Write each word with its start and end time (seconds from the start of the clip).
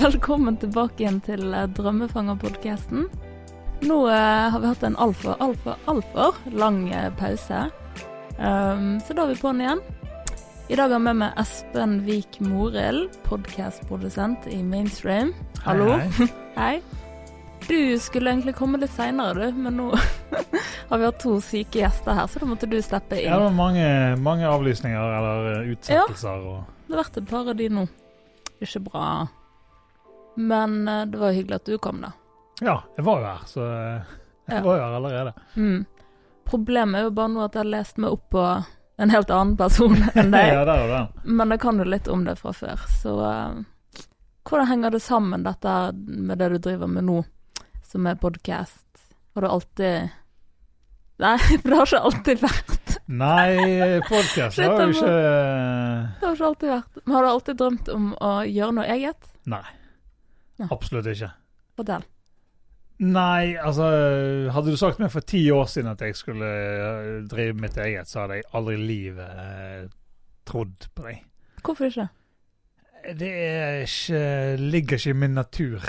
Velkommen 0.00 0.56
tilbake 0.56 1.02
igjen 1.02 1.18
til 1.20 1.50
eh, 1.52 1.66
Drømmefanger-podkasten. 1.76 3.02
Nå 3.84 3.96
eh, 4.08 4.46
har 4.48 4.60
vi 4.62 4.68
hatt 4.70 4.84
en 4.86 4.94
altfor, 4.96 5.34
altfor, 5.44 5.74
altfor 5.92 6.36
lang 6.56 6.86
eh, 6.88 7.10
pause. 7.18 7.66
Um, 8.38 8.94
så 9.04 9.12
da 9.12 9.26
er 9.26 9.34
vi 9.34 9.40
på'n 9.42 9.58
igjen. 9.60 9.82
I 10.72 10.78
dag 10.78 10.86
har 10.86 10.94
vi 10.94 11.04
med 11.04 11.18
meg 11.20 11.36
Espen 11.42 11.98
Vik 12.06 12.38
Morild, 12.40 13.18
podkastprodusent 13.26 14.46
i 14.48 14.62
Mainstream. 14.64 15.34
Hallo. 15.66 15.90
Hei, 15.98 16.28
Hei. 16.56 16.72
Du 17.66 17.98
skulle 18.00 18.32
egentlig 18.32 18.54
komme 18.56 18.80
litt 18.80 18.94
seinere, 18.94 19.50
du, 19.50 19.58
men 19.66 19.76
nå 19.82 19.90
har 20.88 20.94
vi 21.02 21.10
hatt 21.10 21.20
to 21.20 21.34
syke 21.44 21.82
gjester 21.82 22.16
her, 22.16 22.30
så 22.30 22.40
da 22.40 22.48
måtte 22.48 22.70
du 22.72 22.78
steppe 22.80 23.18
inn. 23.20 23.28
Ja, 23.28 23.36
det 23.36 23.50
var 23.50 23.58
mange, 23.58 23.84
mange 24.16 24.48
avlysninger 24.48 25.12
eller 25.18 25.68
utsettelser. 25.74 26.08
utsettelser. 26.08 26.48
Og, 26.54 26.88
Det 26.88 26.96
har 26.96 27.02
vært 27.02 27.20
et 27.20 27.28
par 27.34 27.52
av 27.52 27.60
de 27.60 27.68
nå. 27.76 27.84
Ikke 28.64 28.82
bra. 28.88 29.04
Men 30.36 30.88
eh, 30.88 31.04
det 31.06 31.18
var 31.18 31.32
hyggelig 31.36 31.54
at 31.60 31.64
du 31.70 31.78
kom, 31.78 32.00
da. 32.04 32.12
ja, 32.60 32.76
jeg 32.96 33.04
var 33.06 33.20
jo 33.20 33.26
her, 33.26 33.46
så 33.46 33.64
eh, 33.66 34.02
jeg 34.50 34.56
Ja. 34.58 34.60
var 34.66 34.76
jo 34.76 34.82
her 34.84 34.94
allerede. 34.98 35.32
Mm. 35.56 35.86
Problemet 36.50 36.98
er 36.98 37.04
jo 37.08 37.10
bare 37.14 37.28
nå 37.30 37.42
at 37.44 37.54
jeg 37.54 37.60
har 37.64 37.70
lest 37.70 37.98
meg 38.02 38.10
opp 38.16 38.30
på 38.34 38.44
en 39.00 39.10
helt 39.14 39.30
annen 39.30 39.56
person 39.56 39.94
enn 40.18 40.30
deg. 40.34 40.48
ja, 40.54 40.64
der 40.68 40.82
og 40.84 40.88
den. 40.94 41.36
Men 41.38 41.50
jeg 41.54 41.60
kan 41.62 41.78
jo 41.78 41.84
litt 41.88 42.08
om 42.10 42.24
det 42.26 42.34
fra 42.40 42.52
før, 42.52 42.86
så 43.02 43.14
uh, 43.20 43.60
Hvordan 44.50 44.66
henger 44.66 44.90
det 44.90 45.02
sammen, 45.04 45.44
dette 45.46 45.72
med 45.94 46.38
det 46.40 46.48
du 46.50 46.58
driver 46.58 46.88
med 46.90 47.04
nå, 47.06 47.20
som 47.86 48.06
er 48.10 48.16
podkast? 48.18 48.88
Har 49.36 49.44
du 49.46 49.48
alltid 49.48 50.10
Nei, 51.20 51.36
for 51.60 51.68
det 51.68 51.76
har 51.76 51.86
ikke 51.90 52.00
alltid 52.08 52.40
vært. 52.40 52.94
Nei, 53.06 54.00
podkast 54.08 54.56
har 54.58 54.78
jo 54.80 54.86
ikke 54.94 55.10
Det 55.10 56.24
har 56.24 56.32
ikke 56.34 56.46
alltid 56.48 56.70
vært. 56.72 57.00
Men 57.04 57.14
har 57.14 57.22
du 57.22 57.28
alltid 57.30 57.58
drømt 57.60 57.90
om 57.92 58.06
å 58.24 58.30
gjøre 58.48 58.76
noe 58.78 58.86
eget? 58.96 59.28
Nei. 59.52 59.62
Nei. 60.60 60.68
Absolutt 60.74 61.06
ikke. 61.14 61.30
Fortell. 61.78 62.04
Nei, 63.00 63.54
altså 63.56 63.86
Hadde 64.52 64.74
du 64.74 64.76
sagt 64.76 64.98
meg 65.00 65.08
for 65.08 65.24
ti 65.24 65.40
år 65.54 65.64
siden 65.72 65.88
at 65.94 66.02
jeg 66.04 66.18
skulle 66.18 66.44
eh, 66.44 67.12
drive 67.30 67.54
mitt 67.56 67.78
eget, 67.80 68.10
så 68.10 68.26
hadde 68.26 68.40
jeg 68.42 68.48
aldri 68.58 68.74
i 68.76 68.82
livet 68.84 69.38
eh, 69.44 69.86
trodd 70.48 70.88
på 70.94 71.06
deg. 71.06 71.22
Hvorfor 71.64 71.88
ikke? 71.88 72.08
Det 73.16 73.30
ikke, 73.86 74.20
ligger 74.60 75.00
ikke 75.00 75.14
i 75.14 75.16
min 75.16 75.32
natur. 75.38 75.86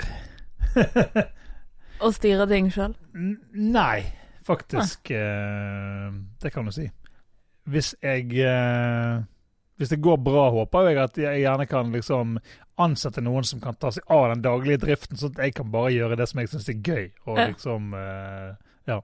Å 2.02 2.10
styre 2.16 2.46
ting 2.50 2.70
sjøl? 2.72 2.94
Nei, 3.52 4.00
faktisk. 4.48 5.12
eh, 5.12 6.08
det 6.42 6.52
kan 6.54 6.64
du 6.66 6.72
si. 6.74 6.88
Hvis 7.68 7.92
jeg 8.02 8.32
eh, 8.42 9.20
Hvis 9.82 9.90
det 9.90 9.98
går 10.04 10.16
bra, 10.22 10.44
håper 10.54 10.88
jeg 10.92 10.98
at 11.02 11.16
jeg 11.18 11.40
gjerne 11.42 11.66
kan 11.66 11.90
liksom 11.92 12.36
ansette 12.78 13.20
noen 13.24 13.44
som 13.44 13.58
kan 13.60 13.74
ta 13.74 13.90
seg 13.90 14.04
av 14.14 14.28
den 14.30 14.42
daglige 14.44 14.78
driften, 14.84 15.18
sånn 15.18 15.34
at 15.34 15.42
jeg 15.48 15.54
kan 15.58 15.70
bare 15.74 15.90
gjøre 15.92 16.16
det 16.20 16.28
som 16.30 16.38
jeg 16.40 16.48
syns 16.52 16.68
er 16.70 16.78
gøy. 16.86 17.08
Og 17.26 17.38
Ja. 17.38 17.46
liksom 17.50 17.92
uh, 17.94 18.54
Ja. 18.86 19.00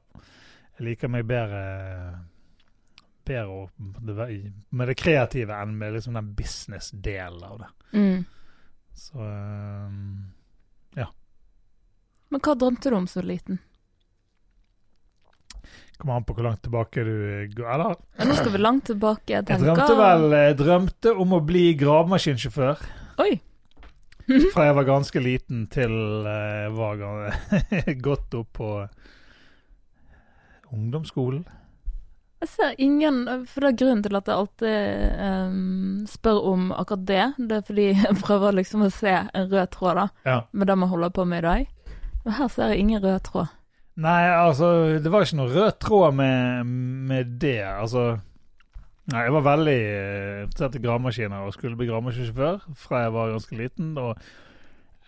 Jeg 0.78 0.86
liker 0.86 1.08
meg 1.10 1.26
bedre 1.26 1.62
bedre 3.26 3.46
å- 3.50 3.70
med 4.70 4.88
det 4.88 4.94
kreative 4.96 5.50
enn 5.52 5.74
med 5.78 5.92
liksom 5.92 6.14
den 6.14 6.30
business-delen 6.34 7.42
av 7.44 7.58
det. 7.58 7.66
Mm. 7.98 8.24
Så 8.94 9.18
eh, 9.18 11.08
Men 12.30 12.40
hva 12.44 12.54
drømte 12.60 12.90
du 12.90 12.96
om 12.96 13.06
så 13.08 13.22
liten? 13.24 13.58
Kommer 15.98 16.16
an 16.20 16.24
på 16.28 16.34
hvor 16.36 16.46
langt 16.46 16.62
tilbake 16.62 17.02
du 17.04 17.12
går. 17.56 17.68
Eller 17.74 18.28
nå 18.30 18.36
skal 18.38 18.52
vi 18.54 18.58
langt 18.62 18.84
tilbake. 18.86 19.32
Jeg 19.34 19.48
Jeg 19.48 19.60
drømte 19.64 19.98
vel 19.98 20.30
jeg 20.38 20.56
drømte 20.62 21.14
om 21.24 21.32
å 21.36 21.40
bli 21.44 21.64
gravemaskinsjåfør 21.80 22.82
Oi! 23.24 23.32
fra 24.52 24.66
jeg 24.68 24.74
var 24.76 24.84
ganske 24.84 25.20
liten 25.24 25.66
til 25.72 25.94
jeg 26.28 26.72
var 26.76 27.00
godt 28.08 28.34
opp 28.36 28.50
på 28.60 28.72
ungdomsskolen. 30.72 31.46
Jeg 32.38 32.48
ser 32.52 32.74
ingen 32.78 33.24
For 33.50 33.64
det 33.64 33.70
er 33.72 33.78
grunnen 33.80 34.02
til 34.04 34.14
at 34.18 34.28
jeg 34.30 34.36
alltid 34.38 35.22
um, 35.50 36.04
spør 36.06 36.44
om 36.52 36.68
akkurat 36.70 37.06
det. 37.08 37.24
Det 37.50 37.56
er 37.56 37.64
fordi 37.66 37.86
jeg 37.98 38.18
prøver 38.20 38.54
liksom 38.60 38.84
å 38.86 38.90
se 38.94 39.14
en 39.16 39.48
rød 39.50 39.72
tråd 39.74 39.98
da, 39.98 40.06
Ja. 40.28 40.36
med 40.52 40.70
det 40.70 40.76
vi 40.78 40.90
holder 40.92 41.10
på 41.10 41.24
med 41.26 41.38
i 41.42 41.46
dag. 41.48 41.66
Og 42.24 42.32
her 42.38 42.48
ser 42.48 42.68
jeg 42.70 42.84
ingen 42.84 43.02
rød 43.02 43.18
tråd. 43.26 43.48
Nei, 43.98 44.22
altså 44.30 44.66
Det 45.02 45.10
var 45.10 45.26
ikke 45.26 45.40
noe 45.40 45.52
rød 45.52 45.78
tråd 45.82 46.14
med, 46.14 46.66
med 47.10 47.38
det. 47.42 47.60
Altså 47.66 48.18
Nei, 49.08 49.22
jeg 49.24 49.32
var 49.32 49.46
veldig 49.46 49.78
eh, 49.80 50.42
interessert 50.44 50.74
i 50.76 50.82
gravemaskiner 50.84 51.46
og 51.46 51.54
skulle 51.54 51.78
bli 51.80 51.86
gravemaskinsjåfør 51.88 52.58
fra 52.76 53.06
jeg 53.06 53.14
var 53.14 53.30
ganske 53.32 53.56
liten. 53.56 53.94
Og 53.96 54.18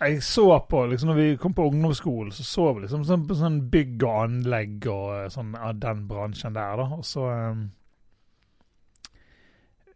jeg 0.01 0.23
så 0.25 0.47
på 0.71 0.87
liksom 0.89 1.11
når 1.11 1.19
vi 1.19 1.27
kom 1.43 1.53
på 1.53 1.67
ungdomsskolen, 1.69 2.33
så 2.33 2.47
så 2.49 2.71
vi 2.73 2.87
liksom 2.87 3.05
sånn, 3.05 3.27
sånn 3.37 3.59
bygg 3.75 4.07
og 4.09 4.23
anlegg 4.23 4.89
og 4.89 5.11
eh, 5.19 5.29
sånn 5.35 5.53
av 5.59 5.77
den 5.83 6.07
bransjen 6.09 6.57
der, 6.57 6.81
da. 6.81 6.89
Og 6.97 7.05
så 7.05 7.27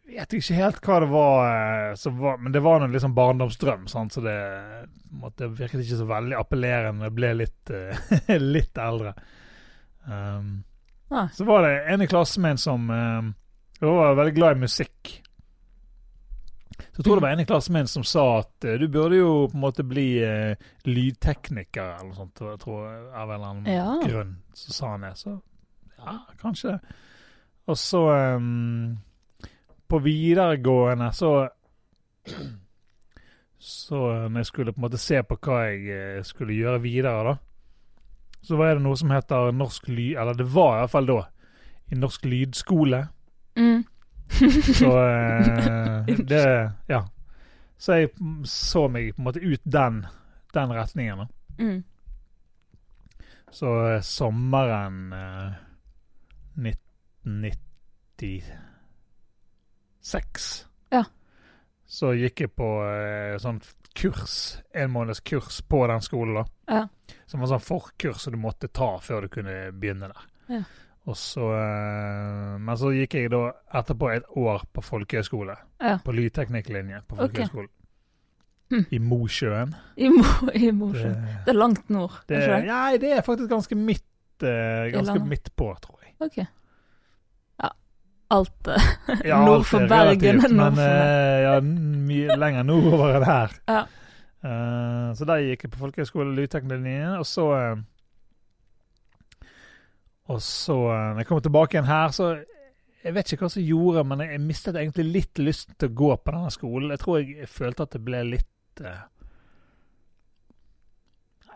eh, 0.09 0.15
vet 0.19 0.33
ikke 0.39 0.55
helt 0.59 0.81
hva 0.85 1.01
det 1.01 1.09
var, 1.13 1.47
eh, 1.93 2.13
var 2.21 2.39
Men 2.39 2.53
det 2.53 2.61
var 2.65 2.81
en 2.85 2.93
liksom 2.93 3.15
barndomsdrøm, 3.15 3.87
sant? 3.89 4.13
så 4.13 4.21
det, 4.21 4.37
måtte, 5.11 5.45
det 5.49 5.59
virket 5.59 5.85
ikke 5.85 6.01
så 6.03 6.07
veldig 6.09 6.37
appellerende. 6.39 7.05
Jeg 7.09 7.15
ble 7.17 7.33
litt, 7.35 7.71
uh, 7.71 8.37
litt 8.57 8.79
eldre. 8.79 9.15
Um, 10.07 10.65
Ah. 11.11 11.29
så 11.33 11.45
var 11.45 11.63
det 11.63 11.85
en 11.93 12.03
i 12.03 12.07
klassen 12.09 12.43
min 12.43 12.57
som 12.59 12.89
um, 12.91 13.35
var 13.81 14.15
veldig 14.17 14.33
glad 14.35 14.57
i 14.57 14.61
musikk. 14.65 15.21
Så 16.79 16.97
jeg 16.97 17.05
tror 17.05 17.17
det 17.21 17.23
var 17.23 17.35
en 17.37 17.41
i 17.41 17.47
klassen 17.47 17.73
min 17.77 17.87
som 17.87 18.03
sa 18.09 18.25
at 18.41 18.65
uh, 18.67 18.73
du 18.81 18.89
burde 18.89 19.17
jo 19.21 19.47
på 19.53 19.55
en 19.55 19.63
måte 19.63 19.85
bli 19.87 20.07
uh, 20.25 20.57
lydtekniker 20.89 21.85
eller 22.01 22.09
noe 22.09 22.17
sånt, 22.19 22.41
jeg 22.41 22.61
tror 22.65 22.89
av 23.13 23.31
en 23.31 23.35
eller 23.37 23.47
annen 23.53 23.71
Ja. 23.71 23.99
grunn. 24.03 24.33
Så 24.55 24.73
sa 24.75 24.91
han 24.95 25.07
det. 25.07 25.13
Så 25.21 25.37
ja, 26.01 26.17
kanskje 26.41 26.73
det. 26.75 26.97
Og 27.71 27.79
så 27.79 28.03
um, 28.41 28.99
på 29.95 29.99
videregående 30.03 31.13
så 31.15 31.49
Så 33.59 33.99
når 34.29 34.39
jeg 34.43 34.47
skulle 34.47 34.73
på 34.73 34.81
en 34.81 34.85
måte 34.85 34.99
se 35.01 35.23
på 35.25 35.37
hva 35.41 35.61
jeg 35.71 35.85
eh, 35.95 36.23
skulle 36.27 36.57
gjøre 36.57 36.83
videre, 36.83 37.23
da, 37.25 37.35
så 38.45 38.59
var 38.61 38.75
det 38.75 38.83
noe 38.85 38.99
som 39.01 39.13
heter 39.15 39.55
norsk 39.57 39.89
lyd... 39.89 40.19
Eller 40.21 40.37
det 40.37 40.45
var 40.53 40.75
i 40.75 40.81
hvert 40.83 40.93
fall 40.93 41.09
da. 41.09 41.17
I 41.89 41.97
norsk 41.97 42.27
lydskole. 42.29 43.01
Mm. 43.57 43.85
Så 44.69 44.91
eh, 45.07 46.13
det 46.29 46.45
Ja. 46.93 47.01
Så 47.79 47.97
jeg 48.03 48.13
så 48.45 48.85
meg 48.89 49.15
på 49.15 49.23
en 49.23 49.29
måte 49.31 49.41
ut 49.41 49.65
den, 49.65 50.03
den 50.53 50.77
retningen. 50.77 51.25
da. 51.25 51.27
Mm. 51.65 51.81
Så 53.51 53.73
eh, 53.95 54.01
sommeren 54.05 55.01
eh, 55.13 55.57
1996 60.05 60.67
Ja. 60.93 61.05
Så 61.87 62.13
gikk 62.17 62.41
jeg 62.41 62.53
på 62.57 62.69
eh, 62.87 63.37
sånn 63.39 63.61
kurs, 63.95 64.59
en 64.75 64.91
måneds 64.91 65.21
kurs 65.23 65.61
på 65.63 65.87
den 65.87 66.01
skolen. 66.03 66.35
da. 66.35 66.45
Ja. 66.75 67.15
Som 67.31 67.41
var 67.41 67.53
sånn 67.53 67.63
forkurs 67.63 68.25
som 68.25 68.35
du 68.35 68.39
måtte 68.43 68.69
ta 68.69 68.97
før 69.01 69.23
du 69.27 69.29
kunne 69.29 69.71
begynne 69.73 70.09
der. 70.11 70.25
Ja. 70.49 70.63
Og 71.07 71.17
så, 71.21 71.51
eh, 71.53 72.57
men 72.59 72.77
så 72.81 72.91
gikk 72.97 73.15
jeg 73.15 73.31
da 73.31 73.53
etterpå 73.77 74.11
et 74.15 74.25
år 74.41 74.65
på 74.73 74.83
folkehøyskole. 74.83 75.57
Ja. 75.81 75.99
På 76.05 76.15
lydteknikklinje 76.17 77.03
på 77.09 77.17
folkehøyskolen. 77.21 77.71
Hm. 78.73 78.87
I 78.91 78.99
Mosjøen. 78.99 79.75
I, 80.01 80.09
Mo 80.09 80.25
i 80.57 80.71
Mosjøen. 80.73 81.15
Det, 81.21 81.39
Det 81.45 81.53
er 81.53 81.59
langt 81.61 81.91
nord, 81.93 82.17
det, 82.27 82.41
ikke 82.41 82.57
det? 82.57 82.67
nei, 82.73 82.97
det 82.99 83.11
er 83.13 83.21
faktisk 83.23 83.51
ganske 83.53 83.77
midt, 83.77 84.07
eh, 84.43 84.89
ganske 84.97 85.21
midt 85.29 85.53
på, 85.55 85.69
tror 85.85 86.01
jeg. 86.03 86.15
Ok. 86.25 86.41
Alt 88.35 88.69
eh, 88.75 88.87
Ja, 89.31 89.39
Nord 89.45 89.65
for 89.69 89.85
er 89.85 89.89
Bergen, 89.91 90.41
relativt, 90.43 90.57
Men 90.59 90.81
eh, 90.83 91.43
ja, 91.45 91.55
mye 91.65 92.37
lenger 92.41 92.67
nordover 92.69 93.19
enn 93.21 93.29
her. 93.29 93.55
Ja. 93.77 93.85
Uh, 94.45 95.15
så 95.17 95.25
der 95.25 95.41
gikk 95.41 95.63
jeg 95.65 95.71
på 95.73 95.79
folkehøyskole 95.81 96.35
lydteknologien, 96.37 97.15
og 97.17 97.25
så 97.25 97.47
Og 100.29 100.43
så, 100.45 100.75
når 100.77 101.23
jeg 101.23 101.27
kom 101.31 101.41
tilbake 101.41 101.79
igjen 101.79 101.89
her, 101.89 102.13
så 102.13 102.27
Jeg 103.05 103.15
vet 103.17 103.33
ikke 103.33 103.45
hva 103.47 103.51
som 103.53 103.65
gjorde, 103.65 104.05
men 104.09 104.21
jeg, 104.25 104.41
mistet 104.41 104.77
egentlig 104.81 105.05
litt 105.13 105.41
lysten 105.41 105.75
til 105.81 105.89
å 105.91 105.97
gå 105.97 106.11
på 106.25 106.33
denne 106.37 106.53
skolen. 106.53 106.93
Jeg 106.95 107.01
tror 107.03 107.19
jeg, 107.21 107.49
følte 107.53 107.83
at 107.85 107.93
det 107.97 108.01
ble 108.05 108.23
litt 108.35 108.81
uh, 108.85 109.03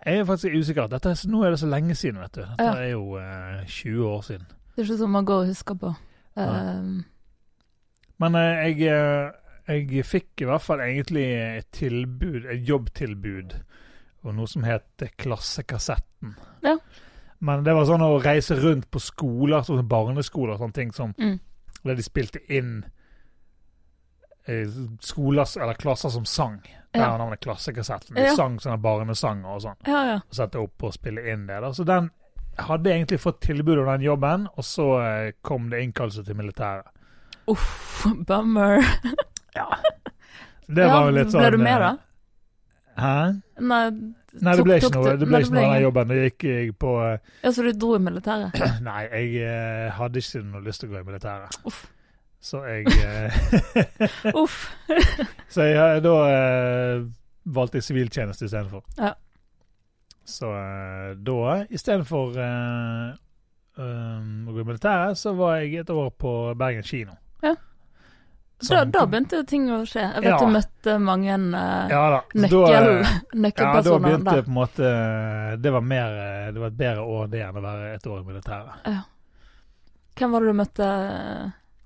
Jeg 0.04 0.18
er 0.20 0.26
faktisk 0.28 0.54
usikker. 0.58 0.90
Dette, 0.92 1.14
nå 1.28 1.40
er 1.44 1.50
det 1.54 1.60
så 1.60 1.68
lenge 1.68 1.94
siden, 1.96 2.20
vet 2.20 2.34
du. 2.36 2.42
Dette 2.44 2.64
Ja. 2.68 2.74
er 2.76 2.90
jo 2.92 3.16
eh, 3.20 3.64
20 3.66 4.04
år 4.08 4.20
siden. 4.22 4.44
Det 4.76 4.82
er 4.84 4.86
ikke 4.86 4.98
sånn 5.00 5.10
man 5.16 5.24
går 5.28 5.40
og 5.42 5.48
husker 5.50 5.74
på. 5.80 5.94
Um, 6.38 7.04
Men 8.20 8.34
eh, 8.34 8.68
jeg, 8.68 8.88
eh, 8.90 9.32
jeg 9.68 10.04
fikk 10.06 10.42
i 10.42 10.46
hvert 10.48 10.62
fall 10.62 10.80
egentlig 10.80 11.24
et 11.58 11.66
tilbud, 11.72 12.44
et 12.50 12.62
jobbtilbud, 12.68 13.52
og 14.24 14.34
noe 14.34 14.46
som 14.50 14.64
het 14.66 15.04
Klassekassetten. 15.18 16.36
Ja. 16.64 16.76
Men 17.40 17.62
det 17.64 17.74
var 17.74 17.86
sånn 17.86 18.02
å 18.02 18.16
reise 18.22 18.56
rundt 18.58 18.88
på 18.90 18.98
skoler, 19.02 19.62
sånn 19.62 19.86
barneskoler 19.88 20.56
og 20.56 20.58
sånne 20.64 20.74
ting, 20.74 20.90
som, 20.92 21.12
mm. 21.18 21.36
der 21.84 21.94
de 21.94 22.02
spilte 22.02 22.40
inn 22.50 22.80
eh, 24.48 24.66
skoler, 25.00 25.46
eller 25.62 25.74
klasser 25.78 26.08
som 26.10 26.24
sang. 26.26 26.60
Der 26.94 27.00
Ja. 27.00 27.10
har 27.10 27.18
navnet 27.18 27.40
Klassekassetten. 27.40 28.14
De 28.16 28.22
Ja. 28.22 28.34
sang 28.34 28.58
sånne 28.58 28.80
barnesanger 28.82 29.46
og 29.46 29.60
sånn. 29.62 29.76
Ja, 29.86 30.04
ja. 30.06 30.14
Og 30.16 30.34
sette 30.34 30.58
opp 30.58 30.82
og 30.82 30.92
spille 30.94 31.20
inn 31.32 31.46
det. 31.46 31.60
da. 31.60 31.70
Så 31.72 31.84
den 31.84 32.10
hadde 32.58 32.90
egentlig 32.92 33.20
fått 33.22 33.40
tilbud 33.44 33.78
om 33.78 33.86
den 33.92 34.04
jobben, 34.06 34.46
og 34.56 34.64
så 34.66 34.86
eh, 35.02 35.32
kom 35.42 35.68
det 35.70 35.80
innkallelse 35.86 36.24
til 36.26 36.36
militæret. 36.38 36.86
Uff, 37.48 38.04
bummer. 38.28 38.82
Ja. 39.58 39.64
Det 40.68 40.84
Ja, 40.84 40.92
var 40.92 41.06
jo 41.08 41.14
litt 41.16 41.30
sånn 41.32 41.40
Ble 41.42 41.50
du 41.50 41.58
med, 41.58 41.72
eh, 41.72 41.80
da? 41.80 41.96
Hæ? 42.98 43.14
Nei, 43.64 43.78
Nei, 43.88 44.52
det 44.52 44.58
tok- 44.60 44.66
ble 44.68 44.76
ikke 44.78 44.90
noe, 44.94 45.14
det 45.16 45.26
nei, 45.26 45.28
ble 45.30 45.40
ikke 45.42 45.54
noe 45.56 45.64
av 45.64 45.72
den 45.72 45.82
jobben. 45.86 46.08
Det 46.12 46.18
gikk 46.28 46.44
jeg 46.50 46.74
på 46.78 46.92
eh, 47.06 47.18
Ja, 47.42 47.50
Så 47.56 47.64
du 47.66 47.70
dro 47.72 47.94
i 47.96 48.00
militæret? 48.04 48.60
Nei, 48.86 49.00
jeg 49.08 49.46
eh, 49.48 49.86
hadde 49.96 50.20
ikke 50.22 50.42
noe 50.44 50.62
lyst 50.66 50.84
til 50.84 50.90
å 50.90 50.92
gå 50.92 51.00
i 51.00 51.06
militæret. 51.08 51.56
Uff. 51.66 51.80
Så 52.38 52.60
jeg 52.68 52.86
Uff. 54.44 54.58
Så 55.54 55.66
jeg, 55.66 56.02
da 56.04 56.14
eh, 56.30 57.02
valgte 57.58 57.80
jeg 57.80 57.88
siviltjeneste 57.88 58.46
istedenfor. 58.46 58.84
Ja. 59.00 59.14
Så 60.28 60.50
uh, 60.52 61.14
da, 61.24 61.62
istedenfor 61.72 62.36
uh, 62.36 63.14
å 63.78 64.52
gå 64.52 64.60
i 64.60 64.66
militæret, 64.68 65.16
så 65.18 65.32
var 65.38 65.60
jeg 65.62 65.80
et 65.84 65.90
år 65.94 66.10
på 66.20 66.32
Bergen 66.58 66.84
kino. 66.84 67.14
Ja. 67.44 67.54
Da, 68.68 68.80
da 68.90 69.04
begynte 69.06 69.44
ting 69.46 69.68
å 69.70 69.84
skje. 69.86 70.02
Jeg 70.02 70.24
vet 70.24 70.32
Ja. 70.32 70.38
du 70.42 70.50
møtte 70.50 70.96
mange 70.98 71.36
uh, 71.54 71.92
ja. 71.92 72.22
Nøkkel, 72.34 72.88
eh, 73.04 73.52
Ja, 73.54 73.82
da 73.86 73.98
begynte 74.02 74.32
der. 74.34 74.42
på 74.42 74.50
en 74.50 74.56
måte 74.56 74.88
Det 75.62 75.70
var 75.70 75.84
mer 75.86 76.16
eh, 76.24 76.48
Det 76.50 76.58
var 76.64 76.72
et 76.72 76.78
bedre 76.80 77.04
år 77.06 77.28
det 77.30 77.44
enn 77.46 77.60
å 77.60 77.62
være 77.62 77.92
et 77.94 78.08
år 78.10 78.18
i 78.18 78.26
militæret. 78.26 78.88
Ja. 78.90 79.04
Hvem 80.18 80.34
var 80.34 80.42
det 80.42 80.50
du 80.50 80.58
møtte, 80.58 80.88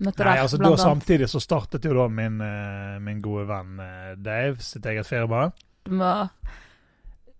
møtte 0.00 0.24
Nei, 0.24 0.32
der? 0.32 0.42
altså 0.46 0.62
da? 0.62 0.72
Samtidig 0.80 1.28
så 1.28 1.42
startet 1.44 1.84
jo 1.84 1.92
da 1.98 2.08
min, 2.08 2.40
eh, 2.40 2.96
min 3.04 3.20
gode 3.20 3.44
venn 3.52 3.76
eh, 3.84 4.14
Dave 4.16 4.56
sitt 4.64 4.88
eget 4.88 5.06
firma. 5.06 5.50
Du 5.84 5.92
må 6.00 6.08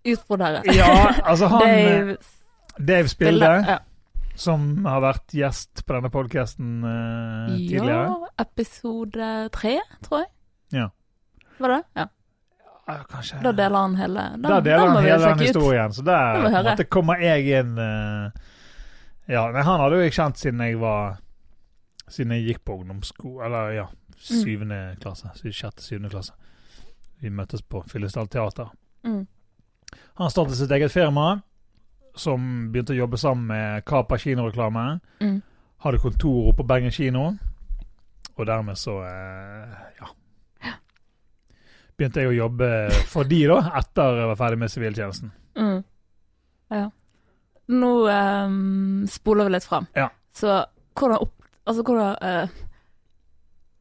utbrodere. 0.05 0.61
Ja, 0.75 1.13
altså 1.29 1.47
han 1.47 1.67
eh, 1.69 1.83
Dave 1.83 2.17
Dave 2.79 3.07
Spilde. 3.11 3.51
Ja. 3.67 3.79
som 4.35 4.85
har 4.85 5.01
vært 5.03 5.35
gjest 5.37 5.83
på 5.85 5.93
denne 5.93 6.09
podkasten 6.09 6.81
tidligere. 7.53 8.01
Ja, 8.09 8.31
episode 8.41 9.31
tre, 9.53 9.77
tror 10.01 10.23
jeg. 10.23 10.29
Ja. 10.73 10.87
Var 11.61 11.75
det? 11.77 11.81
Ja. 12.01 12.07
Ja, 12.87 12.97
kanskje 13.07 13.37
Da 13.39 13.51
deler 13.55 13.77
han 13.79 13.93
hele 13.95 14.23
den, 14.33 14.41
Da 14.43 14.57
deler 14.59 14.87
han 14.91 15.03
hele 15.05 15.27
den 15.29 15.39
historien, 15.39 15.87
ut. 15.93 15.95
Så 15.95 16.03
der 16.03 16.41
måtte, 16.51 16.83
kommer 16.91 17.21
jeg 17.23 17.45
inn 17.61 17.77
uh, 17.79 18.27
Ja, 19.29 19.45
nei, 19.55 19.61
han 19.63 19.79
hadde 19.79 20.01
jo 20.01 20.03
jeg 20.03 20.15
kjent 20.17 20.41
siden 20.41 20.59
jeg 20.65 20.79
var 20.81 21.13
Siden 22.11 22.33
jeg 22.35 22.43
gikk 22.49 22.65
på 22.67 22.75
ungdomssko... 22.81 23.37
Eller 23.45 23.69
ja, 23.77 23.85
syvende 24.19 24.81
klasse. 24.99 25.31
sy- 25.39 25.53
Sjette, 25.55 25.81
syvende 25.81 26.11
klasse. 26.11 26.33
Vi 27.23 27.31
møttes 27.31 27.63
på 27.63 27.79
Fyllesdal 27.87 28.27
teater. 28.27 28.67
Mm. 29.07 29.21
Han 30.19 30.31
startet 30.31 30.57
sitt 30.57 30.71
eget 30.71 30.93
firma, 30.93 31.41
som 32.15 32.71
begynte 32.71 32.93
å 32.93 33.01
jobbe 33.03 33.17
sammen 33.17 33.47
med 33.49 33.85
Kapa 33.85 34.17
kinoreklame. 34.21 34.99
Mm. 35.21 35.39
Hadde 35.83 36.01
kontor 36.03 36.51
oppe 36.51 36.61
på 36.61 36.67
Bergen 36.69 36.93
kino. 36.93 37.31
Og 38.33 38.45
dermed 38.49 38.77
så 38.79 38.97
eh, 39.05 39.79
ja. 39.99 40.09
Begynte 41.97 42.23
jeg 42.23 42.31
å 42.31 42.37
jobbe 42.37 42.69
for 43.09 43.29
de 43.29 43.43
da, 43.51 43.59
etter 43.77 44.21
jeg 44.21 44.29
var 44.31 44.39
ferdig 44.39 44.61
med 44.63 44.73
siviltjenesten. 44.73 45.33
Mm. 45.59 45.81
Ja. 46.73 46.87
Nå 47.73 47.91
ehm, 48.09 49.05
spoler 49.11 49.47
vi 49.47 49.55
litt 49.55 49.67
fram. 49.67 49.85
Ja. 49.97 50.09
Så 50.33 50.63
hvordan 50.97 51.21
opp... 51.27 51.35
Altså 51.63 51.83
hvordan 51.87 52.17
uh, 52.19 52.63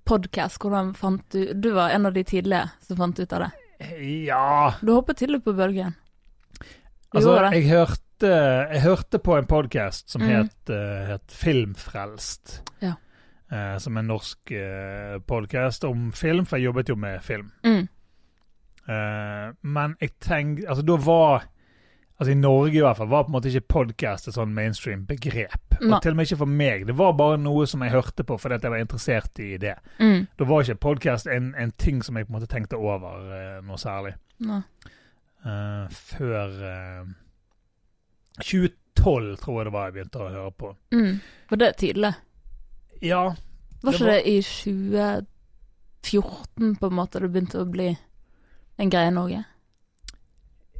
Podkast, 0.06 0.60
hvordan 0.62 0.92
fant 0.94 1.24
du 1.34 1.50
Du 1.58 1.72
var 1.74 1.90
en 1.90 2.06
av 2.06 2.14
de 2.14 2.22
tidlige 2.22 2.68
som 2.86 3.00
fant 3.00 3.18
ut 3.18 3.32
av 3.34 3.42
det. 3.42 3.50
Ja 4.28 4.74
Du 4.82 4.92
hoppet 4.92 5.18
tidlig 5.18 5.42
på 5.42 5.54
bølgen. 5.58 5.96
Altså, 7.14 7.34
jeg 7.52 7.68
hørte, 7.68 8.28
jeg 8.72 8.80
hørte 8.82 9.18
på 9.18 9.36
en 9.36 9.46
podkast 9.50 10.10
som 10.10 10.22
Mm. 10.22 10.28
het, 10.28 10.70
uh, 10.70 11.06
het 11.12 11.32
Filmfrelst. 11.32 12.62
Ja. 12.82 12.94
Uh, 13.52 13.78
som 13.78 13.96
en 14.00 14.06
norsk 14.08 14.52
uh, 14.56 15.18
podkast 15.28 15.84
om 15.84 16.12
film, 16.12 16.46
for 16.46 16.56
jeg 16.56 16.64
jobbet 16.70 16.88
jo 16.88 16.96
med 16.96 17.20
film. 17.22 17.50
Mm. 17.64 17.88
Uh, 18.88 19.52
men 19.62 19.92
jeg 20.00 20.10
tenkte 20.20 20.64
Altså, 20.68 20.82
da 20.82 20.96
var 20.98 21.44
Altså 22.18 22.32
I 22.32 22.34
Norge 22.38 22.76
i 22.76 22.80
hvert 22.82 22.96
fall 22.96 23.08
var 23.10 23.22
på 23.24 23.30
en 23.30 23.34
måte 23.36 23.48
ikke 23.50 23.66
podkast 23.72 24.28
et 24.28 24.34
sånn 24.36 24.52
mainstream 24.54 25.00
begrep. 25.08 25.74
Og 25.82 25.96
til 26.04 26.12
og 26.12 26.16
med 26.16 26.26
ikke 26.28 26.36
for 26.38 26.46
meg. 26.46 26.84
Det 26.86 26.94
var 26.94 27.12
bare 27.18 27.38
noe 27.40 27.64
som 27.66 27.82
jeg 27.82 27.90
hørte 27.90 28.22
på 28.28 28.36
fordi 28.38 28.54
at 28.54 28.62
jeg 28.62 28.70
var 28.70 28.78
interessert 28.84 29.40
i 29.42 29.56
det. 29.58 29.72
Mm. 29.98 30.28
Da 30.38 30.46
var 30.46 30.62
ikke 30.62 30.76
podkast 30.84 31.26
en, 31.26 31.48
en 31.58 31.72
ting 31.82 31.98
som 32.06 32.14
jeg 32.20 32.28
på 32.28 32.30
en 32.30 32.36
måte 32.38 32.46
tenkte 32.52 32.78
over 32.78 33.32
eh, 33.34 33.56
noe 33.66 33.80
særlig. 33.80 34.12
Nei. 34.46 34.60
Eh, 35.42 35.86
før 35.90 36.48
uh, 36.62 37.06
2012, 38.42 39.36
tror 39.42 39.56
jeg 39.58 39.66
det 39.66 39.72
var 39.74 39.88
jeg 39.88 39.94
begynte 39.96 40.20
å 40.22 40.28
høre 40.30 40.52
på. 40.54 40.68
Mm. 40.94 41.16
Var 41.50 41.56
det 41.62 41.70
tidlig. 41.82 42.12
Ja, 43.02 43.24
Var 43.82 43.90
Det 43.90 43.98
ikke 43.98 44.06
var- 44.06 44.12
det 44.12 44.26
i 44.30 44.40
2014 46.02 46.76
på 46.78 46.86
en 46.86 46.94
måte 46.94 47.20
det 47.20 47.30
begynte 47.32 47.58
å 47.62 47.70
bli 47.70 47.88
en 48.78 48.90
greie 48.90 49.08
i 49.10 49.14
Norge? 49.14 49.44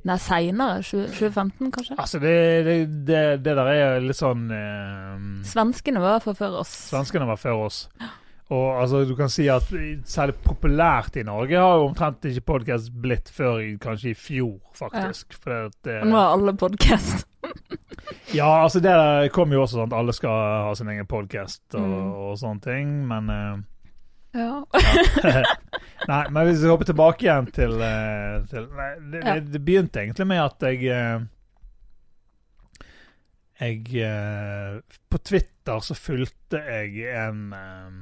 Nei, 0.04 0.16
seinere? 0.18 0.82
2015, 0.82 1.70
kanskje? 1.70 1.94
altså 1.96 2.18
det, 2.18 2.64
det, 2.66 2.76
det, 3.06 3.20
det 3.44 3.54
der 3.54 3.68
er 3.70 4.00
litt 4.02 4.18
sånn 4.18 4.48
eh, 4.50 5.18
Svenskene 5.46 6.00
var 6.02 6.18
for 6.24 6.34
før 6.34 6.56
oss. 6.62 6.72
Svenskene 6.90 7.26
var 7.28 7.36
før 7.38 7.66
oss. 7.68 7.84
Og 8.52 8.82
altså, 8.82 9.02
du 9.08 9.14
kan 9.16 9.30
si 9.32 9.46
at 9.48 9.68
særlig 10.04 10.34
populært 10.44 11.14
i 11.16 11.24
Norge 11.24 11.56
har 11.56 11.78
jo 11.80 11.86
omtrent 11.88 12.26
ikke 12.28 12.42
podkast 12.52 12.90
blitt 13.00 13.30
før 13.32 13.62
i, 13.64 13.70
kanskje 13.80 14.10
i 14.12 14.16
fjor, 14.18 14.58
faktisk. 14.76 15.38
At, 15.46 15.78
eh, 15.88 16.02
Og 16.02 16.10
nå 16.10 16.18
er 16.20 16.34
alle 16.36 16.52
podkast. 16.60 17.24
ja, 18.38 18.50
altså 18.62 18.82
det 18.84 18.92
der 18.92 19.28
kom 19.34 19.54
jo 19.56 19.62
også 19.64 19.78
sånn 19.80 19.88
at 19.88 19.96
alle 19.98 20.12
skal 20.16 20.36
ha 20.68 20.74
sin 20.78 20.90
egen 20.92 21.08
podkast 21.10 21.64
og, 21.78 21.86
Mm. 21.88 22.12
og 22.26 22.36
sånne 22.42 22.62
ting, 22.68 22.92
men 23.08 23.30
eh, 23.32 23.60
Ja. 24.42 24.62
Nei, 26.08 26.22
men 26.32 26.46
hvis 26.48 26.62
vi 26.64 26.70
hopper 26.72 26.88
tilbake 26.88 27.26
igjen 27.26 27.48
til, 27.54 27.74
eh, 27.84 28.38
til 28.50 28.68
nei, 28.76 28.90
det, 29.12 29.20
Ja. 29.24 29.34
det, 29.38 29.52
det 29.52 29.60
begynte 29.64 30.00
egentlig 30.04 30.26
med 30.30 30.40
at 30.44 30.68
jeg 30.68 30.86
eh, 30.92 31.20
Jeg 33.62 34.02
eh, 34.02 34.80
På 35.10 35.18
Twitter 35.22 35.78
så 35.84 35.94
fulgte 35.94 36.58
jeg 36.64 37.04
en 37.12 37.44
eh, 37.52 38.00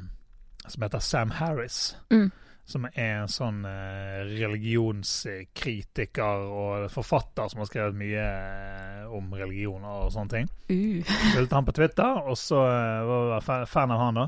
som 0.66 0.82
heter 0.82 0.98
Sam 0.98 1.30
Harris. 1.30 1.96
Mm. 2.12 2.30
Som 2.70 2.84
er 2.92 3.14
en 3.22 3.28
sånn 3.32 3.64
eh, 3.66 4.20
religionskritiker 4.38 6.42
og 6.54 6.90
forfatter 6.92 7.48
som 7.50 7.58
har 7.62 7.66
skrevet 7.70 7.96
mye 7.98 8.22
eh, 8.22 9.04
om 9.10 9.32
religion 9.34 9.82
og 9.84 10.12
sånne 10.14 10.30
ting. 10.36 10.46
Uh. 10.70 11.02
Fulgte 11.34 11.56
han 11.58 11.66
på 11.66 11.74
Twitter, 11.76 12.20
og 12.30 12.36
så 12.38 12.60
eh, 12.68 13.02
var 13.08 13.40
jeg 13.40 13.68
fan 13.72 13.90
av 13.94 13.98
han 14.04 14.20
da. 14.22 14.26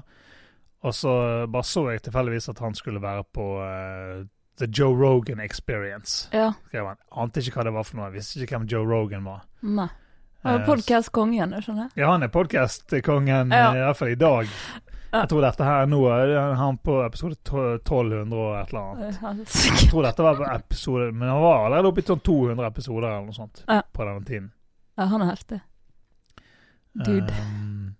Og 0.82 0.92
så 0.98 1.12
bare 1.46 1.62
så 1.68 1.84
jeg 1.92 2.02
tilfeldigvis 2.08 2.50
at 2.50 2.58
han 2.64 2.74
skulle 2.74 3.02
være 3.04 3.22
på 3.30 3.44
eh, 3.62 4.24
The 4.58 4.66
Joe 4.74 4.94
Rogan 4.98 5.38
Experience. 5.40 6.26
Ja. 6.34 6.48
Skrev 6.66 6.86
han. 6.90 6.98
Ante 7.22 7.40
ikke 7.44 7.54
hva 7.60 7.64
det 7.68 7.76
var 7.76 7.86
for 7.86 7.94
noe. 8.00 8.08
Jeg 8.10 8.16
visste 8.18 8.42
ikke 8.42 8.56
hvem 8.58 8.66
Joe 8.72 8.86
Rogan 8.90 9.22
var. 9.28 9.40
Nei. 9.62 9.86
Han 10.42 10.56
Eh, 10.56 10.58
er 10.58 10.66
podkastkongen, 10.66 11.54
skjønner 11.62 11.84
jeg. 11.86 11.94
Ja, 12.02 12.06
han 12.16 12.26
er 12.26 12.30
podkast-kongen, 12.34 13.46
Ja. 13.54 13.68
i 13.70 13.84
hvert 13.86 13.98
fall 14.00 14.10
i 14.10 14.18
dag. 14.18 14.50
Jeg 15.12 15.28
tror 15.28 15.44
dette 15.44 15.64
her 15.66 15.88
nå 15.92 15.98
er 16.08 16.30
han 16.56 16.78
på 16.80 16.94
episode 17.04 17.36
1200 17.44 18.32
og 18.32 18.54
et 18.56 18.72
eller 18.72 19.18
annet. 19.20 19.56
Jeg 19.68 19.90
tror 19.90 20.06
dette 20.06 20.24
var 20.24 20.40
episode 20.54 21.10
Men 21.12 21.28
han 21.28 21.42
var 21.42 21.66
allerede 21.66 21.90
oppe 21.90 22.00
i 22.00 22.06
sånn 22.08 22.22
200 22.24 22.70
episoder 22.70 23.08
eller 23.10 23.26
noe 23.28 23.36
sånt 23.36 23.64
Ja. 23.68 23.82
på 23.92 24.06
denne 24.08 24.24
tiden. 24.24 24.50
Ja, 24.96 25.04
han 25.12 25.24
er 25.24 25.32
heftig. 25.34 25.60
Dude. 26.92 27.32
Um, 27.32 27.94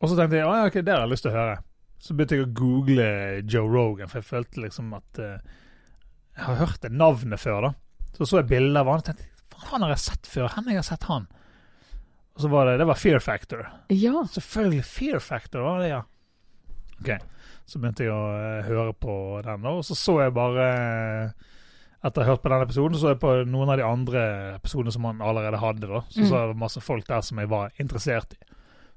og 0.00 0.08
så 0.10 0.16
tenkte 0.16 0.36
jeg 0.36 0.48
at 0.48 0.74
ja, 0.74 0.82
det 0.82 0.92
har 0.92 1.04
jeg 1.04 1.12
lyst 1.14 1.24
til 1.26 1.32
å 1.32 1.38
høre. 1.38 1.58
Så 2.04 2.14
begynte 2.16 2.36
jeg 2.36 2.44
å 2.46 2.54
google 2.56 3.08
Joe 3.48 3.68
Rogan, 3.68 4.08
for 4.12 4.20
jeg 4.20 4.28
følte 4.28 4.64
liksom 4.64 4.92
at 4.96 5.20
uh, 5.20 5.36
Jeg 6.36 6.44
har 6.44 6.60
hørt 6.60 6.82
det 6.82 6.92
navnet 6.92 7.40
før, 7.40 7.70
da. 7.70 7.72
Så 8.16 8.28
så 8.28 8.42
jeg 8.42 8.50
bilder 8.52 8.82
av 8.82 8.92
han 8.92 9.00
og 9.02 9.08
tenkte 9.08 9.30
han 9.70 9.84
har 9.84 9.94
jeg 9.94 10.02
sett 10.02 10.28
før. 10.28 10.48
Hvor 10.50 10.66
har 10.66 10.76
jeg 10.76 10.86
sett 10.86 11.06
han? 11.08 11.26
Og 12.34 12.42
så 12.42 12.50
var 12.50 12.66
det 12.66 12.78
Det 12.80 12.86
var 12.88 12.98
Fear 12.98 13.22
Factor. 13.22 13.68
Ja. 13.94 14.24
Selvfølgelig 14.34 14.84
Fear 14.84 15.22
Factor 15.22 15.64
var 15.64 15.80
det, 15.82 15.88
ja. 15.92 16.02
Ok, 17.04 17.18
Så 17.66 17.78
begynte 17.80 18.04
jeg 18.04 18.12
å 18.12 18.24
eh, 18.36 18.62
høre 18.66 18.92
på 18.96 19.14
den, 19.44 19.64
og 19.68 19.84
så 19.84 19.94
så 19.96 20.18
jeg 20.24 20.34
bare 20.36 20.64
eh, 20.72 21.30
Etter 22.04 22.20
å 22.20 22.24
ha 22.26 22.32
hørt 22.34 22.42
på 22.44 22.50
den 22.52 22.62
episoden, 22.66 22.98
så 23.00 23.12
jeg 23.14 23.20
på 23.22 23.30
noen 23.48 23.70
av 23.72 23.78
de 23.80 23.84
andre 23.88 24.22
episodene 24.58 24.92
som 24.92 25.04
han 25.08 25.22
allerede 25.24 25.56
hadde. 25.56 25.86
da 25.88 26.02
Så 26.10 26.20
Mm. 26.20 26.26
så 26.28 26.34
var 26.34 26.46
det 26.50 26.56
masse 26.60 26.80
folk 26.84 27.06
der 27.08 27.20
som 27.24 27.38
jeg 27.38 27.48
var 27.48 27.70
interessert 27.80 28.34
i. 28.34 28.42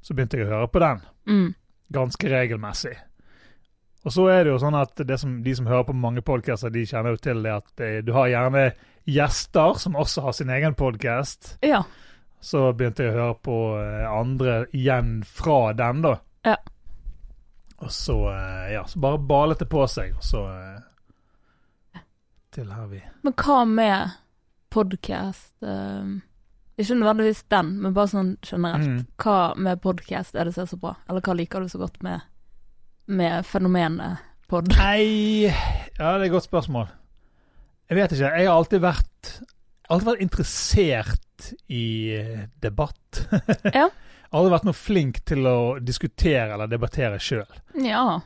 Så 0.03 0.13
begynte 0.13 0.35
jeg 0.37 0.47
å 0.47 0.49
høre 0.51 0.67
på 0.67 0.79
den 0.83 0.99
Mm. 1.25 1.55
ganske 1.89 2.27
regelmessig. 2.27 2.97
Og 4.05 4.11
så 4.11 4.27
er 4.29 4.43
det 4.43 4.51
jo 4.51 4.57
sånn 4.59 4.75
at 4.81 4.95
det 5.07 5.19
som, 5.19 5.41
de 5.43 5.55
som 5.55 5.65
hører 5.65 5.85
på 5.85 5.95
mange 5.95 6.21
podcaster, 6.21 6.69
de 6.69 6.83
kjenner 6.85 7.11
jo 7.15 7.15
til 7.17 7.41
det 7.43 7.51
at 7.55 7.79
eh, 7.79 8.01
du 8.01 8.11
har 8.11 8.27
gjerne 8.27 8.73
gjester 9.07 9.77
som 9.79 9.95
også 9.95 10.21
har 10.23 10.31
sin 10.33 10.49
egen 10.49 10.75
podcast. 10.75 11.57
Ja. 11.63 11.83
Så 12.41 12.73
begynte 12.75 13.03
jeg 13.07 13.13
å 13.15 13.17
høre 13.21 13.39
på 13.41 13.57
andre 14.19 14.65
igjen 14.73 15.23
fra 15.25 15.71
den, 15.73 16.01
da. 16.01 16.17
Ja. 16.43 16.57
Og 17.85 17.91
så, 17.93 18.15
eh, 18.31 18.73
ja, 18.73 18.85
så 18.89 18.99
bare 18.99 19.19
balet 19.21 19.59
det 19.61 19.67
på 19.69 19.83
seg, 19.91 20.15
og 20.17 20.23
så 20.25 20.43
eh, 20.49 22.01
til 22.55 22.71
her 22.73 22.87
vi 22.89 23.01
Men 23.23 23.35
hva 23.37 23.59
med 23.69 24.15
podkast? 24.73 25.53
ikke 26.77 26.95
nødvendigvis 26.95 27.43
den, 27.49 27.69
men 27.81 27.93
bare 27.93 28.09
sånn 28.11 28.31
generelt. 28.45 28.85
Mm. 28.85 29.05
Hva 29.21 29.37
med 29.57 29.81
podkast 29.81 30.35
er 30.37 30.45
det 30.45 30.53
som 30.53 30.65
er 30.65 30.71
så 30.71 30.77
bra? 30.81 30.93
Eller 31.09 31.25
hva 31.25 31.33
liker 31.37 31.63
du 31.63 31.69
så 31.71 31.81
godt 31.81 31.97
med, 32.05 32.25
med 33.09 33.45
fenomenet 33.49 34.21
pod? 34.49 34.69
Nei 34.77 35.49
Ja, 35.49 36.11
det 36.13 36.27
er 36.27 36.27
et 36.27 36.35
godt 36.35 36.45
spørsmål. 36.45 36.91
Jeg 37.89 37.97
vet 37.97 38.13
ikke. 38.13 38.33
Jeg 38.35 38.49
har 38.49 38.57
alltid 38.57 38.83
vært 38.83 39.31
Alltid 39.87 40.09
vært 40.09 40.23
interessert 40.25 41.51
i 41.71 41.85
eh, 42.17 42.45
debatt. 42.63 43.21
Ja. 43.77 43.87
Aldri 44.35 44.51
vært 44.51 44.65
noe 44.67 44.75
flink 44.75 45.21
til 45.25 45.45
å 45.47 45.57
diskutere 45.79 46.53
eller 46.53 46.67
debattere 46.71 47.19
sjøl. 47.23 47.45
Ja. 47.83 48.19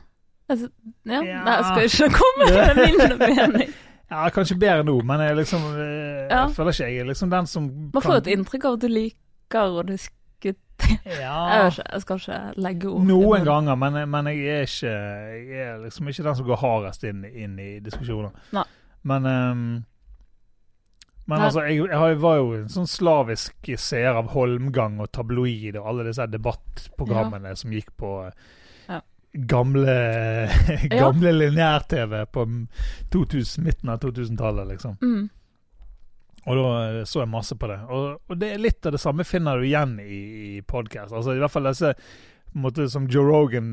Altså, 0.50 0.68
ja. 1.06 1.20
Ja. 1.22 1.42
Jeg 1.46 1.90
skal 1.90 2.08
ikke 2.08 2.18
komme 2.18 2.48
med 2.50 2.80
min 2.82 3.18
mening. 3.22 3.74
Ja, 4.12 4.26
kanskje 4.34 4.58
bedre 4.60 4.82
nå, 4.84 4.98
men 5.08 5.22
jeg 5.24 5.36
liksom 5.38 5.62
jeg 5.78 6.26
Ja. 6.30 6.42
Føler 6.52 6.74
ikke 6.74 6.88
jeg 6.90 6.98
er 7.00 7.06
liksom 7.08 7.30
den 7.32 7.46
som 7.48 7.68
Man 7.94 8.02
får 8.04 8.18
et 8.18 8.26
inntrykk 8.34 8.66
av 8.68 8.74
at 8.76 8.82
du 8.84 8.88
liker 8.92 9.78
å 9.78 9.84
diskutere 9.88 10.58
Ja. 11.22 11.70
jeg 11.70 12.00
skal 12.02 12.18
ikke 12.18 12.40
legge 12.60 12.90
ord 12.90 13.06
Noen 13.08 13.44
ganger, 13.46 13.78
men, 13.78 13.96
men 14.10 14.28
jeg 14.32 14.42
er 14.50 14.66
ikke 14.66 14.92
Jeg 14.92 15.62
er 15.70 15.78
liksom 15.86 16.10
ikke 16.12 16.26
den 16.26 16.36
som 16.36 16.46
går 16.50 16.60
hardest 16.60 17.04
inn, 17.08 17.24
inn 17.24 17.54
i 17.62 17.70
diskusjoner. 17.84 18.34
Nei. 18.52 18.64
Men 19.08 19.26
ehm, 19.30 19.64
Men 21.24 21.38
Nei. 21.38 21.46
altså, 21.46 21.62
jeg, 21.68 21.84
jeg 21.86 22.16
var 22.18 22.36
jo 22.40 22.48
en 22.56 22.70
sånn 22.72 22.88
slavisk 22.90 23.68
seer 23.78 24.16
av 24.18 24.32
Holmgang 24.32 24.96
og 25.04 25.12
Tabloid 25.14 25.76
og 25.78 25.86
alle 25.92 26.08
disse 26.08 26.26
debattprogrammene 26.32 27.52
som 27.56 27.74
gikk 27.74 27.92
på 28.00 28.10
Ja. 28.90 28.98
gamle 29.32 29.94
Gamle 30.90 31.32
lineær-TV 31.36 32.24
på 32.34 32.46
2000, 33.14 33.62
midten 33.64 33.92
av 33.94 34.00
2000-tallet, 34.02 34.68
liksom. 34.74 34.98
Mm. 35.02 35.28
Og 36.42 36.58
da 36.58 36.66
eh, 36.88 37.04
så 37.06 37.22
jeg 37.22 37.30
masse 37.30 37.54
på 37.54 37.70
det. 37.70 37.78
Og, 37.86 38.18
og 38.26 38.38
det 38.42 38.50
er 38.56 38.62
litt 38.64 38.86
av 38.90 38.96
det 38.96 39.00
samme 39.02 39.22
finner 39.24 39.62
du 39.62 39.68
igjen 39.68 39.94
i, 40.02 40.20
i 40.58 40.60
podkast. 40.66 41.14
Altså, 41.14 41.36
I 41.36 41.42
hvert 41.44 41.54
fall 41.54 41.70
disse 41.70 41.94
måte, 42.58 42.88
som 42.90 43.06
Joe 43.08 43.24
Rogan 43.30 43.70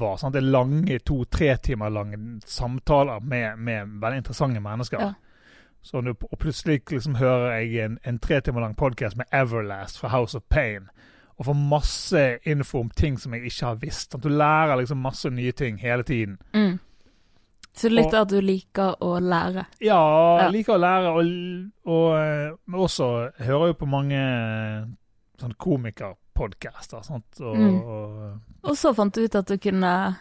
var. 0.00 0.18
Sant? 0.18 0.34
Det 0.34 0.42
er 0.42 0.50
lange, 0.50 0.98
to-tre 1.06 1.54
timer 1.62 1.94
lange 1.94 2.18
samtaler 2.44 3.22
med, 3.22 3.54
med 3.62 3.94
veldig 4.02 4.24
interessante 4.24 4.60
mennesker. 4.66 5.06
Ja. 5.06 5.14
Så 5.82 6.00
nå, 6.04 6.10
og 6.32 6.38
plutselig 6.38 6.82
liksom 6.90 7.14
hører 7.16 7.60
jeg 7.60 7.84
en, 7.84 7.98
en 8.04 8.18
tre 8.18 8.40
timer 8.40 8.60
lang 8.60 8.74
podkast 8.76 9.16
med 9.16 9.26
Everlast 9.32 9.98
fra 10.00 10.08
House 10.12 10.36
of 10.36 10.42
Pain. 10.50 10.88
Og 11.38 11.46
får 11.46 11.54
masse 11.54 12.22
info 12.50 12.80
om 12.80 12.90
ting 12.90 13.16
som 13.18 13.32
jeg 13.34 13.44
ikke 13.46 13.66
har 13.66 13.76
visst. 13.80 14.10
Sånn, 14.12 14.20
Du 14.20 14.28
lærer 14.28 14.76
liksom 14.80 14.98
masse 14.98 15.30
nye 15.30 15.52
ting 15.52 15.78
hele 15.78 16.02
tiden. 16.02 16.38
Mm. 16.52 16.78
Så 17.78 17.88
litt 17.92 18.06
Og- 18.06 18.14
at 18.14 18.28
du 18.28 18.40
liker 18.42 18.96
å 19.00 19.20
lære. 19.22 19.66
Ja, 19.80 20.38
Ja. 20.42 20.48
liker 20.50 20.74
å 20.74 20.80
lære, 20.82 21.12
og, 21.14 21.70
og 21.86 22.18
eh, 22.18 22.56
men 22.66 22.80
også 22.80 23.30
hører 23.38 23.66
jo 23.68 23.74
på 23.74 23.86
mange 23.86 24.18
eh, 24.18 24.84
sånn 25.38 25.54
komikerpodkaster. 25.54 26.98
og, 27.40 27.56
Mm. 27.56 27.80
og 27.82 28.40
Og 28.64 28.76
så 28.76 28.92
fant 28.94 29.14
du 29.14 29.20
ut 29.24 29.34
at 29.36 29.46
du 29.46 29.56
kunne 29.58 30.16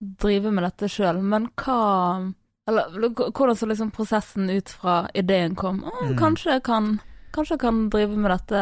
drive 0.00 0.52
med 0.52 0.62
dette 0.64 0.88
sjøl, 0.88 1.22
men 1.22 1.48
hva 1.56 2.34
Eller 2.68 2.90
hvordan 3.32 3.56
så 3.56 3.66
liksom 3.66 3.90
prosessen 3.90 4.50
ut 4.50 4.68
fra 4.68 5.08
ideen 5.14 5.54
kom? 5.56 5.82
Å, 5.84 5.90
Mm. 6.10 6.16
kanskje 6.18 6.52
jeg 6.58 6.62
kan 6.62 7.00
Kanskje 7.32 7.54
jeg 7.54 7.60
kan 7.60 7.88
drive 7.90 8.16
med 8.18 8.30
dette 8.30 8.60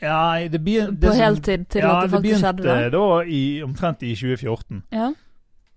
Ja, 0.00 0.48
det 0.48 0.60
begynte, 0.64 0.96
på 1.08 1.12
heltid 1.14 1.66
til 1.68 1.82
ja, 1.82 1.98
at 1.98 2.02
det 2.08 2.10
faktisk 2.16 2.40
skjedde? 2.40 2.62
begynte 2.62 2.90
da? 2.90 3.24
i, 3.28 3.62
omtrent 3.62 4.02
i 4.02 4.14
2014. 4.16 4.82
Ja. 4.90 5.10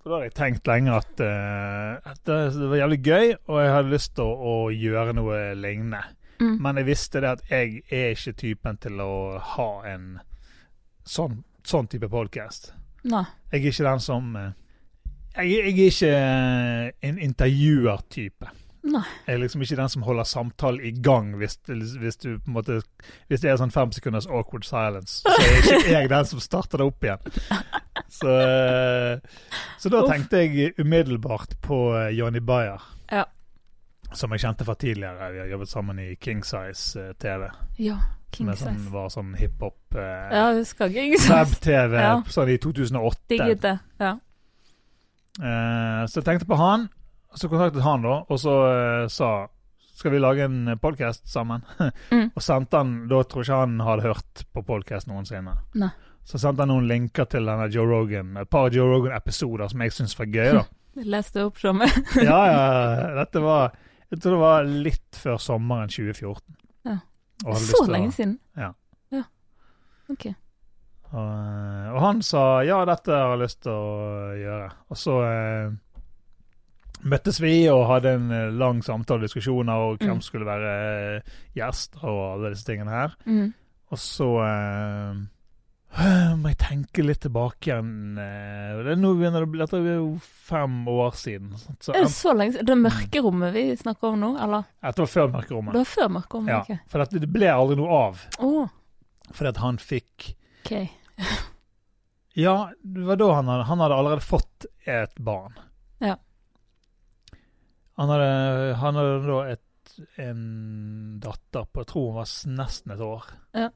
For 0.01 0.09
da 0.09 0.15
hadde 0.15 0.29
jeg 0.29 0.33
tenkt 0.37 0.67
lenge 0.67 0.93
at, 0.95 1.19
uh, 1.19 2.11
at 2.11 2.21
det, 2.23 2.37
det 2.55 2.69
var 2.71 2.77
jævlig 2.79 2.99
gøy, 3.03 3.33
og 3.47 3.59
jeg 3.59 3.73
hadde 3.75 3.91
lyst 3.91 4.15
til 4.15 4.23
å, 4.23 4.37
å 4.53 4.71
gjøre 4.71 5.13
noe 5.19 5.41
lignende. 5.59 5.99
Mm. 6.39 6.55
Men 6.63 6.79
jeg 6.79 6.85
visste 6.85 7.19
det 7.19 7.29
at 7.33 7.43
jeg 7.51 7.83
er 7.91 8.15
ikke 8.15 8.33
typen 8.39 8.77
til 8.77 9.03
å 9.03 9.11
ha 9.39 9.67
en 9.91 10.19
sånn, 11.03 11.43
sånn 11.67 11.87
type 11.91 12.07
podkast. 12.07 12.71
Jeg 13.03 13.25
er 13.51 13.59
ikke 13.59 13.83
den 13.91 13.99
som 13.99 14.35
eh, 14.39 14.51
Jeg, 15.35 15.49
jeg 15.49 15.59
er 15.59 15.87
ikke 15.89 16.09
eh, 16.17 17.09
en 17.09 17.17
intervjuertype. 17.19 18.49
Nei. 18.83 19.03
Jeg 19.27 19.37
er 19.37 19.39
liksom 19.39 19.61
ikke 19.63 19.77
den 19.79 19.89
som 19.89 20.03
holder 20.03 20.27
samtalen 20.27 20.81
i 20.83 20.91
gang 20.91 21.29
hvis, 21.39 21.53
hvis 21.71 22.17
du 22.19 22.33
måte 22.51 22.81
Hvis 23.31 23.39
det 23.39 23.47
er 23.53 23.55
sånn 23.61 23.71
fem 23.71 23.93
sekunders 23.95 24.27
awkward 24.27 24.65
silence, 24.67 25.21
så 25.23 25.31
er 25.39 25.59
ikke 25.61 25.77
jeg 25.95 26.09
den 26.11 26.27
som 26.27 26.41
starter 26.43 26.81
det 26.81 26.87
opp 26.89 27.07
igjen. 27.07 27.37
Så, 28.11 28.33
eh, 28.43 29.45
så 29.79 29.91
da 29.93 30.01
tenkte 30.09 30.41
jeg 30.43 30.73
umiddelbart 30.83 31.55
på 31.63 31.79
eh, 31.95 32.09
Johnny 32.17 32.43
Bayer. 32.43 32.83
Ja. 33.11 33.23
Som 34.13 34.35
jeg 34.35 34.43
kjente 34.43 34.67
fra 34.67 34.75
tidligere. 34.77 35.31
Vi 35.33 35.39
har 35.45 35.47
jobbet 35.55 35.71
sammen 35.71 36.03
i 36.03 36.11
King 36.21 36.43
Size 36.45 37.07
TV. 37.23 37.47
Ja. 37.79 37.97
King 38.35 38.51
Size. 38.51 38.65
sånn, 38.67 38.83
var 38.91 39.09
sånn 39.13 39.31
hiphop 39.39 39.95
eh, 39.95 40.35
Ja. 40.35 40.45
Web-TV 40.59 41.97
Ja. 42.03 42.13
sånn 42.27 42.51
i 42.51 42.59
2008. 42.61 43.23
Digget 43.31 43.63
det. 43.63 43.77
Ja. 44.03 44.17
Eh, 45.41 46.03
så 46.09 46.19
jeg 46.19 46.25
tenkte 46.27 46.45
på 46.49 46.57
han, 46.59 46.87
så 47.33 47.49
kontaktet 47.49 47.81
han 47.85 48.03
da, 48.05 48.19
og 48.29 48.39
så 48.41 48.53
eh, 48.69 49.07
sa 49.09 49.31
skal 49.93 50.11
vi 50.11 50.19
lage 50.21 50.45
en 50.45 50.73
podkast 50.81 51.27
sammen? 51.29 51.63
Mm. 52.13 52.27
og 52.35 52.41
sendte 52.43 52.77
han, 52.77 52.91
Da 53.09 53.21
tror 53.23 53.41
jeg 53.43 53.47
ikke 53.49 53.59
han 53.63 53.79
hadde 53.85 54.03
hørt 54.07 54.43
på 54.53 54.63
podkast 54.65 55.07
noensinne. 55.09 55.53
Nei. 55.79 55.89
Så 56.25 56.39
sendte 56.41 56.63
han 56.63 56.69
noen 56.71 56.87
linker 56.87 57.25
til 57.29 57.45
denne 57.49 57.65
Joe 57.73 57.85
Rogan, 57.89 58.35
et 58.37 58.49
par 58.49 58.69
Joe 58.73 58.87
Rogan-episoder 58.91 59.69
som 59.71 59.81
jeg 59.83 59.91
syntes 59.95 60.17
var 60.19 60.29
gøy. 60.31 60.51
da. 60.59 60.63
Leste 61.15 61.45
opp 61.47 61.57
som. 61.61 61.81
Ja, 62.29 62.39
ja, 62.47 63.07
dette 63.17 63.41
var 63.41 63.73
Jeg 64.13 64.21
tror 64.21 64.35
det 64.35 64.41
var 64.43 64.67
litt 64.69 65.17
før 65.17 65.39
sommeren 65.41 65.89
2014. 65.89 66.43
Ja. 66.85 66.97
Så 67.57 67.85
lenge 67.89 68.11
siden. 68.13 68.35
Ja. 68.57 68.69
Ja. 69.11 69.23
Ok. 70.13 70.27
Og, 71.13 71.29
eh, 71.29 71.89
og 71.93 71.99
han 72.01 72.21
sa 72.25 72.43
ja, 72.65 72.79
dette 72.89 73.13
har 73.13 73.35
jeg 73.35 73.43
lyst 73.45 73.59
til 73.65 73.73
å 73.73 74.33
gjøre. 74.39 74.69
Og 74.89 74.97
så 74.97 75.17
eh, 75.27 75.75
møttes 77.03 77.41
vi 77.43 77.51
og 77.71 77.83
hadde 77.91 78.15
en 78.17 78.31
eh, 78.33 78.47
lang 78.57 78.79
samtale 78.85 79.21
og 79.21 79.27
diskusjoner 79.27 79.73
om 79.91 79.99
hvem 79.99 80.17
Mm. 80.17 80.23
skulle 80.25 80.47
være 80.47 80.73
gjest 81.57 81.99
og 82.01 82.17
alle 82.33 82.53
disse 82.55 82.65
tingene 82.65 82.91
her. 82.95 83.13
Mm. 83.27 83.53
Og 83.93 83.99
så 84.01 84.29
eh, 84.41 85.21
må 86.41 86.49
jeg 86.49 86.57
tenke 86.63 87.03
litt 87.05 87.21
tilbake 87.27 87.69
igjen. 87.69 88.17
eh, 88.17 88.81
det 88.81 88.95
er 88.95 89.01
nå 89.03 89.13
begynner 89.19 89.43
det 89.43 89.49
å 89.49 89.51
bli 89.53 89.61
Dette 89.61 89.81
er 89.83 89.99
jo 89.99 90.07
fem 90.23 90.79
år 90.89 91.13
siden. 91.19 91.51
Så, 91.59 91.93
det 91.93 92.07
så 92.09 92.33
lenge 92.33 92.55
siden? 92.55 92.71
Det 92.71 92.79
mørkerommet 92.87 93.53
vi 93.53 93.67
snakker 93.77 94.15
om 94.15 94.19
nå, 94.23 94.31
eller? 94.41 94.65
dette 94.81 95.05
var 95.05 95.11
før 95.13 95.29
mørkerommet. 95.35 95.75
Det 95.75 95.83
var 95.83 95.91
før 95.93 96.09
mørkerommet? 96.17 96.55
Ja, 96.55 96.63
ok. 96.65 96.89
for 96.89 97.05
det 97.19 97.29
ble 97.37 97.53
aldri 97.53 97.77
noe 97.77 98.01
av. 98.07 98.25
Oh. 98.39 98.65
Fordi 99.33 99.53
at 99.53 99.61
han 99.61 99.77
fikk 99.81 100.31
ok. 100.63 100.75
Ja, 102.33 102.71
det 102.81 103.03
var 103.05 103.15
da 103.15 103.33
han 103.37 103.47
hadde, 103.47 103.63
han 103.69 103.79
hadde 103.79 103.95
allerede 103.95 104.25
fått 104.25 104.65
et 104.89 105.15
barn. 105.21 105.53
Ja. 106.01 106.15
Han 107.93 108.09
hadde, 108.09 108.29
han 108.81 108.97
hadde 108.97 109.19
da 109.27 109.35
et, 109.51 109.91
en 110.17 110.39
datter 111.21 111.67
på 111.69 111.83
jeg 111.83 111.91
tror 111.91 112.07
hun 112.07 112.17
var 112.17 112.31
nesten 112.57 112.95
et 112.95 113.03
år. 113.05 113.27
Ja. 113.53 113.67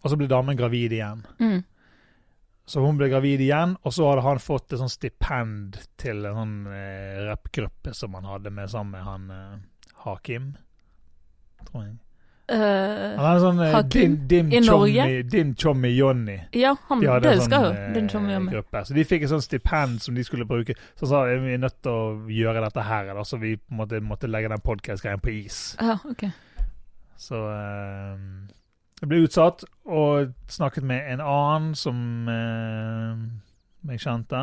Og 0.00 0.10
så 0.10 0.18
ble 0.18 0.26
damen 0.26 0.58
gravid 0.58 0.96
igjen. 0.96 1.22
Mm. 1.38 1.62
Så 2.66 2.82
hun 2.82 2.98
ble 2.98 3.06
gravid 3.10 3.42
igjen, 3.42 3.76
og 3.86 3.94
så 3.94 4.08
hadde 4.08 4.26
han 4.26 4.42
fått 4.42 4.74
et 4.74 4.82
sånt 4.82 4.94
stipend 4.94 5.78
til 5.98 6.26
en 6.26 6.40
sånn 6.40 6.58
eh, 6.74 7.22
rappgruppe 7.28 7.94
som 7.94 8.18
han 8.18 8.26
hadde 8.30 8.50
med 8.54 8.70
sammen 8.70 8.98
med 8.98 9.06
han 9.06 9.30
eh, 9.34 9.94
Hakim. 10.04 10.52
Tror 11.70 11.86
jeg. 11.86 11.96
Eh, 12.50 13.16
Han 13.16 13.26
er 13.30 13.40
sånn 13.44 13.60
uh, 13.62 13.76
din, 13.86 14.14
din, 14.26 14.48
I 14.52 14.58
Norge? 14.64 14.94
chommy, 15.04 15.22
din 15.30 15.52
chommy 15.54 15.90
Johnny. 15.94 16.38
ja, 16.58 16.72
han, 16.88 17.00
De 17.04 17.06
det 17.22 17.34
husker 17.38 17.62
sånn 17.62 17.76
jeg. 17.76 17.92
Din 17.94 18.04
eh, 18.08 18.10
chommy 18.10 18.34
og 18.40 18.48
gruppe. 18.50 18.82
Så 18.88 18.96
de 18.96 19.04
fikk 19.06 19.22
et 19.22 19.30
sånt 19.30 19.44
stipend 19.46 20.00
som 20.02 20.14
de 20.18 20.24
skulle 20.26 20.46
bruke. 20.50 20.74
Så 20.98 21.06
sa 21.06 21.22
vi 21.28 21.36
vi 21.44 21.52
er 21.54 21.62
nødt 21.62 21.78
til 21.82 21.92
å 21.94 22.26
gjøre 22.26 22.64
dette 22.66 22.82
her, 22.88 23.12
da, 23.14 23.22
så 23.24 23.38
vi 23.38 23.52
måtte, 23.70 24.00
måtte 24.02 24.26
legge 24.30 24.50
den 24.50 24.64
podkast-greien 24.66 25.22
på 25.22 25.30
is. 25.44 25.60
Ja, 25.80 25.98
ok. 26.10 26.26
Så 27.20 27.38
det 29.00 29.08
ble 29.08 29.22
utsatt, 29.24 29.62
og 29.86 30.32
snakket 30.50 30.84
med 30.84 31.06
en 31.12 31.20
annen 31.24 31.74
som 31.78 32.26
jeg 33.88 34.00
kjente, 34.02 34.42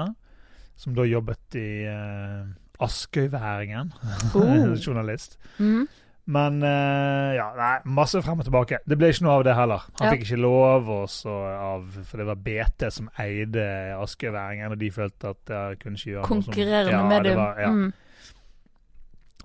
som 0.78 0.96
da 0.98 1.04
jobbet 1.10 1.58
i 1.60 1.68
uh, 1.90 2.46
Askøyværingen, 2.80 3.92
Oh. 4.38 4.76
journalist. 4.78 5.38
Mm. 5.60 5.88
Men 6.28 6.58
eh, 6.62 7.36
ja, 7.38 7.46
nei, 7.56 7.76
masse 7.96 8.20
frem 8.22 8.42
og 8.42 8.48
tilbake. 8.50 8.82
Det 8.84 8.98
ble 9.00 9.08
ikke 9.14 9.24
noe 9.24 9.38
av 9.40 9.44
det 9.48 9.54
heller. 9.56 9.86
Han 10.02 10.08
Ja. 10.10 10.12
fikk 10.12 10.26
ikke 10.26 10.40
lov, 10.44 10.90
og 10.92 11.06
så 11.08 11.32
av, 11.56 11.86
for 12.04 12.18
det 12.20 12.26
var 12.28 12.36
BT 12.36 12.90
som 12.92 13.08
eide 13.24 13.64
askeværingen, 13.96 14.74
og 14.76 14.78
de 14.82 14.90
følte 14.92 15.30
at 15.32 15.54
jeg 15.56 15.80
kunne 15.80 15.96
ikke 15.96 16.12
gjøre 16.12 16.26
noe 16.28 16.28
som 16.28 16.54
Konkurrerende 16.54 17.08
med 17.08 17.24
det 17.24 17.36
var- 17.38 17.60
ja. 17.64 17.70
Mm. 17.72 17.94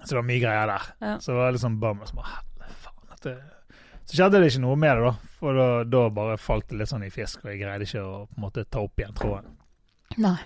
Så 0.03 0.09
det 0.09 0.17
var 0.19 0.27
mye 0.27 0.41
greier 0.43 0.67
der. 0.67 0.83
Ja. 1.01 1.15
Så 1.19 1.27
det 1.31 1.39
var 1.39 1.53
liksom 1.53 1.79
bare, 1.81 2.07
som 2.11 2.19
faen, 2.19 3.07
dette... 3.11 3.37
så 4.07 4.17
skjedde 4.19 4.41
det 4.43 4.51
ikke 4.51 4.61
noe 4.67 4.77
med 4.77 4.97
det, 4.99 5.05
da. 5.05 5.15
For 5.39 5.55
da, 5.55 5.69
da 5.85 6.09
bare 6.11 6.37
falt 6.39 6.67
det 6.69 6.79
litt 6.83 6.89
sånn 6.91 7.07
i 7.07 7.11
fisk, 7.15 7.45
og 7.45 7.53
jeg 7.53 7.61
greide 7.63 7.87
ikke 7.87 8.03
å 8.03 8.27
på 8.27 8.37
en 8.41 8.43
måte 8.49 8.65
ta 8.69 8.83
opp 8.83 8.99
igjen 8.99 9.15
tråden. 9.15 9.55
Nei. 10.19 10.37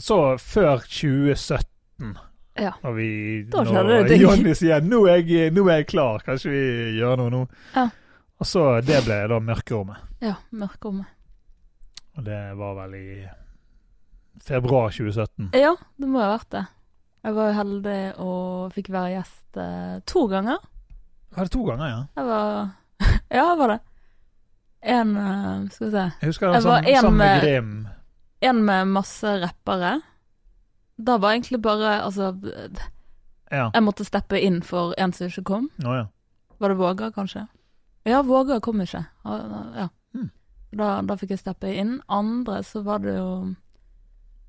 Så 0.00 0.16
før 0.40 0.80
2017 0.88 2.16
Ja. 2.60 2.72
Når 2.82 2.92
vi 2.92 3.08
Da 3.48 3.62
når. 3.64 4.08
Jonny 4.20 4.52
sier 4.54 4.80
nå 4.84 5.06
er, 5.08 5.22
jeg, 5.24 5.52
'nå 5.52 5.64
er 5.70 5.76
jeg 5.80 5.86
klar, 5.86 6.18
kanskje 6.26 6.50
vi 6.52 6.98
gjør 6.98 7.16
noe 7.16 7.30
nå'. 7.30 7.46
Ja. 7.76 7.88
Og 8.40 8.46
så 8.46 8.80
det 8.84 9.04
ble 9.06 9.20
da 9.28 9.38
Mørkerommet. 9.40 9.96
Ja, 10.20 10.34
mørkerommet. 10.52 11.06
Og 12.18 12.24
det 12.24 12.40
var 12.58 12.74
vel 12.74 12.94
i 12.98 13.28
februar 14.42 14.90
2017. 14.90 15.50
Ja, 15.54 15.74
det 15.96 16.08
må 16.08 16.20
ha 16.20 16.32
vært 16.36 16.50
det. 16.50 16.64
Jeg 17.22 17.34
var 17.34 17.48
jo 17.48 17.56
heldig 17.56 18.00
og 18.18 18.72
fikk 18.74 18.88
være 18.90 19.12
gjest 19.14 19.56
eh, 19.62 20.00
to 20.10 20.26
ganger. 20.28 20.58
Var 21.36 21.44
det 21.48 21.52
to 21.54 21.62
ganger, 21.64 21.86
ja? 21.88 22.00
Jeg 22.16 22.26
var 22.26 22.70
Ja, 23.32 23.44
jeg 23.48 23.58
var 23.58 23.68
det. 23.68 23.80
En 24.82 25.16
eh, 25.16 25.68
Skal 25.70 25.86
vi 25.86 25.90
se. 25.92 26.06
Jeg 26.20 26.28
husker 26.32 26.46
det 26.46 26.52
var 26.52 26.60
sammen, 26.60 26.88
en 26.94 27.00
sammen 27.00 27.18
med 27.18 27.28
med- 27.28 27.40
Grim. 27.42 27.86
En 28.42 28.64
med 28.66 28.84
masse 28.90 29.36
rappere. 29.40 30.00
Da 31.04 31.16
var 31.18 31.32
egentlig 31.34 31.60
bare 31.64 31.96
Altså, 32.04 32.32
Ja. 33.52 33.70
jeg 33.74 33.82
måtte 33.82 34.04
steppe 34.06 34.38
inn 34.40 34.62
for 34.62 34.94
en 34.98 35.12
som 35.12 35.26
ikke 35.28 35.44
kom. 35.44 35.70
Å 35.84 35.96
ja. 35.96 36.06
Var 36.60 36.68
det 36.72 36.76
Våga, 36.78 37.10
kanskje? 37.12 37.48
Ja, 38.06 38.22
Våga 38.22 38.60
kom 38.60 38.80
ikke. 38.80 39.04
Ja. 39.24 39.88
Hmm. 40.14 40.30
Da, 40.74 41.00
da 41.02 41.16
fikk 41.20 41.30
jeg 41.34 41.38
steppe 41.42 41.68
inn. 41.74 42.00
Andre 42.08 42.62
så 42.62 42.82
var 42.86 42.98
det 43.04 43.16
jo 43.16 43.54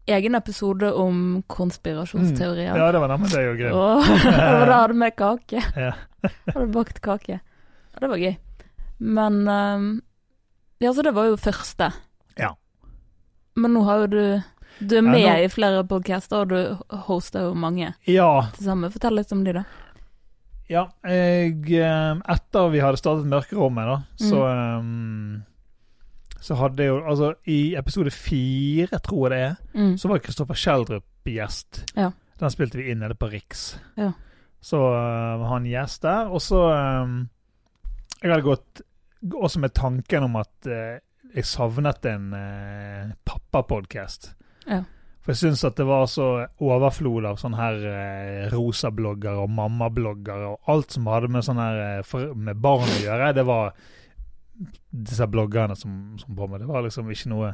egen 0.08 0.36
episode 0.36 0.90
om 1.00 1.44
konspirasjonsteorier. 1.48 2.76
ja, 2.78 2.92
det 2.92 3.00
var 3.00 3.08
nemlig 3.14 3.32
det 3.32 3.44
jeg. 3.60 3.74
Og 3.74 3.98
og 4.04 4.66
da 4.68 4.80
hadde 4.84 4.98
vi 5.00 5.10
kake. 5.24 5.64
Ja. 5.80 5.94
hadde 6.54 6.72
bakt 6.74 7.02
kake. 7.02 7.40
Ja, 7.94 8.00
det 8.02 8.10
var 8.10 8.18
gøy. 8.18 8.36
Men 9.00 9.48
um, 9.48 10.02
Ja, 10.82 10.92
så 10.94 11.04
det 11.04 11.14
var 11.16 11.26
jo 11.30 11.36
første. 11.40 11.92
Ja. 12.38 12.54
Men 13.56 13.74
nå 13.74 13.84
har 13.88 14.04
jo 14.04 14.08
du 14.08 14.24
Du 14.80 14.96
er 14.98 15.02
Ja, 15.04 15.10
med 15.12 15.22
nå- 15.26 15.44
i 15.46 15.48
flere 15.50 15.84
podcaster, 15.88 16.42
og 16.42 16.50
du 16.50 16.98
hoster 17.08 17.42
jo 17.50 17.54
mange 17.54 17.94
Ja, 18.08 18.50
til 18.56 18.66
sammen. 18.66 18.92
Fortell 18.92 19.16
litt 19.16 19.32
om 19.32 19.44
de, 19.44 19.54
da. 19.54 19.64
ja 20.70 20.88
jeg, 21.06 21.72
eh, 21.72 22.16
etter 22.34 22.70
vi 22.72 22.80
hadde 22.80 22.98
startet 22.98 23.26
Mørkerommet, 23.30 23.86
da, 23.86 23.98
så 24.18 24.42
Mm. 24.44 24.80
um, 24.80 25.44
Så 26.44 26.56
hadde 26.58 26.84
jeg 26.84 26.88
jo 26.90 26.98
Altså, 27.08 27.34
i 27.48 27.76
episode 27.76 28.12
fire, 28.12 29.00
tror 29.00 29.30
jeg 29.30 29.32
det 29.32 29.40
er, 29.40 29.56
Mm. 29.80 29.96
så 29.98 30.10
var 30.10 30.20
Kristoffer 30.20 30.54
Schjelderup 30.56 31.04
gjest. 31.26 31.86
Ja. 31.96 32.12
Den 32.40 32.50
spilte 32.50 32.76
vi 32.78 32.90
inn 32.92 33.00
nede 33.00 33.16
på 33.16 33.30
Riks. 33.32 33.78
Ja. 33.96 34.12
Så 34.62 34.76
uh, 34.78 35.40
var 35.40 35.48
han 35.54 35.64
gjest 35.66 36.02
der. 36.02 36.28
Og 36.28 36.42
så 36.42 37.04
um, 37.04 37.30
Jeg 38.22 38.32
hadde 38.32 38.44
gått 38.44 38.82
også 39.32 39.60
med 39.60 39.74
tanken 39.74 40.24
om 40.24 40.36
at 40.36 40.52
uh, 40.68 41.00
jeg 41.34 41.44
savnet 41.46 42.06
en 42.06 42.34
uh, 42.34 43.14
pappapodkast. 43.26 44.34
Ja. 44.70 44.82
For 45.24 45.32
jeg 45.32 45.40
syns 45.40 45.62
at 45.64 45.78
det 45.80 45.86
var 45.88 46.04
så 46.12 46.26
overflod 46.60 47.24
av 47.30 47.38
sånne 47.40 47.56
her 47.60 47.78
eh, 47.88 48.48
rosablogger 48.52 49.38
og 49.40 49.54
mammablogger 49.56 50.42
og 50.50 50.72
alt 50.74 50.92
som 50.92 51.08
hadde 51.08 51.30
med 51.32 51.46
sånne 51.48 51.68
her 51.70 51.80
eh, 51.86 52.02
for, 52.08 52.34
med 52.36 52.60
barn 52.60 52.84
å 52.92 52.98
gjøre. 53.06 53.30
Det 53.38 53.46
var 53.48 53.72
disse 54.92 55.28
bloggerne 55.32 55.78
som, 55.80 55.94
som 56.20 56.36
på 56.36 56.50
meg. 56.52 56.60
Det 56.66 56.68
var 56.70 56.84
liksom 56.86 57.08
ikke 57.12 57.32
noe 57.32 57.54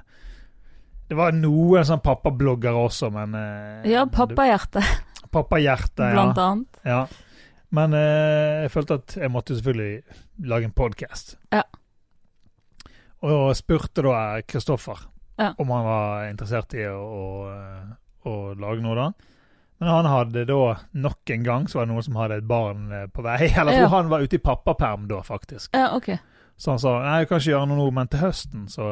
Det 1.09 1.17
var 1.17 1.31
noen 1.33 1.85
sånn 1.87 2.01
pappabloggere 2.05 2.81
også, 2.89 3.11
men 3.13 3.37
eh, 3.37 3.87
Ja, 3.93 4.03
pappahjerte, 4.09 4.81
Pappahjerte, 5.29 6.09
ja. 6.09 6.13
blant 6.17 6.41
annet. 6.41 6.81
ja. 6.89 7.03
Men 7.69 7.93
eh, 7.93 8.63
jeg 8.65 8.71
følte 8.73 8.95
at 8.97 9.13
jeg 9.21 9.29
måtte 9.29 9.53
selvfølgelig 9.53 10.47
lage 10.49 10.65
en 10.65 10.73
podkast. 10.73 11.35
Ja. 11.53 11.61
Og 13.21 13.51
spurte 13.59 14.01
da 14.01 14.39
Kristoffer 14.49 15.03
Ja. 15.39 15.53
om 15.57 15.69
han 15.71 15.85
var 15.87 16.27
interessert 16.29 16.73
i 16.75 16.83
å, 16.91 16.99
å, 16.99 18.29
å 18.29 18.33
lage 18.59 18.83
noe, 18.83 18.95
da. 18.99 19.09
Men 19.79 19.87
han 19.93 20.05
hadde 20.11 20.41
da 20.49 20.57
nok 20.99 21.31
en 21.31 21.43
gang 21.47 21.67
så 21.71 21.79
var 21.79 21.85
det 21.87 21.93
noen 21.93 22.03
som 22.03 22.17
hadde 22.19 22.37
et 22.41 22.47
barn 22.49 22.89
eh, 22.91 23.05
på 23.07 23.23
vei. 23.23 23.37
Eller 23.57 23.71
jeg 23.77 23.85
Ja. 23.85 23.91
han 23.93 24.09
var 24.11 24.19
ute 24.25 24.35
i 24.35 24.43
pappaperm 24.43 25.07
da, 25.07 25.21
faktisk. 25.23 25.71
Ja, 25.73 25.93
OK. 25.95 26.09
Så 26.59 26.73
han 26.73 26.79
sa 26.83 26.97
nei, 26.99 27.21
jeg 27.21 27.29
kan 27.29 27.39
ikke 27.39 27.53
gjøre 27.53 27.67
noe 27.71 27.77
nå, 27.79 27.85
men 27.95 28.09
til 28.11 28.19
høsten 28.19 28.65
så, 28.67 28.89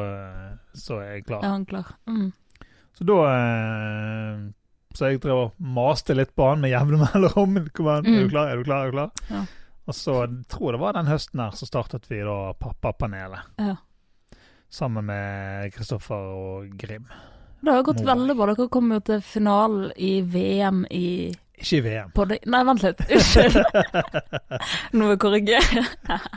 så 0.72 1.02
er 1.04 1.10
jeg 1.18 1.26
klar. 1.28 1.42
Er 1.44 1.52
han 1.52 1.66
klar? 1.68 1.90
Mm. 2.08 2.30
Så 2.96 3.04
da 3.06 3.18
eh, 3.28 4.38
Så 4.96 5.10
jeg 5.12 5.20
drev 5.22 5.42
og 5.42 5.52
maste 5.60 6.16
litt 6.16 6.32
på 6.34 6.46
han 6.48 6.62
med 6.64 6.72
jevne 6.72 7.02
mellomrom. 7.04 7.58
Kom 7.76 7.90
an, 7.92 8.06
er 8.08 8.08
Mm. 8.08 8.22
du 8.24 8.32
klar? 8.32 8.48
Er 8.48 8.56
du 8.56 8.64
klar? 8.64 8.86
Er 8.86 8.90
du 8.90 8.96
klar? 8.96 9.10
Ja. 9.28 9.42
Og 9.88 9.94
så 9.96 10.14
jeg 10.24 10.40
tror 10.52 10.72
det 10.74 10.80
var 10.80 10.96
den 10.96 11.06
høsten 11.12 11.40
her 11.44 11.52
så 11.56 11.68
startet 11.68 12.08
vi 12.10 12.18
da 12.24 12.38
Pappapanelet. 12.60 13.52
Ja. 13.60 13.76
Sammen 14.70 15.06
med 15.08 15.72
Kristoffer 15.72 16.14
og 16.36 16.68
Grim. 16.78 17.06
Det 17.60 17.72
har 17.72 17.82
gått 17.82 18.02
Mobile. 18.02 18.12
veldig 18.14 18.36
bra. 18.36 18.46
Dere 18.54 18.68
kom 18.68 18.92
jo 18.92 18.98
til 19.00 19.22
finalen 19.24 19.92
i 19.96 20.10
VM 20.22 20.84
i 20.94 21.06
Ikke 21.58 21.78
i 21.78 21.80
VM. 21.86 22.10
podding 22.14 22.44
Nei, 22.46 22.60
vent 22.68 22.84
litt. 22.84 23.00
Unnskyld. 23.08 23.56
Nå 24.92 25.00
må 25.06 25.08
jeg 25.14 25.18
korrigere. 25.24 25.86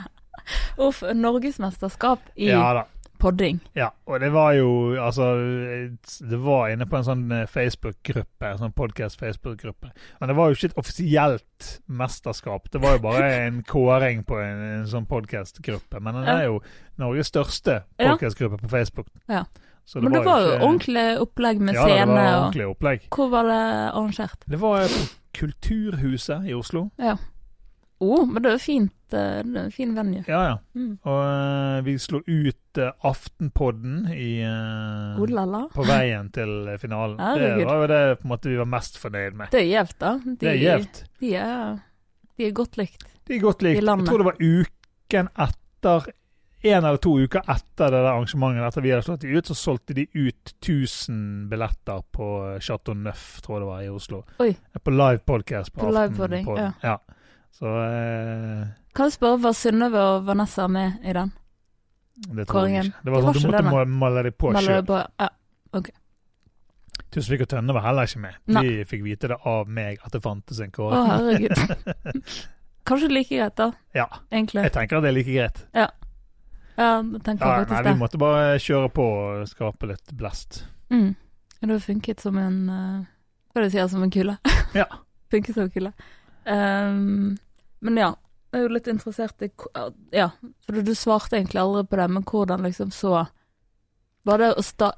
Uff. 0.82 1.02
Norgesmesterskap 1.14 2.24
i 2.36 2.48
Ja 2.50 2.72
da. 2.80 2.86
Podding. 3.22 3.60
Ja, 3.78 3.88
og 4.10 4.20
det 4.20 4.28
var 4.34 4.52
jo 4.58 4.68
Altså, 4.98 5.28
det 6.30 6.38
var 6.42 6.68
inne 6.72 6.86
på 6.90 6.98
en 6.98 7.06
sånn 7.06 7.24
eh, 7.32 7.46
Facebook-gruppe, 7.50 8.50
sånn 8.60 8.74
podcast-Facebook-gruppe. 8.78 9.90
Men 10.20 10.28
det 10.32 10.36
var 10.38 10.50
jo 10.50 10.58
ikke 10.58 10.70
et 10.72 10.78
offisielt 10.82 11.68
mesterskap. 11.86 12.66
Det 12.74 12.82
var 12.82 12.98
jo 12.98 13.04
bare 13.06 13.28
en 13.46 13.62
kåring 13.68 14.24
på 14.28 14.38
en, 14.42 14.62
en 14.82 14.86
sånn 14.90 15.06
podcast-gruppe. 15.10 16.00
Men 16.02 16.18
den 16.20 16.28
er 16.34 16.46
jo 16.50 16.60
Norges 17.00 17.30
største 17.32 17.82
Ja. 17.98 18.12
podcast-gruppe 18.12 18.58
på 18.64 18.72
Facebook. 18.74 19.08
Ja. 19.30 19.44
Så 19.84 19.98
Men 20.00 20.12
det 20.14 20.20
var 20.24 20.40
jo 20.40 20.50
ikke- 20.52 20.62
ordentlig 20.66 21.06
opplegg 21.24 21.58
med 21.60 21.74
ja, 21.74 21.86
det 21.88 22.06
var 22.06 22.28
ordentlig 22.36 22.66
opplegg. 22.70 23.08
Hvor 23.10 23.30
var 23.32 23.48
det 23.50 23.62
arrangert? 23.92 24.44
Det 24.46 24.60
var 24.62 24.84
på 24.86 25.00
Kulturhuset 25.34 26.46
i 26.46 26.54
Oslo. 26.54 26.88
Å, 28.02 28.24
men 28.26 28.42
det 28.42 28.50
er 28.50 28.56
jo 28.56 28.62
fint. 28.62 28.94
eh, 29.14 29.42
Det 29.46 29.58
er 29.58 29.64
en 29.66 29.74
fin 29.74 29.92
venue. 29.94 30.24
Ja, 30.26 30.40
ja. 30.48 30.56
Mm. 30.74 30.94
Og 31.06 31.20
uh, 31.22 31.82
vi 31.86 31.94
slo 32.02 32.22
ut 32.26 32.80
uh, 32.82 32.90
Aftenpodden 33.06 34.08
i 34.14 34.30
uh, 34.42 35.20
Oh 35.22 35.68
på 35.74 35.86
veien 35.86 36.30
til 36.34 36.72
finalen. 36.82 37.20
det 37.38 37.66
var 37.68 37.84
jo 37.84 37.90
det 37.92 38.00
på 38.20 38.26
en 38.26 38.32
måte 38.34 38.50
vi 38.50 38.58
var 38.58 38.70
mest 38.72 38.98
fornøyd 38.98 39.38
med. 39.38 39.52
Det 39.54 39.62
er 39.62 39.68
gjevt, 39.70 39.98
da. 40.02 40.16
De, 40.24 40.34
Det 40.40 40.50
er 40.50 40.58
gjevt. 40.62 41.04
De 41.20 41.34
er, 41.38 41.78
de 42.38 42.48
er 42.48 42.56
godt 42.58 42.80
likt. 42.80 43.06
De 43.28 43.38
er 43.38 43.44
godt 43.44 43.62
likt. 43.62 43.78
Jeg 43.78 44.08
tror 44.08 44.24
det 44.24 44.28
var 44.32 44.42
uken 44.42 45.32
etter 45.46 46.10
En 46.62 46.84
eller 46.86 47.00
to 47.02 47.16
uker 47.18 47.42
etter 47.50 47.90
det 47.90 47.98
der 47.98 48.12
arrangementet, 48.12 48.62
etter 48.68 48.84
vi 48.84 48.92
hadde 48.94 49.02
slått 49.02 49.24
de 49.24 49.32
ut, 49.34 49.48
så 49.50 49.54
solgte 49.58 49.96
de 49.98 50.04
ut 50.14 50.52
1000 50.62 51.48
billetter 51.50 52.04
på 52.14 52.28
Chateau 52.62 52.94
Neuf, 52.94 53.40
tror 53.42 53.56
jeg 53.56 53.64
det 53.64 53.70
var, 53.72 53.80
i 53.82 53.88
Oslo. 53.90 54.20
Oi. 54.38 54.52
På 54.78 54.94
live 54.94 55.24
podcast 55.26 55.74
på, 55.74 55.88
På 55.88 55.90
livepodding, 55.90 56.46
Ja. 56.54 56.68
ja. 56.82 57.00
Så 57.52 57.68
eh, 57.68 58.66
Kan 58.96 59.10
du 59.10 59.14
spørre, 59.14 59.40
var 59.42 59.56
Synnøve 59.56 60.02
og 60.14 60.26
Vanessa 60.26 60.68
med 60.68 61.04
i 61.04 61.14
den? 61.16 61.32
det 62.36 62.46
tror 62.48 62.68
jeg 62.68 62.86
ikke. 62.86 63.02
Det 63.04 63.12
var 63.12 63.22
De 63.24 63.40
sånn 63.40 63.52
du 63.52 63.68
måtte 63.70 63.84
male 63.88 64.22
deg 64.26 64.34
på 64.38 64.52
sjøl. 64.52 64.90
Ja. 64.92 65.28
Tusvik 67.12 67.44
og 67.44 67.48
Tønne 67.48 67.74
var 67.76 67.84
heller 67.86 68.08
ikke 68.08 68.22
med. 68.22 68.36
Nei. 68.52 68.66
Fikk 68.88 69.02
vite 69.04 69.28
det 69.32 69.38
av 69.48 69.68
meg 69.68 70.00
at 70.04 70.14
det 70.14 70.20
fantes 70.24 70.60
en 70.64 70.72
Å, 70.72 70.90
herregud. 71.08 72.22
Kanskje 72.88 73.10
like 73.12 73.36
greit, 73.36 73.56
da. 73.58 73.68
Ja. 73.96 74.06
Egentlig. 74.32 74.64
Jeg 74.66 74.74
tenker 74.74 74.98
at 74.98 75.04
det 75.04 75.12
er 75.12 75.16
like 75.16 75.32
greit. 75.32 75.60
Ja, 75.76 75.90
jeg 76.76 77.20
tenker 77.26 77.46
Ja, 77.46 77.58
faktisk 77.60 77.76
nei, 77.76 77.82
det. 77.84 77.92
vi 77.92 78.00
måtte 78.00 78.20
bare 78.22 78.46
kjøre 78.64 78.88
på 78.96 79.04
og 79.12 79.44
skape 79.50 79.90
litt 79.92 80.14
blest. 80.18 80.62
Mm. 80.92 81.12
Det 81.60 81.70
har 81.70 81.84
funket 81.84 82.24
som 82.24 82.38
en 82.42 82.56
uh, 82.68 83.04
Hva 83.52 83.60
er 83.60 83.64
det 83.66 83.70
du 83.70 83.76
sier, 83.76 83.90
som 83.92 84.02
en 84.02 84.12
kule? 84.12 84.38
Ja. 84.74 84.88
funket 85.32 85.54
som 85.54 85.68
en 85.68 85.74
kule. 85.74 85.92
Ehm, 86.46 87.36
men 87.80 87.96
ja, 88.00 88.10
jeg 88.52 88.60
er 88.60 88.66
jo 88.66 88.72
litt 88.74 88.88
interessert 88.92 89.42
i 89.46 89.50
Ja, 90.12 90.30
for 90.66 90.76
du, 90.76 90.82
du 90.82 90.94
svarte 90.98 91.38
egentlig 91.38 91.60
aldri 91.62 91.84
på 91.88 91.96
det, 92.00 92.08
men 92.10 92.22
hvordan 92.28 92.62
liksom 92.66 92.90
så 92.94 93.26
Var 94.24 94.38
det 94.38 94.52
å 94.58 94.62
sta... 94.62 94.92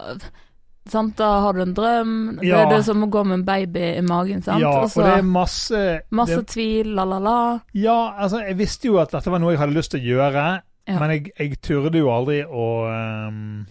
Sant, 0.84 1.14
da 1.16 1.30
har 1.40 1.54
du 1.56 1.62
en 1.62 1.72
drøm. 1.72 2.10
Det 2.42 2.50
er 2.52 2.66
det 2.68 2.82
som 2.84 3.00
å 3.00 3.06
gå 3.08 3.22
med 3.24 3.38
en 3.38 3.44
baby 3.46 3.84
i 3.96 4.02
magen, 4.04 4.42
sant. 4.44 4.60
Ja, 4.60 4.82
og 4.82 4.90
og 4.92 4.98
det 5.06 5.14
er 5.14 5.22
masse 5.24 5.78
masse 6.12 6.36
det, 6.42 6.48
tvil, 6.52 6.90
la-la-la. 6.98 7.36
Ja, 7.72 7.94
altså, 8.20 8.42
jeg 8.44 8.58
visste 8.58 8.90
jo 8.90 8.98
at 9.00 9.14
dette 9.16 9.32
var 9.32 9.40
noe 9.40 9.54
jeg 9.54 9.62
hadde 9.62 9.78
lyst 9.78 9.94
til 9.94 10.02
å 10.02 10.10
gjøre, 10.10 10.42
Ja. 10.84 10.98
men 11.00 11.14
jeg, 11.14 11.30
jeg 11.38 11.56
turde 11.64 11.96
jo 12.02 12.10
aldri 12.12 12.42
å 12.44 12.66
ehm, 12.92 13.64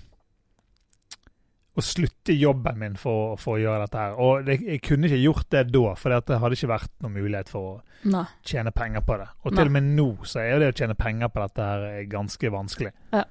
Å 1.73 1.81
slutte 1.81 2.35
jobben 2.37 2.77
min 2.77 2.95
for, 3.01 3.33
for 3.41 3.55
å 3.57 3.61
gjøre 3.63 3.87
dette 3.87 3.97
her. 3.97 4.11
Og 4.21 4.43
det, 4.45 4.59
jeg 4.61 4.81
kunne 4.85 5.07
ikke 5.09 5.23
gjort 5.23 5.47
det 5.55 5.63
da, 5.73 5.95
for 5.97 6.13
det 6.13 6.37
hadde 6.43 6.53
ikke 6.59 6.69
vært 6.69 6.91
noen 7.01 7.15
mulighet 7.17 7.49
for 7.49 7.71
å 7.71 8.11
Nei. 8.13 8.25
tjene 8.45 8.69
penger 8.77 9.01
på 9.07 9.17
det. 9.17 9.25
Og 9.41 9.55
til 9.57 9.65
og 9.65 9.73
med 9.73 9.87
nå 9.97 10.05
så 10.29 10.43
er 10.43 10.59
det 10.61 10.69
å 10.69 10.77
tjene 10.77 10.93
penger 10.99 11.31
på 11.33 11.41
dette 11.47 11.65
her 11.71 11.87
er 11.89 12.03
ganske 12.11 12.51
vanskelig. 12.53 12.91
Ja. 13.15 13.23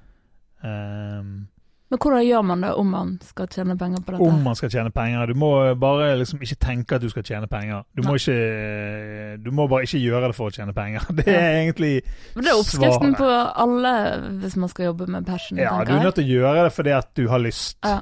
Um, 0.63 1.47
Men 1.93 1.99
hvordan 2.01 2.23
gjør 2.25 2.43
man 2.49 2.61
det 2.65 2.69
om 2.79 2.87
man 2.89 3.09
skal 3.21 3.47
tjene 3.53 3.75
penger 3.77 4.01
på 4.03 4.11
dette? 4.15 4.27
om 4.27 4.43
man 4.43 4.55
skal 4.59 4.69
tjene 4.73 4.91
penger. 4.95 5.27
Du 5.29 5.35
må 5.39 5.49
bare 5.79 6.07
liksom 6.19 6.41
ikke 6.43 6.55
tenke 6.63 6.95
at 6.97 7.03
du 7.03 7.09
skal 7.13 7.23
tjene 7.27 7.47
penger. 7.51 7.83
Du 7.95 8.01
må, 8.07 8.15
ikke, 8.17 9.37
du 9.43 9.51
må 9.53 9.67
bare 9.69 9.85
ikke 9.87 10.01
gjøre 10.01 10.31
det 10.31 10.37
for 10.37 10.49
å 10.49 10.55
tjene 10.55 10.73
penger. 10.75 11.05
Det 11.19 11.27
er 11.27 11.37
Ja. 11.37 11.59
egentlig 11.63 11.91
Men 12.35 12.43
det 12.47 12.51
er 12.51 12.59
oppskriften 12.59 13.13
svaret. 13.13 13.19
på 13.21 13.61
alle 13.65 13.93
hvis 14.41 14.55
man 14.57 14.69
skal 14.71 14.85
jobbe 14.91 15.07
med 15.15 15.25
passion. 15.27 15.59
Ja, 15.61 15.77
du 15.85 15.93
er 15.95 16.03
nødt 16.07 16.15
til 16.19 16.25
å 16.25 16.41
gjøre 16.41 16.63
det 16.67 16.73
fordi 16.75 16.95
at 16.97 17.13
du 17.15 17.27
har 17.29 17.39
lyst. 17.43 17.77
Ja. 17.85 18.01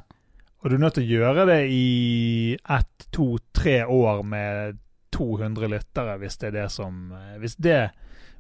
Og 0.62 0.70
du 0.70 0.76
er 0.78 0.82
nødt 0.84 1.00
til 1.00 1.08
å 1.08 1.18
gjøre 1.18 1.46
det 1.50 1.62
i 1.74 1.86
ett, 2.54 3.08
to, 3.14 3.34
tre 3.54 3.82
år 3.86 4.22
med 4.24 4.78
200 5.12 5.70
lyttere, 5.72 6.18
hvis 6.22 6.38
det 6.42 6.52
er 6.52 6.58
det 6.62 6.68
som 6.72 7.12
eh, 7.18 7.40
Hvis, 7.42 7.56
det, 7.58 7.80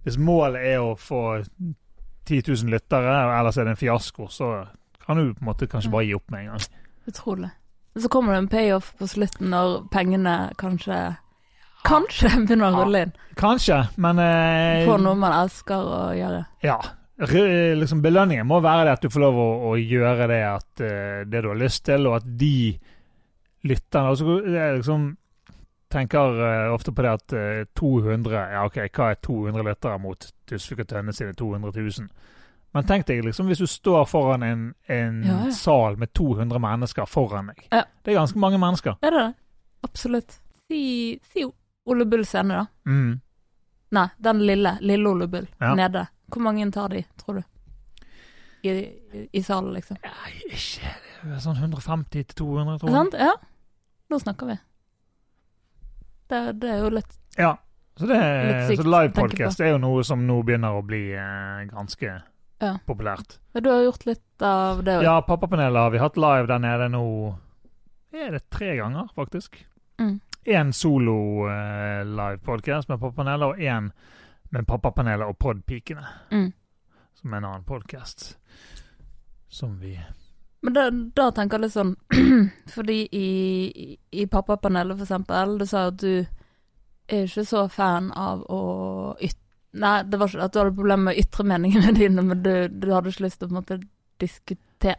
hvis 0.05 0.19
målet 0.21 0.61
er 0.73 0.83
å 0.83 0.93
få 0.95 1.41
10 2.29 2.43
000 2.47 2.69
lyttere, 2.71 3.15
ellers 3.39 3.57
er 3.57 3.65
det 3.65 3.73
en 3.73 3.81
fiasko, 3.81 4.29
så 4.29 4.51
kan 5.01 5.17
du 5.17 5.33
på 5.33 5.41
en 5.41 5.49
måte 5.49 5.67
kanskje 5.67 5.91
bare 5.91 6.05
gi 6.05 6.13
opp 6.15 6.29
med 6.31 6.45
en 6.45 6.53
gang. 6.53 6.69
Utrolig. 7.09 7.49
Så 7.97 8.07
kommer 8.07 8.33
det 8.33 8.43
en 8.43 8.51
payoff 8.53 8.93
på 9.01 9.09
slutten 9.09 9.51
når 9.51 9.81
pengene 9.91 10.35
kanskje 10.61 11.01
Kanskje 11.81 12.29
begynner 12.45 12.69
å 12.69 12.83
rulle 12.83 12.99
inn 13.07 13.11
Kanskje, 13.39 13.79
men 13.99 14.21
eh, 14.21 14.85
på 14.85 14.99
noe 15.01 15.17
man 15.17 15.33
elsker 15.33 15.81
å 15.81 16.01
gjøre. 16.13 16.43
Ja. 16.63 16.77
Liksom 17.21 18.01
belønningen 18.01 18.47
må 18.49 18.57
være 18.63 18.87
det 18.87 18.93
at 18.97 19.03
du 19.05 19.11
får 19.13 19.21
lov 19.21 19.35
å, 19.37 19.49
å 19.71 19.73
gjøre 19.77 20.27
det, 20.31 20.41
at, 20.47 20.81
eh, 20.81 21.21
det 21.29 21.43
du 21.43 21.51
har 21.51 21.59
lyst 21.59 21.83
til, 21.85 22.07
og 22.09 22.15
at 22.17 22.29
de 22.39 22.79
lytterne 23.69 24.09
altså, 24.09 24.39
Jeg 24.41 24.77
liksom 24.79 25.03
tenker 25.91 26.39
eh, 26.47 26.73
ofte 26.73 26.93
på 26.95 27.03
det 27.05 27.11
at 27.11 27.33
eh, 27.37 27.63
200 27.77 28.33
Ja, 28.55 28.65
OK, 28.65 28.79
hva 28.89 29.11
er 29.11 29.19
200 29.21 29.67
lyttere 29.67 29.99
mot 30.01 30.29
Tusvik 30.49 30.81
og 30.81 30.89
Tønne 30.89 31.13
sine 31.13 31.35
200 31.37 31.71
000? 31.77 32.09
Men 32.73 32.87
tenk 32.87 33.05
deg 33.09 33.25
liksom 33.25 33.49
hvis 33.51 33.61
du 33.61 33.67
står 33.67 34.05
foran 34.07 34.45
en, 34.47 34.61
en 34.87 35.23
Ja, 35.27 35.39
ja. 35.45 35.51
sal 35.53 35.97
med 35.99 36.13
200 36.17 36.61
mennesker 36.63 37.05
foran 37.05 37.51
deg. 37.51 37.65
Ja. 37.69 37.83
Det 38.01 38.13
er 38.13 38.21
ganske 38.21 38.39
mange 38.39 38.57
mennesker. 38.61 38.95
Er 39.03 39.11
det 39.11 39.25
det? 39.25 39.33
Absolutt. 39.83 40.39
Si, 40.71 41.19
si 41.33 41.43
Ole 41.91 42.05
Bull 42.07 42.23
scene, 42.25 42.61
da. 42.61 42.65
Mm. 42.87 43.19
Nei, 43.91 44.07
den 44.23 44.43
lille. 44.47 44.77
Lille 44.79 45.09
Ole 45.09 45.27
Bull. 45.27 45.47
Ja. 45.59 45.73
Nede. 45.75 46.05
Hvor 46.31 46.41
mange 46.45 46.67
tar 46.71 46.89
de, 46.93 47.03
tror 47.21 47.39
du? 47.41 47.43
I, 48.63 48.69
i, 48.69 49.23
i 49.33 49.41
salen, 49.43 49.71
liksom. 49.73 49.97
Nei, 50.05 50.33
ikke 50.53 50.91
det 51.31 51.39
sånn 51.43 51.57
150 51.57 52.11
til 52.31 52.35
200, 52.43 52.75
Er 52.75 52.81
tror 52.81 52.89
jeg. 52.91 52.97
sant? 52.97 53.17
Ja. 53.19 53.33
Nå 54.11 54.19
snakker 54.21 54.49
vi. 54.51 54.55
Det, 56.31 56.41
det 56.61 56.69
er 56.71 56.81
jo 56.85 56.89
litt 56.95 57.17
Ja. 57.37 57.55
Så, 57.99 58.07
det, 58.07 58.19
så 58.79 58.83
live 58.87 59.11
podcast 59.13 59.59
er 59.61 59.73
jo 59.73 59.79
noe 59.83 60.03
som 60.07 60.21
nå 60.25 60.37
begynner 60.47 60.77
å 60.79 60.83
bli 60.87 61.09
eh, 61.13 61.65
ganske 61.69 62.13
Ja. 62.61 62.75
populært. 62.87 63.39
Ja, 63.53 63.59
Du 63.61 63.69
har 63.69 63.81
gjort 63.83 64.05
litt 64.07 64.41
av 64.45 64.83
det 64.85 64.95
òg. 64.99 65.03
Ja, 65.03 65.17
Pappapanelet 65.27 65.81
har 65.81 65.91
vi 65.91 65.99
hatt 66.01 66.17
live 66.17 66.47
der 66.47 66.59
nede 66.63 66.87
nå 66.93 67.03
Er 68.13 68.31
det 68.37 68.45
tre 68.49 68.75
ganger, 68.79 69.09
faktisk? 69.15 69.59
Mm. 69.99 70.19
Én 70.45 70.71
solo 70.73 71.47
eh, 71.49 72.01
live 72.07 72.39
podcast 72.45 72.89
med 72.89 72.99
Pappapanelet, 72.99 73.47
og 73.47 73.59
én 73.59 73.91
med 74.51 74.67
Pappapanelet 74.67 75.27
og 75.27 75.37
Podpikene, 75.39 76.05
Mm. 76.31 76.51
som 77.15 77.33
er 77.33 77.37
en 77.37 77.45
annen 77.45 77.63
podcast 77.67 78.37
som 79.51 79.77
vi 79.79 79.97
Men 80.63 80.73
da, 80.73 80.89
da 80.91 81.31
tenker 81.31 81.57
jeg 81.57 81.61
litt 81.65 81.73
sånn 81.73 81.95
Fordi 82.75 82.97
i, 83.11 83.97
i, 84.11 84.25
pappapanelet, 84.29 84.97
for 84.97 85.03
eksempel, 85.07 85.57
du 85.59 85.65
sa 85.65 85.87
at 85.89 85.97
du 86.01 86.25
er 87.11 87.23
ikke 87.25 87.43
så 87.49 87.65
fan 87.71 88.11
av 88.15 88.43
å 88.49 88.61
ytre 89.19 89.37
Nei, 89.73 90.01
det 90.03 90.17
var 90.19 90.27
ikke 90.27 90.43
at 90.43 90.51
du 90.51 90.59
hadde 90.59 90.75
problemer 90.75 91.05
med 91.07 91.15
å 91.15 91.21
ytre 91.23 91.45
meningene 91.47 91.93
dine, 92.01 92.21
men 92.27 92.41
du, 92.43 92.51
du 92.67 92.89
hadde 92.91 93.09
ikke 93.13 93.23
lyst 93.23 93.39
til 93.39 93.47
å 93.47 93.51
på 93.51 93.55
en 93.55 93.61
måte 93.61 93.79
diskutere 94.19 94.97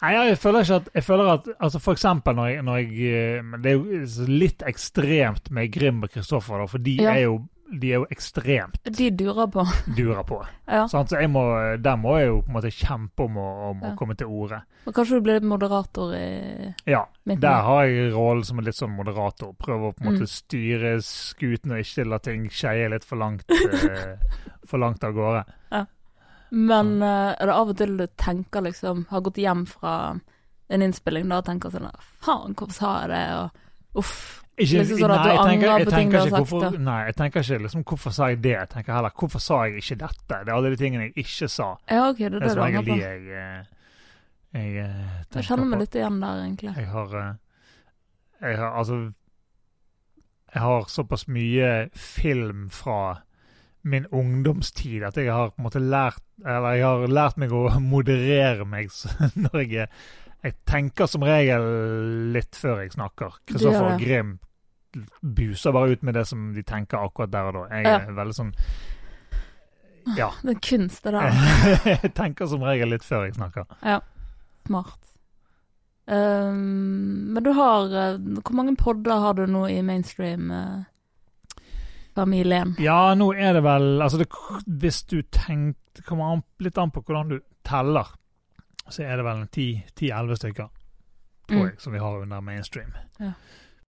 Nei, 0.00 0.12
jeg 0.30 0.38
føler 0.40 0.62
ikke 0.64 0.76
at 0.80 0.86
Jeg 0.96 1.04
føler 1.04 1.28
at 1.34 1.48
altså 1.60 1.78
For 1.84 1.92
eksempel 1.98 2.34
når 2.38 2.46
jeg, 2.48 2.62
når 2.64 2.78
jeg 2.80 3.10
eh, 3.12 3.50
Det 3.60 3.68
er 3.68 3.74
jo 3.76 4.28
litt 4.30 4.62
ekstremt 4.70 5.50
med 5.52 5.68
Grim 5.74 5.98
og 6.06 6.14
Kristoffer, 6.14 6.62
da, 6.62 6.68
for 6.70 6.78
de 6.86 6.94
Ja. 7.02 7.10
er 7.18 7.26
jo 7.26 7.34
de 7.70 7.92
er 7.92 8.00
jo 8.00 8.06
ekstremt 8.10 8.78
De 8.96 9.10
durer 9.14 9.46
på. 9.52 9.62
durer 9.96 10.24
på. 10.26 10.40
Ja. 10.66 10.86
Så 10.90 11.04
jeg 11.14 11.30
må, 11.30 11.44
der 11.78 11.96
må 11.96 12.16
jeg 12.18 12.28
jo 12.30 12.40
på 12.42 12.50
en 12.50 12.56
måte 12.56 12.72
kjempe 12.74 13.26
om 13.28 13.36
å, 13.38 13.46
om 13.70 13.84
å 13.86 13.92
komme 13.98 14.16
til 14.18 14.26
orde. 14.26 14.58
Kanskje 14.90 15.20
du 15.20 15.26
blir 15.28 15.40
moderator 15.46 16.14
i 16.16 16.72
Ja, 16.90 17.04
midten. 17.24 17.40
der 17.44 17.62
har 17.68 17.84
jeg 17.86 18.10
rollen 18.14 18.44
som 18.44 18.58
en 18.58 18.64
litt 18.66 18.78
sånn 18.78 18.96
moderator. 18.96 19.52
Prøve 19.60 19.90
å 19.90 19.94
på 19.94 20.02
en 20.04 20.10
måte 20.12 20.26
Mm. 20.26 20.32
styre 20.34 20.92
skuten 21.06 21.72
og 21.76 21.78
ikke 21.84 22.08
la 22.08 22.18
ting 22.18 22.48
skeie 22.50 22.88
litt 22.90 23.04
for 23.06 23.16
langt, 23.22 23.44
eh, 23.50 24.16
for 24.66 24.78
langt 24.82 25.04
av 25.04 25.12
gårde. 25.14 25.44
Ja. 25.70 25.84
Men 26.50 26.96
eh, 27.02 27.36
er 27.38 27.46
det 27.46 27.54
av 27.54 27.68
og 27.70 27.76
til 27.78 27.96
du 27.96 28.06
tenker 28.18 28.64
liksom 28.66 29.04
Har 29.12 29.20
gått 29.22 29.36
hjem 29.38 29.60
fra 29.70 29.92
en 30.70 30.82
innspilling 30.82 31.28
da 31.30 31.38
og 31.38 31.46
tenker 31.46 31.70
sånn 31.70 31.86
Faen, 32.22 32.56
hvorfor 32.58 32.74
sa 32.74 32.90
jeg 33.04 33.10
det? 33.12 33.22
Og 33.38 34.02
uff. 34.02 34.39
Ikke, 34.60 34.80
Liksom 34.82 34.98
sånn 35.00 35.12
at 35.14 35.24
du 35.24 35.30
angrer 35.40 35.84
på 35.86 35.92
ting 35.94 36.10
du 36.12 36.16
har 36.18 36.26
sagt, 36.28 36.50
hvorfor. 36.50 36.74
Nei, 36.84 36.96
jeg 37.08 37.16
tenker 37.16 37.44
ikke 37.44 37.58
liksom 37.64 37.84
hvorfor 37.88 38.12
sa 38.16 38.26
jeg 38.32 38.40
det. 38.44 38.52
Jeg 38.58 38.68
tenker 38.74 38.92
heller 38.96 39.14
hvorfor 39.22 39.40
sa 39.40 39.60
jeg 39.66 39.80
ikke 39.80 39.96
dette? 40.02 40.40
Det 40.44 40.50
er 40.52 40.56
alle 40.56 40.72
de 40.74 40.80
tingene 40.80 41.06
jeg 41.08 41.24
ikke 41.24 41.48
sa. 41.48 41.68
Ja, 41.88 42.02
OK, 42.10 42.18
det 42.20 42.26
er 42.28 42.34
Det 42.36 42.42
det 42.44 42.50
som 42.52 42.62
regel 42.66 42.84
de 42.84 42.90
på. 42.90 42.98
jeg, 43.00 43.22
eh, 43.40 43.62
jeg 44.58 44.76
eh, 44.84 45.08
Jeg 45.38 45.48
kjenner 45.48 45.70
meg 45.70 45.82
litt 45.84 45.96
igjen 45.96 46.20
der, 46.20 46.42
egentlig. 46.44 46.74
Jeg 46.76 46.90
har 46.92 47.16
eh, 47.22 47.32
Jeg 48.42 48.60
har 48.60 48.76
altså 48.82 48.98
Jeg 50.54 50.62
har 50.66 50.88
såpass 50.90 51.26
mye 51.30 51.72
film 51.94 52.68
fra 52.74 53.00
min 53.82 54.04
ungdomstid 54.12 55.06
at 55.08 55.16
jeg 55.16 55.32
har 55.32 55.54
på 55.54 55.62
en 55.62 55.64
måte 55.64 55.80
lært 55.80 56.20
Eller 56.44 56.74
jeg 56.76 56.84
har 56.84 57.06
lært 57.08 57.38
meg 57.40 57.52
å 57.56 57.62
moderere 57.80 58.66
meg 58.68 58.90
når 59.46 59.62
jeg 59.64 59.88
Jeg 60.44 60.54
tenker 60.68 61.06
som 61.08 61.24
regel 61.24 61.64
litt 62.32 62.56
før 62.56 62.82
jeg 62.82 62.92
snakker. 62.92 63.40
Kristoffer. 63.48 63.96
Grim 64.00 64.38
buser 65.22 65.72
bare 65.72 65.90
ut 65.92 66.02
med 66.02 66.14
det 66.14 66.26
som 66.26 66.52
de 66.54 66.62
tenker 66.62 66.98
akkurat 67.04 67.30
der 67.32 67.42
og 67.50 67.54
da. 67.54 67.68
Jeg 67.76 67.84
Ja. 67.86 67.98
er 68.00 68.12
veldig 68.12 68.34
sånn 68.34 68.54
Ja. 70.16 70.30
Kunst, 70.62 71.02
det 71.04 71.12
der. 71.12 71.30
jeg 72.02 72.14
tenker 72.14 72.46
som 72.46 72.62
regel 72.62 72.88
litt 72.90 73.02
før 73.04 73.24
jeg 73.26 73.34
snakker. 73.34 73.64
Smart. 74.66 74.98
Um, 76.10 77.30
men 77.34 77.42
du 77.44 77.52
har 77.54 77.84
eh, 77.94 78.16
Hvor 78.18 78.52
mange 78.56 78.74
podder 78.76 79.20
har 79.22 79.34
du 79.38 79.44
nå 79.46 79.66
i 79.70 79.80
mainstream-familien? 79.82 80.86
Ja, 82.82 83.14
nå 83.14 83.28
er 83.36 83.52
det 83.54 83.62
vel 83.62 84.00
Altså, 84.02 84.18
det, 84.18 84.26
hvis 84.66 85.02
du 85.06 85.20
tenker 85.30 85.78
Det 85.94 86.02
kommer 86.08 86.24
an, 86.34 86.42
litt 86.58 86.78
an 86.78 86.90
på 86.90 87.02
hvordan 87.04 87.28
du 87.28 87.38
teller. 87.66 88.06
Så 88.90 89.02
er 89.04 89.16
det 89.20 89.24
vel 89.26 89.36
en 89.44 89.48
10-11 89.52 90.36
stykker, 90.40 90.68
tror 91.46 91.60
Mm. 91.60 91.66
jeg, 91.68 91.80
som 91.82 91.92
vi 91.92 91.98
har 91.98 92.20
under 92.22 92.40
mainstream. 92.40 92.92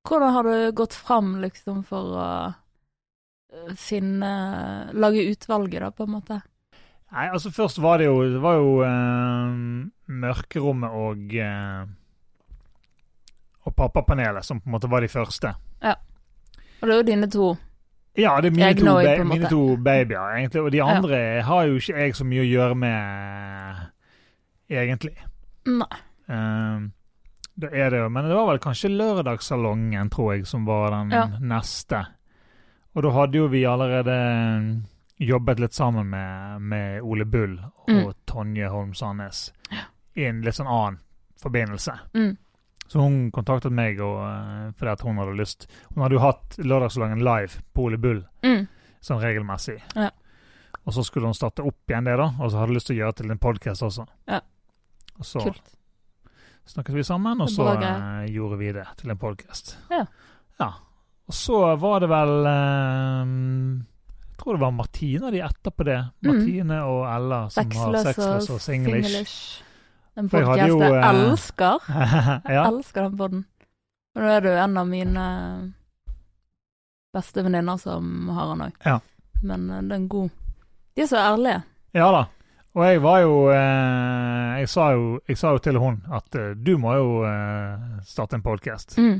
Hvordan 0.07 0.33
har 0.33 0.43
du 0.49 0.71
gått 0.75 0.93
fram 0.97 1.35
liksom 1.43 1.83
for 1.87 2.15
å 2.17 2.27
eh, 2.49 3.73
finne 3.77 4.31
Lage 4.97 5.23
utvalget, 5.29 5.81
da, 5.83 5.91
på 5.93 6.07
en 6.07 6.15
måte? 6.17 6.39
Nei, 7.11 7.25
altså 7.27 7.51
først 7.51 7.81
var 7.83 7.99
det 7.99 8.07
jo, 8.07 8.21
det 8.33 8.39
var 8.41 8.55
jo 8.57 8.69
eh, 8.87 9.57
Mørkerommet 10.21 10.95
og 10.95 11.35
eh, 11.35 11.81
og 13.61 13.75
Pappapanelet 13.77 14.41
som 14.45 14.57
på 14.57 14.65
en 14.71 14.73
måte 14.73 14.89
var 14.89 15.03
de 15.05 15.09
første. 15.11 15.51
Ja. 15.85 15.91
Og 16.81 16.87
det 16.87 16.93
er 16.95 16.97
jo 16.97 17.03
dine 17.11 17.27
to. 17.29 17.49
Ja, 18.17 18.31
det 18.41 18.49
er 18.49 18.55
mine, 18.57 18.71
to, 18.79 18.85
ba 18.97 19.11
mine 19.29 19.49
to 19.51 19.59
babyer, 19.77 20.31
egentlig. 20.39 20.63
Og 20.65 20.71
de 20.73 20.79
Ja. 20.81 20.87
andre 20.95 21.19
har 21.45 21.67
jo 21.69 21.75
ikke 21.77 21.93
jeg 21.99 22.15
så 22.17 22.25
mye 22.25 22.41
å 22.41 22.47
gjøre 22.49 22.75
med, 22.81 23.83
egentlig. 24.73 25.13
Nei. 25.69 25.99
Eh, 26.27 26.89
da 27.61 27.67
er 27.71 27.89
det 27.93 27.99
jo, 28.01 28.09
Men 28.09 28.27
det 28.27 28.35
var 28.35 28.47
vel 28.51 28.59
kanskje 28.63 28.89
Lørdagssalongen, 28.93 30.09
tror 30.13 30.33
jeg, 30.35 30.47
som 30.47 30.65
var 30.65 30.91
den 30.91 31.11
Ja. 31.11 31.25
neste. 31.39 32.05
Og 32.95 33.03
da 33.03 33.11
hadde 33.15 33.37
jo 33.37 33.47
vi 33.47 33.61
allerede 33.63 34.83
jobbet 35.21 35.59
litt 35.59 35.73
sammen 35.73 36.09
med, 36.09 36.61
med 36.61 37.01
Ole 37.01 37.25
Bull 37.25 37.59
og 37.59 37.89
Mm. 37.89 38.13
Tonje 38.25 38.69
Holm 38.69 38.93
Sandnes 38.93 39.51
i 40.15 40.25
en 40.25 40.41
litt 40.41 40.55
sånn 40.55 40.67
annen 40.67 40.99
forbindelse. 41.41 41.93
Mm. 42.13 42.37
Så 42.87 42.99
hun 42.99 43.31
kontaktet 43.31 43.71
meg 43.71 43.99
og, 44.01 44.17
eh, 44.19 44.71
fordi 44.77 44.91
at 44.91 45.01
hun 45.01 45.15
hadde 45.17 45.37
lyst 45.37 45.67
Hun 45.95 46.03
hadde 46.03 46.13
jo 46.17 46.19
hatt 46.19 46.57
Lørdagssalongen 46.57 47.19
live 47.23 47.61
på 47.73 47.85
Ole 47.85 47.97
Bull 47.97 48.25
Mm. 48.43 48.67
sånn 49.01 49.21
regelmessig. 49.21 49.81
Ja. 49.95 50.09
Og 50.85 50.93
så 50.93 51.03
skulle 51.05 51.25
hun 51.25 51.33
starte 51.33 51.63
opp 51.65 51.77
igjen 51.87 52.03
det, 52.05 52.17
da, 52.17 52.31
og 52.39 52.51
så 52.51 52.57
hadde 52.57 52.67
hun 52.67 52.75
lyst 52.75 52.87
til 52.87 52.95
å 52.97 52.99
gjøre 52.99 53.15
det 53.15 53.17
til 53.23 53.31
en 53.31 53.37
podkast 53.39 53.81
også. 53.83 54.07
Ja. 54.27 54.41
Og 55.19 55.25
så 55.25 55.39
Kult. 55.43 55.61
Snakket 56.71 56.95
vi 56.95 57.03
sammen, 57.03 57.41
og 57.43 57.49
så 57.51 57.67
eh, 57.75 58.25
gjorde 58.31 58.57
vi 58.61 58.71
det 58.75 58.85
til 59.01 59.11
en 59.11 59.19
podkast. 59.19 59.75
Ja. 59.91 60.05
ja. 60.59 60.69
Og 61.27 61.35
så 61.35 61.59
var 61.79 62.03
det 62.03 62.09
vel 62.11 62.47
eh, 62.47 63.33
Jeg 64.31 64.39
tror 64.41 64.57
det 64.57 64.63
var 64.63 64.71
Martine 64.75 65.27
og 65.27 65.35
de 65.35 65.43
etterpå 65.45 65.87
det. 65.87 65.99
Mm. 66.21 66.29
Martine 66.29 66.79
og 66.87 67.03
Ella 67.11 67.41
som 67.51 67.65
har 67.65 67.75
Sexless 67.75 68.07
Sexless 68.07 68.49
og 68.55 68.63
Singlish. 68.63 69.11
Singlish. 69.11 69.67
En 70.19 70.27
For 70.31 70.43
jeg 70.43 70.71
jeg 70.71 70.79
eh, 70.87 71.07
elsker. 71.11 71.87
Jeg 71.87 72.55
ja. 72.57 72.65
elsker 72.67 73.07
den 73.07 73.19
podden. 73.19 73.45
Og 74.15 74.23
nå 74.23 74.33
er 74.33 74.47
jo 74.49 74.57
en 74.59 74.81
av 74.81 74.87
mine 74.87 75.25
beste 77.15 77.43
venninner 77.43 77.79
som 77.79 78.31
har 78.35 78.51
den 78.51 78.67
òg. 78.69 78.83
Ja. 78.87 78.99
Men 79.43 79.67
den 79.71 79.89
det 79.91 79.97
er 79.97 80.07
god 80.11 80.29
De 80.95 81.03
er 81.03 81.07
så 81.07 81.19
ærlige. 81.19 81.63
ja 81.95 82.11
da. 82.11 82.25
Og 82.71 82.85
jeg 82.87 83.01
var 83.03 83.19
jo 83.19 83.33
eh, 83.51 84.61
jeg, 84.61 84.69
sa 84.71 84.85
jo 84.95 85.07
jeg 85.27 85.39
sa 85.39 85.51
jo 85.55 85.59
til 85.63 85.79
hun 85.81 85.97
at 86.15 86.37
eh, 86.39 86.53
du 86.55 86.77
må 86.79 86.93
jo 86.95 87.09
eh, 87.27 87.99
starte 88.07 88.37
en 88.39 88.45
podkast. 88.45 88.95
Mm. 88.95 89.19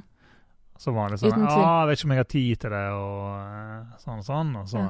Så 0.80 0.94
var 0.96 1.12
det 1.12 1.20
sånn 1.20 1.36
Ja, 1.36 1.52
ah, 1.52 1.82
jeg 1.84 1.90
vet 1.92 2.00
ikke 2.00 2.08
om 2.08 2.14
jeg 2.16 2.22
har 2.24 2.30
tid 2.32 2.62
til 2.64 2.74
det, 2.74 2.86
og 2.96 4.00
sånn 4.02 4.22
og 4.22 4.26
sånn. 4.26 4.56
Og 4.62 4.72
så 4.72 4.86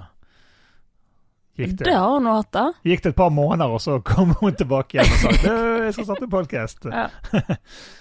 gikk 1.58 1.74
Det 1.82 1.90
det, 1.90 1.96
har 1.98 2.14
hun 2.14 2.30
hatt, 2.30 2.52
da. 2.54 2.68
gikk 2.88 3.04
det 3.04 3.12
et 3.12 3.18
par 3.18 3.34
måneder, 3.34 3.74
og 3.74 3.82
så 3.84 3.98
kom 4.06 4.32
hun 4.40 4.56
tilbake 4.56 5.00
igjen 5.00 5.10
og 5.10 5.20
sa 5.26 5.34
«Du, 5.42 5.52
jeg 5.88 5.98
skal 5.98 6.08
starte 6.12 6.32
podkast. 6.32 6.88
Ja. 6.88 7.10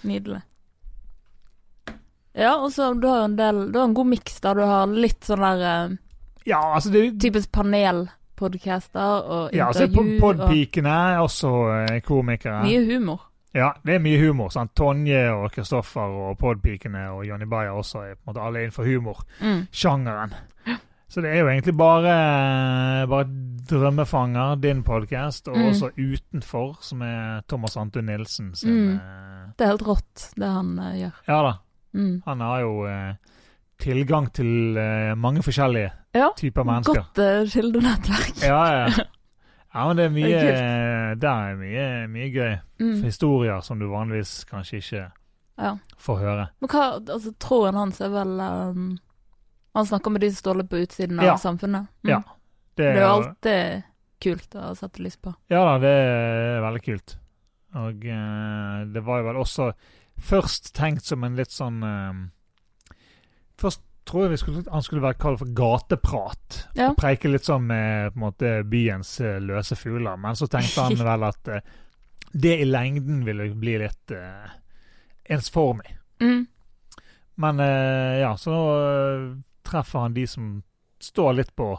Nydelig. 0.06 0.44
Ja, 2.36 2.52
og 2.60 2.68
så 2.76 2.92
du 2.94 3.08
har 3.10 3.24
jo 3.24 3.30
en 3.32 3.40
del 3.40 3.56
Du 3.72 3.80
har 3.80 3.88
en 3.88 3.96
god 3.96 4.06
miks 4.12 4.36
der 4.44 4.54
du 4.54 4.62
har 4.62 4.92
litt 4.92 5.26
sånn 5.26 5.42
der 5.42 5.96
Ja, 6.46 6.60
altså 6.76 6.92
det, 6.94 7.08
typisk 7.18 7.50
panelpodcaster 8.40 9.26
og 9.30 9.50
ja, 9.54 9.66
altså 9.68 9.84
intervju 9.86 10.14
og 10.16 10.20
Podpikene 10.20 10.88
er 11.14 11.18
også 11.20 11.50
eh, 11.90 12.00
komikere. 12.00 12.62
mye 12.64 12.84
humor. 12.94 13.26
Ja, 13.54 13.72
det 13.84 13.94
er 13.94 13.98
mye 14.04 14.18
humor. 14.22 14.48
sant? 14.54 14.72
Tonje 14.76 15.24
og 15.34 15.50
Kristoffer 15.52 16.00
og 16.30 16.38
Podpikene 16.38 17.08
og 17.10 17.24
Jonny 17.26 17.44
Bayer 17.50 17.70
også 17.74 17.98
er 18.04 18.14
på 18.14 18.20
en 18.30 18.32
måte 18.34 18.44
alle 18.46 18.62
innenfor 18.64 18.84
humorsjangeren. 18.86 20.34
Mm. 20.66 20.76
Så 21.10 21.20
det 21.24 21.32
er 21.34 21.40
jo 21.40 21.48
egentlig 21.50 21.74
bare, 21.76 23.06
bare 23.10 23.26
Drømmefanger, 23.70 24.54
din 24.62 24.82
podkast, 24.82 25.48
og 25.48 25.56
Mm. 25.56 25.64
også 25.68 25.90
Utenfor, 25.98 26.76
som 26.82 27.02
er 27.02 27.40
Thomas 27.48 27.76
Antun 27.76 28.04
Nilsen 28.06 28.54
sin 28.54 28.70
Mm. 28.70 28.94
eh, 28.94 29.50
Det 29.58 29.64
er 29.66 29.70
helt 29.70 29.82
rått, 29.82 30.30
det 30.36 30.46
han 30.48 30.78
uh, 30.78 30.94
gjør. 30.94 31.12
Ja 31.28 31.42
da. 31.42 31.52
Mm. 31.94 32.22
Han 32.26 32.40
har 32.40 32.60
jo 32.60 32.86
eh, 32.86 33.14
tilgang 33.80 34.28
til 34.36 34.76
eh, 34.78 35.14
mange 35.18 35.42
forskjellige 35.42 35.90
Ja, 36.14 36.28
typer 36.36 36.64
mennesker. 36.66 37.00
godt 37.00 37.18
uh, 37.22 37.48
kildenettverk. 37.52 38.40
Ja, 38.42 38.60
ja. 38.74 39.04
ja, 39.74 39.84
men 39.88 39.96
det 39.98 40.04
er 40.08 40.14
mye 40.14 40.30
Det 40.40 40.54
er 40.58 41.14
Det 41.20 41.30
er 41.30 41.56
mye, 41.60 41.84
mye 42.10 42.30
gøy. 42.34 42.56
Mm. 42.80 42.96
Historier 43.04 43.60
som 43.66 43.78
du 43.82 43.86
vanligvis 43.92 44.44
kanskje 44.50 44.80
ikke 44.82 45.04
Ja. 45.60 45.74
får 46.00 46.18
høre. 46.24 46.48
Men 46.60 46.70
hva, 46.72 46.84
altså 46.98 47.32
Tråden 47.38 47.76
hans 47.78 48.00
er 48.00 48.08
vel 48.14 48.34
um, 48.40 48.98
Han 49.76 49.86
snakker 49.86 50.10
med 50.10 50.20
de 50.24 50.30
som 50.32 50.40
står 50.40 50.60
litt 50.62 50.70
på 50.72 50.80
utsiden 50.82 51.20
av 51.20 51.24
Ja. 51.32 51.36
samfunnet. 51.38 51.86
Mm. 52.02 52.10
Ja. 52.10 52.20
Det 52.76 52.86
er 52.94 53.00
jo 53.02 53.08
alltid 53.12 53.82
kult 54.20 54.54
å 54.56 54.74
sette 54.76 55.02
lys 55.04 55.16
på. 55.20 55.34
Ja 55.52 55.60
da, 55.64 55.78
det 55.82 55.90
er 55.92 56.60
veldig 56.64 56.82
kult. 56.84 57.16
Og 57.76 58.02
uh, 58.08 58.84
det 58.92 59.02
var 59.06 59.20
jo 59.20 59.26
vel 59.30 59.38
også 59.44 59.70
først 60.20 60.72
tenkt 60.76 61.04
som 61.06 61.22
en 61.24 61.36
litt 61.38 61.52
sånn 61.54 61.78
eh, 61.86 62.16
Først 63.60 63.82
tror 64.08 64.24
jeg 64.24 64.32
vi 64.32 64.38
skulle, 64.40 64.62
han 64.72 64.82
skulle 64.82 65.04
være 65.04 65.18
kalt 65.20 65.42
for 65.42 65.52
gateprat. 65.56 66.60
Ja. 66.78 66.90
Og 66.90 66.96
Preike 66.98 67.30
litt 67.30 67.46
sånn 67.46 67.68
med 67.68 68.16
måte 68.18 68.60
byens 68.68 69.12
eh, 69.22 69.38
løse 69.44 69.76
fugler. 69.78 70.16
Men 70.20 70.38
så 70.38 70.48
tenkte 70.50 70.86
han 70.88 70.98
vel 71.10 71.28
at 71.28 71.52
uh, 71.52 71.60
det 72.32 72.56
i 72.62 72.66
lengden 72.68 73.22
ville 73.26 73.50
bli 73.58 73.76
litt 73.82 74.16
uh, 74.16 74.48
ensformig. 75.30 75.92
Mm. 76.24 76.42
Men 77.40 77.62
uh, 77.62 78.16
ja, 78.22 78.34
så 78.40 78.54
nå 78.54 78.64
treffer 79.66 80.06
han 80.06 80.16
de 80.16 80.26
som 80.28 80.58
står 81.00 81.38
litt 81.38 81.54
på 81.56 81.74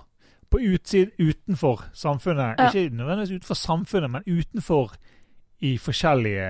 på 0.52 0.60
utsid, 0.60 1.14
utenfor 1.16 1.86
samfunnet. 1.96 2.60
Ja. 2.60 2.68
Ikke 2.68 2.92
nødvendigvis 2.96 3.38
utenfor 3.40 3.56
samfunnet, 3.56 4.12
men 4.12 4.24
utenfor 4.28 4.92
i 5.64 5.78
forskjellige 5.78 6.48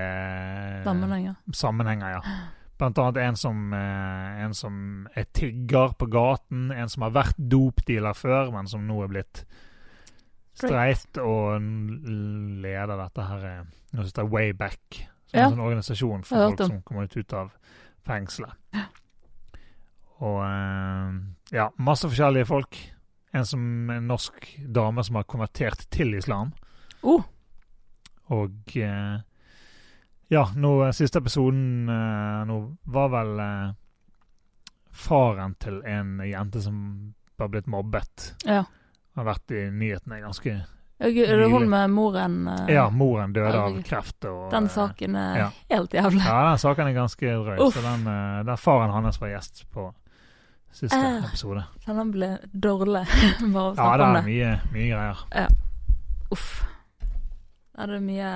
Sammenhenger. 0.83 1.33
sammenhenger. 1.53 2.09
ja. 2.09 2.21
Blant 2.81 2.97
annet 2.97 3.17
en 3.21 3.35
som, 3.37 3.57
eh, 3.77 4.39
en 4.41 4.53
som 4.57 5.07
er 5.15 5.27
tigger 5.37 5.93
på 5.99 6.07
gaten, 6.09 6.71
en 6.73 6.89
som 6.89 7.03
har 7.05 7.11
vært 7.13 7.37
dopdealer 7.37 8.17
før, 8.17 8.49
men 8.55 8.65
som 8.67 8.87
nå 8.87 9.03
er 9.03 9.11
blitt 9.11 9.43
streit 10.57 11.17
og 11.21 11.61
leder 11.61 12.97
dette 12.99 13.25
her 13.27 13.45
nå 13.45 13.99
noe 13.99 14.03
som 14.03 14.09
heter 14.09 14.31
Wayback. 14.33 15.01
Som 15.27 15.37
er 15.37 15.39
Ja. 15.39 15.45
en 15.47 15.53
sånn 15.53 15.65
organisasjon 15.67 16.25
for 16.25 16.35
folk 16.49 16.57
som 16.67 16.81
kommer 16.81 17.03
ut, 17.03 17.15
ut 17.17 17.33
av 17.33 17.51
fengselet. 18.03 18.53
Og 20.21 20.41
eh, 20.43 21.19
ja, 21.55 21.69
masse 21.77 22.09
forskjellige 22.09 22.47
folk. 22.49 22.77
En 23.33 23.45
som 23.45 23.89
en 23.89 24.07
norsk 24.07 24.49
dame 24.73 25.03
som 25.03 25.15
har 25.15 25.23
konvertert 25.23 25.85
til 25.89 26.15
islam. 26.15 26.51
Oh, 27.03 27.23
Og 28.29 28.75
eh, 28.75 29.19
ja, 30.31 30.45
nå 30.55 30.71
eh, 30.87 30.91
siste 30.95 31.19
episoden 31.21 31.89
eh, 31.91 32.41
nå 32.47 32.57
var 32.93 33.09
vel 33.13 33.39
eh, 33.43 33.71
faren 34.91 35.55
til 35.59 35.81
en 35.87 36.17
jente 36.25 36.61
som 36.63 36.77
var 37.37 37.51
blitt 37.53 37.67
mobbet. 37.71 38.31
ja. 38.45 38.63
Har 39.11 39.25
vært 39.27 39.51
i 39.51 39.65
nyhetene 39.75 40.21
ganske 40.23 40.51
Er 41.03 41.37
det 41.41 41.47
hun 41.51 41.65
med 41.69 41.89
moren? 41.91 42.45
Ja, 42.71 42.85
moren 42.95 43.33
døde 43.35 43.59
av 43.59 43.73
kreft. 43.83 44.23
Og, 44.23 44.45
Den 44.53 44.69
saken 44.71 45.17
er 45.19 45.35
ja. 45.41 45.47
helt 45.73 45.91
jævlig. 45.97 46.21
Ja, 46.23 46.37
den 46.53 46.61
saken 46.61 46.87
er 46.87 46.95
ganske 46.95 47.33
drøy. 47.43 47.57
Så 47.75 47.81
den, 47.83 48.05
der 48.47 48.55
faren 48.61 48.93
hans 48.95 49.19
var 49.19 49.33
gjest 49.33 49.65
på 49.75 49.89
siste 50.71 50.95
Eh. 50.95 51.25
episode. 51.25 51.65
Han 51.89 52.13
ble 52.15 52.29
dårlig 52.53 53.03
bare 53.51 53.65
å 53.65 53.75
snakke 53.75 53.83
om 53.83 53.99
det 53.99 54.07
er 54.07 54.15
det. 54.15 54.23
mye, 54.29 54.53
mye 54.71 54.87
greier. 54.93 55.25
Uff. 56.31 56.47
Da 57.75 57.83
er 57.83 57.91
det 57.97 58.01
mye 58.07 58.31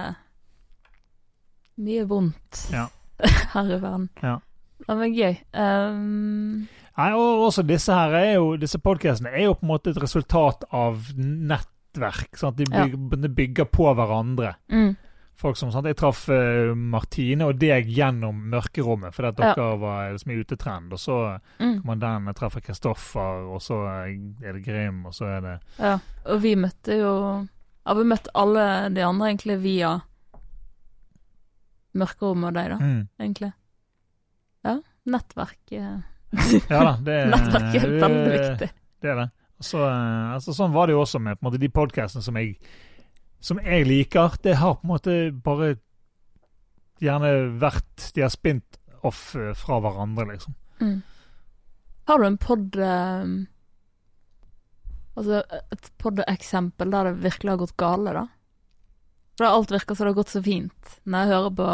Mye 1.77 2.05
vondt 2.07 2.67
Ja. 2.71 2.87
her 3.53 3.69
i 3.71 3.79
verden. 3.81 4.09
Ja. 4.23 4.37
Det 4.85 4.95
var 4.99 5.07
gøy. 5.07 5.37
Um, 5.55 6.67
Nei, 6.97 7.09
og 7.15 7.45
også 7.49 7.63
disse 7.67 7.91
her 7.95 8.13
er 8.15 8.33
jo, 8.37 8.55
disse 8.59 8.79
podcastene 8.79 9.31
er 9.35 9.45
jo 9.49 9.53
på 9.55 9.65
en 9.65 9.71
måte 9.73 9.91
et 9.91 9.99
resultat 10.01 10.63
av 10.75 11.01
nettverk. 11.17 12.35
Sant? 12.39 12.57
De 12.59 12.65
Ja. 12.71 12.85
bygger, 12.85 13.17
de 13.23 13.29
bygger 13.29 13.65
på 13.65 13.89
hverandre. 13.95 14.55
mm, 14.69 14.95
Folk 15.35 15.57
som, 15.57 15.69
sant? 15.71 15.85
Jeg 15.85 15.97
traff 15.99 16.29
eh, 16.31 16.71
Martine 16.75 17.43
og 17.49 17.57
deg 17.59 17.89
gjennom 17.91 18.37
mørkerommet, 18.53 19.11
fordi 19.13 19.27
at 19.33 19.39
Ja. 19.39 19.53
dere 19.53 19.79
var 19.81 20.11
liksom 20.13 20.31
i 20.31 20.37
utetrend. 20.43 20.93
Og 20.93 20.99
så 20.99 21.39
mm, 21.59 21.81
kommer 21.81 21.99
den, 21.99 22.25
jeg 22.27 22.35
treffer 22.35 22.61
Kristoffer, 22.63 23.43
og 23.51 23.59
så 23.61 23.81
er 24.07 24.53
det 24.53 24.63
Grim, 24.63 25.05
og 25.05 25.13
så 25.13 25.25
er 25.25 25.41
det 25.41 25.59
ja. 25.79 25.97
Og 26.31 26.41
vi 26.41 26.55
møtte 26.55 26.95
jo 26.99 27.47
Ja, 27.85 27.93
vi 27.93 28.03
møtte 28.03 28.31
alle 28.33 28.89
de 28.95 29.01
andre 29.03 29.27
egentlig 29.33 29.59
via 29.61 30.01
mørkerommet 31.95 32.49
og 32.49 32.57
deg, 32.57 32.73
da, 32.73 32.79
mm. 32.81 32.99
egentlig. 33.21 33.51
Ja. 34.65 34.75
Nettverk. 35.05 35.61
eh, 35.71 35.97
Ja 36.73 36.83
da, 36.89 36.93
det, 37.05 37.17
Nettverk 37.31 37.79
er 37.79 37.89
veldig 38.03 38.31
viktig. 38.33 38.69
Det 39.01 39.11
er 39.13 39.21
det. 39.21 39.29
Så, 39.63 39.79
eh, 39.85 40.33
altså, 40.35 40.55
sånn 40.55 40.75
var 40.75 40.87
det 40.87 40.95
jo 40.97 41.03
også 41.05 41.21
med 41.23 41.41
måte, 41.45 41.61
de 41.61 41.71
podkastene 41.71 42.25
som 42.25 42.39
som 43.45 43.59
jeg 43.61 43.85
liker. 43.85 44.39
Det 44.43 44.57
har 44.57 44.79
på 44.79 44.87
en 44.87 44.93
måte 44.95 45.15
bare 45.45 45.75
gjerne 47.03 47.31
vært 47.59 48.11
De 48.15 48.23
har 48.23 48.31
spint 48.33 48.79
off 49.05 49.35
eh, 49.35 49.53
fra 49.57 49.79
hverandre, 49.83 50.27
liksom. 50.31 50.55
Mm. 50.81 51.01
Har 52.09 52.19
du 52.21 52.25
en 52.27 52.37
pod 52.41 52.75
um, 52.77 53.35
Altså 55.15 55.39
et 55.71 55.91
pod-eksempel 56.01 56.91
der 56.91 57.07
det 57.07 57.21
virkelig 57.23 57.53
har 57.53 57.61
gått 57.61 57.77
gale, 57.79 58.15
da? 58.17 58.25
For 59.37 59.45
alt 59.47 59.71
virker 59.71 59.95
som 59.95 60.05
det 60.05 60.11
har 60.13 60.17
gått 60.23 60.31
så 60.33 60.41
fint 60.43 60.93
når 61.03 61.19
jeg 61.25 61.31
hører 61.33 61.55
på 61.59 61.69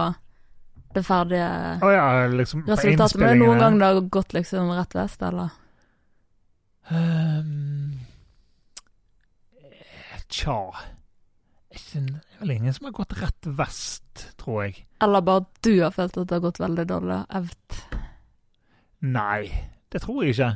det 0.95 1.03
ferdige 1.07 1.49
oh, 1.85 1.91
ja, 1.93 2.27
liksom 2.27 2.63
resultatet. 2.67 3.19
Men 3.21 3.39
noen 3.39 3.59
gang 3.61 3.77
det 3.79 3.85
har 3.91 4.01
gått 4.11 4.33
liksom 4.35 4.71
rett 4.75 4.95
vest, 4.97 5.21
eller? 5.23 5.53
Ehm, 6.91 7.99
eh, 9.61 10.19
Tja 10.27 10.57
Det 11.71 12.01
er 12.01 12.39
vel 12.41 12.51
ingen 12.57 12.73
som 12.75 12.89
har 12.89 12.95
gått 12.97 13.13
rett 13.21 13.47
vest, 13.55 14.25
tror 14.41 14.65
jeg. 14.65 14.81
Eller 15.01 15.21
bare 15.23 15.45
du 15.63 15.71
har 15.83 15.93
følt 15.95 16.17
at 16.17 16.27
det 16.27 16.35
har 16.35 16.43
gått 16.43 16.59
veldig 16.59 16.85
dårlig 16.89 17.19
evt? 17.39 17.77
Nei, 19.01 19.45
det 19.89 20.01
tror 20.03 20.23
jeg 20.25 20.35
ikke. 20.35 20.49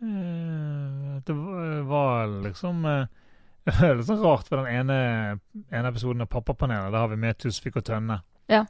Eh, 0.00 1.20
Det 1.26 1.34
var- 1.34 1.82
var 1.84 2.26
liksom 2.46 2.84
eh, 2.86 3.06
Det 3.78 3.84
er 3.90 3.98
litt 3.98 4.08
sånn 4.08 4.22
rart, 4.24 4.48
for 4.48 4.62
den 4.62 4.72
ene, 4.80 4.98
ene 5.68 5.90
episoden 5.92 6.24
av 6.24 6.30
Pappapanelet, 6.32 6.92
der 6.94 7.02
har 7.04 7.10
vi 7.12 7.18
med 7.20 7.38
Tusvik 7.42 7.76
og 7.76 7.84
Tønne. 7.88 8.20
Ja. 8.48 8.62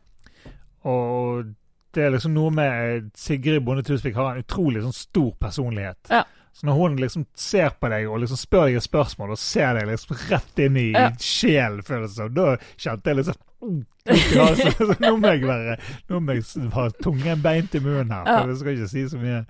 Og 0.88 1.52
det 1.94 2.04
er 2.04 2.12
liksom 2.14 2.34
noe 2.37 2.50
med 2.54 3.12
Sigrid 3.18 3.62
Bonde 3.66 3.82
Tusvik 3.87 4.16
har 4.18 4.34
en 4.34 4.42
utrolig 4.44 4.82
sånn 4.84 4.96
stor 4.96 5.30
personlighet. 5.40 6.11
Ja. 6.12 6.24
Så 6.58 6.66
når 6.66 6.74
hun 6.74 6.96
liksom 6.98 7.24
ser 7.38 7.70
på 7.78 7.87
deg 7.92 8.08
og 8.11 8.18
liksom 8.24 8.38
spør 8.40 8.66
deg 8.66 8.80
et 8.80 8.87
spørsmål, 8.87 9.34
og 9.37 9.38
ser 9.38 9.76
deg 9.78 9.87
liksom 9.92 10.16
rett 10.32 10.62
inn 10.64 10.76
i 10.80 10.88
Ja. 10.90 11.11
sjelen, 11.22 11.84
føles 11.87 12.16
det 12.16 12.18
som, 12.18 12.32
da 12.34 12.56
kjente 12.76 13.12
jeg 13.12 13.20
liksom 13.20 13.44
«Mm, 13.58 13.80
så, 14.54 14.84
Nå 15.02 15.16
må 15.18 15.32
jeg 15.34 15.40
være 15.42 15.72
Nå 16.12 16.20
må 16.22 16.37
jeg 16.37 16.68
ha 16.76 16.84
tungen 17.02 17.40
beint 17.42 17.72
i 17.74 17.80
munnen 17.82 18.12
her, 18.14 18.22
for 18.28 18.52
jeg 18.52 18.58
skal 18.61 18.76
ikke 18.76 18.90
si 18.92 19.02
så 19.11 19.18
mye 19.18 19.40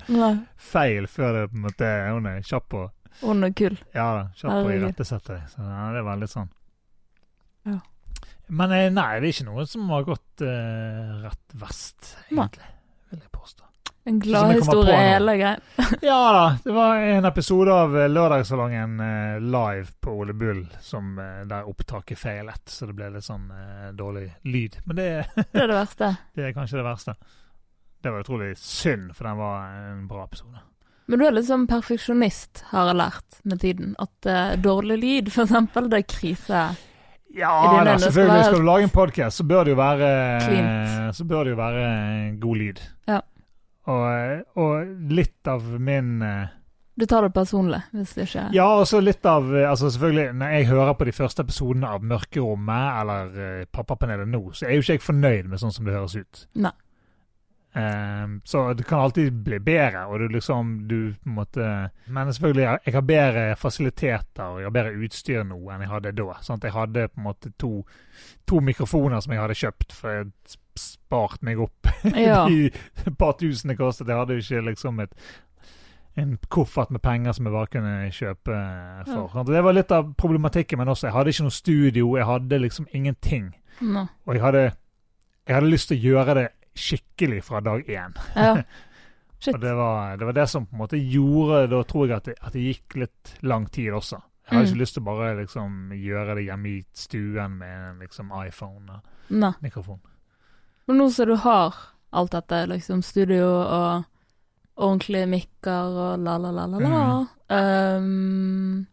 feil 0.57 1.05
før 1.13 1.35
det 1.37 1.43
på 1.51 1.59
en 1.59 1.67
måte 1.67 1.91
Hun 2.15 2.29
er 2.31 2.39
kjapp 2.49 2.65
på 2.73 2.87
Hun 3.23 3.45
og 3.49 3.55
kul. 3.59 3.77
ja, 3.95 4.09
da, 4.15 4.25
kjapp 4.37 4.53
Herregud. 4.53 4.83
irettesette 4.83 5.35
deg. 5.35 5.47
Så 5.53 5.63
ja, 5.65 5.87
det 5.95 6.03
er 6.03 6.09
veldig 6.09 6.29
sånn. 6.31 6.51
Ja. 7.69 7.79
Men 8.49 8.73
eh, 8.73 8.91
nei, 8.93 9.09
det 9.21 9.29
er 9.29 9.33
ikke 9.35 9.49
noe 9.51 9.65
som 9.69 9.89
har 9.93 10.05
gått 10.07 10.45
uh, 10.45 11.19
rett 11.25 11.57
vest, 11.61 12.15
egentlig. 12.31 12.69
Vil 13.11 13.21
jeg 13.25 13.33
påstå. 13.33 13.65
En 14.09 14.21
gladhistorie, 14.25 14.95
nå. 14.95 15.01
hele 15.13 15.35
greia. 15.37 15.57
Ja 16.05 16.21
da, 16.33 16.45
det 16.65 16.73
var 16.73 17.03
en 17.11 17.29
episode 17.29 17.75
av 17.75 17.97
eh, 17.99 18.09
Lørdagssalongen 18.09 18.95
live 19.45 19.93
på 20.01 20.15
Ole 20.23 20.33
Bull 20.33 20.63
som, 20.81 21.11
der 21.19 21.69
opptaket 21.69 22.17
feilet, 22.21 22.63
så 22.73 22.89
det 22.89 22.97
ble 22.97 23.11
litt 23.19 23.27
sånn 23.27 23.51
uh, 23.53 23.91
dårlig 23.97 24.31
lyd. 24.49 24.81
Men 24.87 25.01
det, 25.01 25.11
Det 25.53 25.67
er 25.67 25.69
det 25.69 25.77
verste. 25.77 26.15
det 26.39 26.49
er 26.49 26.57
kanskje 26.57 26.81
det 26.81 26.89
verste. 26.89 27.19
Det 28.01 28.15
var 28.15 28.25
utrolig 28.25 28.55
synd, 28.63 29.13
for 29.19 29.29
den 29.29 29.41
var 29.43 29.77
en 29.91 30.03
bra 30.09 30.25
episode. 30.25 30.63
Men 31.09 31.21
du 31.21 31.25
er 31.25 31.33
litt 31.33 31.49
sånn 31.49 31.65
perfeksjonist, 31.71 32.67
har 32.69 32.91
jeg 32.91 32.99
lært 33.01 33.41
med 33.49 33.63
tiden. 33.63 33.95
At 34.03 34.29
uh, 34.29 34.59
dårlig 34.61 34.99
lyd, 35.01 35.33
for 35.33 35.47
eksempel, 35.47 35.89
det 35.89 36.03
er 36.03 36.09
krise. 36.11 36.67
Ja 37.39 37.55
da, 37.85 37.97
selvfølgelig. 38.01 38.45
Skal 38.45 38.61
du 38.61 38.67
lage 38.67 38.87
en 38.89 38.93
podkast, 38.93 39.41
så 39.41 39.45
bør 39.45 39.67
det 39.69 39.75
jo 39.75 39.79
være 39.79 41.13
Så 41.17 41.27
bør 41.29 41.45
det 41.45 41.53
jo 41.53 41.59
være 41.59 41.83
god 42.41 42.57
lyd. 42.57 42.81
Ja. 43.09 43.21
Og, 43.89 44.41
og 44.61 45.13
litt 45.13 45.49
av 45.49 45.65
min 45.81 46.23
eh, 46.25 46.51
Du 46.99 47.07
tar 47.09 47.25
det 47.25 47.33
personlig, 47.33 47.81
hvis 47.97 48.13
det 48.17 48.27
ikke 48.27 48.43
Ja, 48.57 48.67
og 48.81 48.85
så 48.91 49.01
litt 49.01 49.25
av 49.29 49.49
eh, 49.55 49.69
Altså 49.69 49.89
selvfølgelig, 49.89 50.35
når 50.41 50.53
jeg 50.57 50.69
hører 50.73 50.99
på 50.99 51.09
de 51.09 51.15
første 51.17 51.47
episodene 51.47 51.93
av 51.97 52.05
Mørkerommet 52.05 53.01
eller 53.01 53.33
uh, 53.39 53.63
Pappapanelet 53.73 54.29
nå, 54.29 54.43
så 54.53 54.67
er 54.67 54.77
jo 54.77 54.85
ikke 54.85 54.99
jeg 54.99 55.07
fornøyd 55.07 55.49
med 55.49 55.63
sånn 55.63 55.73
som 55.73 55.89
det 55.89 55.97
høres 55.97 56.19
ut. 56.19 56.45
Nei. 56.61 56.75
Ehm, 57.79 58.41
så 58.45 58.73
det 58.75 58.87
kan 58.89 59.01
alltid 59.05 59.33
bli 59.45 59.59
bedre, 59.63 60.07
og 60.07 60.19
du 60.19 60.29
liksom 60.29 60.89
Du 60.89 61.13
på 61.15 61.29
en 61.29 61.35
måte 61.37 61.67
Men 62.07 62.33
selvfølgelig, 62.33 62.63
jeg, 62.63 62.79
jeg 62.87 62.95
har 62.95 63.05
bedre 63.07 63.45
fasiliteter 63.57 64.45
og 64.45 64.59
jeg 64.59 64.67
har 64.67 64.75
bedre 64.75 65.05
utstyr 65.07 65.45
nå 65.47 65.59
enn 65.71 65.85
jeg 65.85 65.93
hadde 65.93 66.13
da. 66.19 66.39
Sant? 66.43 66.65
Jeg 66.67 66.75
hadde 66.75 67.09
på 67.13 67.21
en 67.21 67.29
måte 67.29 67.53
to, 67.61 67.73
to 68.49 68.61
mikrofoner 68.65 69.21
som 69.23 69.33
jeg 69.37 69.43
hadde 69.45 69.59
kjøpt, 69.63 69.95
for 69.95 70.17
jeg 70.17 70.59
spart 70.79 71.43
meg 71.47 71.61
opp 71.63 71.93
Ja. 72.17 72.47
de 72.49 72.71
par 73.19 73.37
tusen 73.39 73.71
det 73.71 73.79
kostet. 73.79 74.09
Jeg 74.11 74.17
hadde 74.19 74.39
jo 74.39 74.45
ikke 74.47 74.67
liksom 74.73 75.01
et 75.05 75.15
en 76.19 76.35
koffert 76.51 76.91
med 76.91 76.99
penger 76.99 77.33
som 77.33 77.47
jeg 77.47 77.55
bare 77.55 77.71
kunne 77.71 78.11
kjøpe 78.11 78.55
for. 79.07 79.31
Ja. 79.39 79.43
Det 79.47 79.61
var 79.63 79.77
litt 79.77 79.93
av 79.95 80.09
problematikken, 80.19 80.81
men 80.81 80.91
også 80.91 81.07
jeg 81.07 81.15
hadde 81.15 81.31
ikke 81.31 81.45
noe 81.47 81.55
studio, 81.55 82.17
jeg 82.19 82.27
hadde 82.27 82.59
liksom 82.59 82.89
ingenting. 82.91 83.53
No. 83.81 84.09
Og 84.27 84.35
jeg 84.35 84.43
hadde, 84.43 84.65
jeg 85.47 85.55
hadde 85.55 85.71
lyst 85.71 85.93
til 85.93 86.01
å 86.01 86.09
gjøre 86.09 86.35
det 86.41 86.49
skikkelig 86.77 87.43
fra 87.45 87.61
dag 87.61 87.85
én. 87.89 88.15
Ja. 88.37 88.57
Og 89.53 89.61
det 89.63 89.71
var, 89.79 90.17
det 90.19 90.27
var 90.27 90.33
det 90.35 90.49
som 90.51 90.65
på 90.67 90.75
en 90.75 90.81
måte 90.81 90.99
gjorde 90.99 91.69
Da 91.71 91.79
tror 91.87 92.09
jeg 92.09 92.17
at 92.17 92.25
det, 92.27 92.33
at 92.43 92.53
det 92.57 92.63
gikk 92.65 92.97
litt 92.99 93.35
lang 93.47 93.69
tid 93.71 93.93
også. 93.95 94.19
Jeg 94.49 94.57
har 94.57 94.65
Mm. 94.65 94.69
ikke 94.73 94.81
lyst 94.81 94.95
til 94.97 95.03
å 95.03 95.07
bare 95.07 95.37
liksom 95.37 95.93
gjøre 95.95 96.35
det 96.35 96.45
hjemme 96.49 96.69
i 96.73 96.85
stuen 96.97 97.59
med 97.61 97.99
liksom 98.01 98.31
iPhone 98.47 98.91
og 98.97 99.01
ne. 99.31 99.53
mikrofon. 99.63 100.01
Men 100.89 100.97
nå 100.99 101.11
som 101.13 101.27
du 101.29 101.35
har 101.37 101.75
alt 102.13 102.33
dette, 102.33 102.67
liksom 102.67 103.03
studio 103.05 103.45
og 103.61 104.05
ordentlige 104.77 105.27
mikker 105.29 105.93
og 106.01 106.19
la, 106.25 106.37
la, 106.39 106.51
la, 106.51 106.67
la, 106.67 106.79
la 106.81 107.27
ehm, 107.53 108.87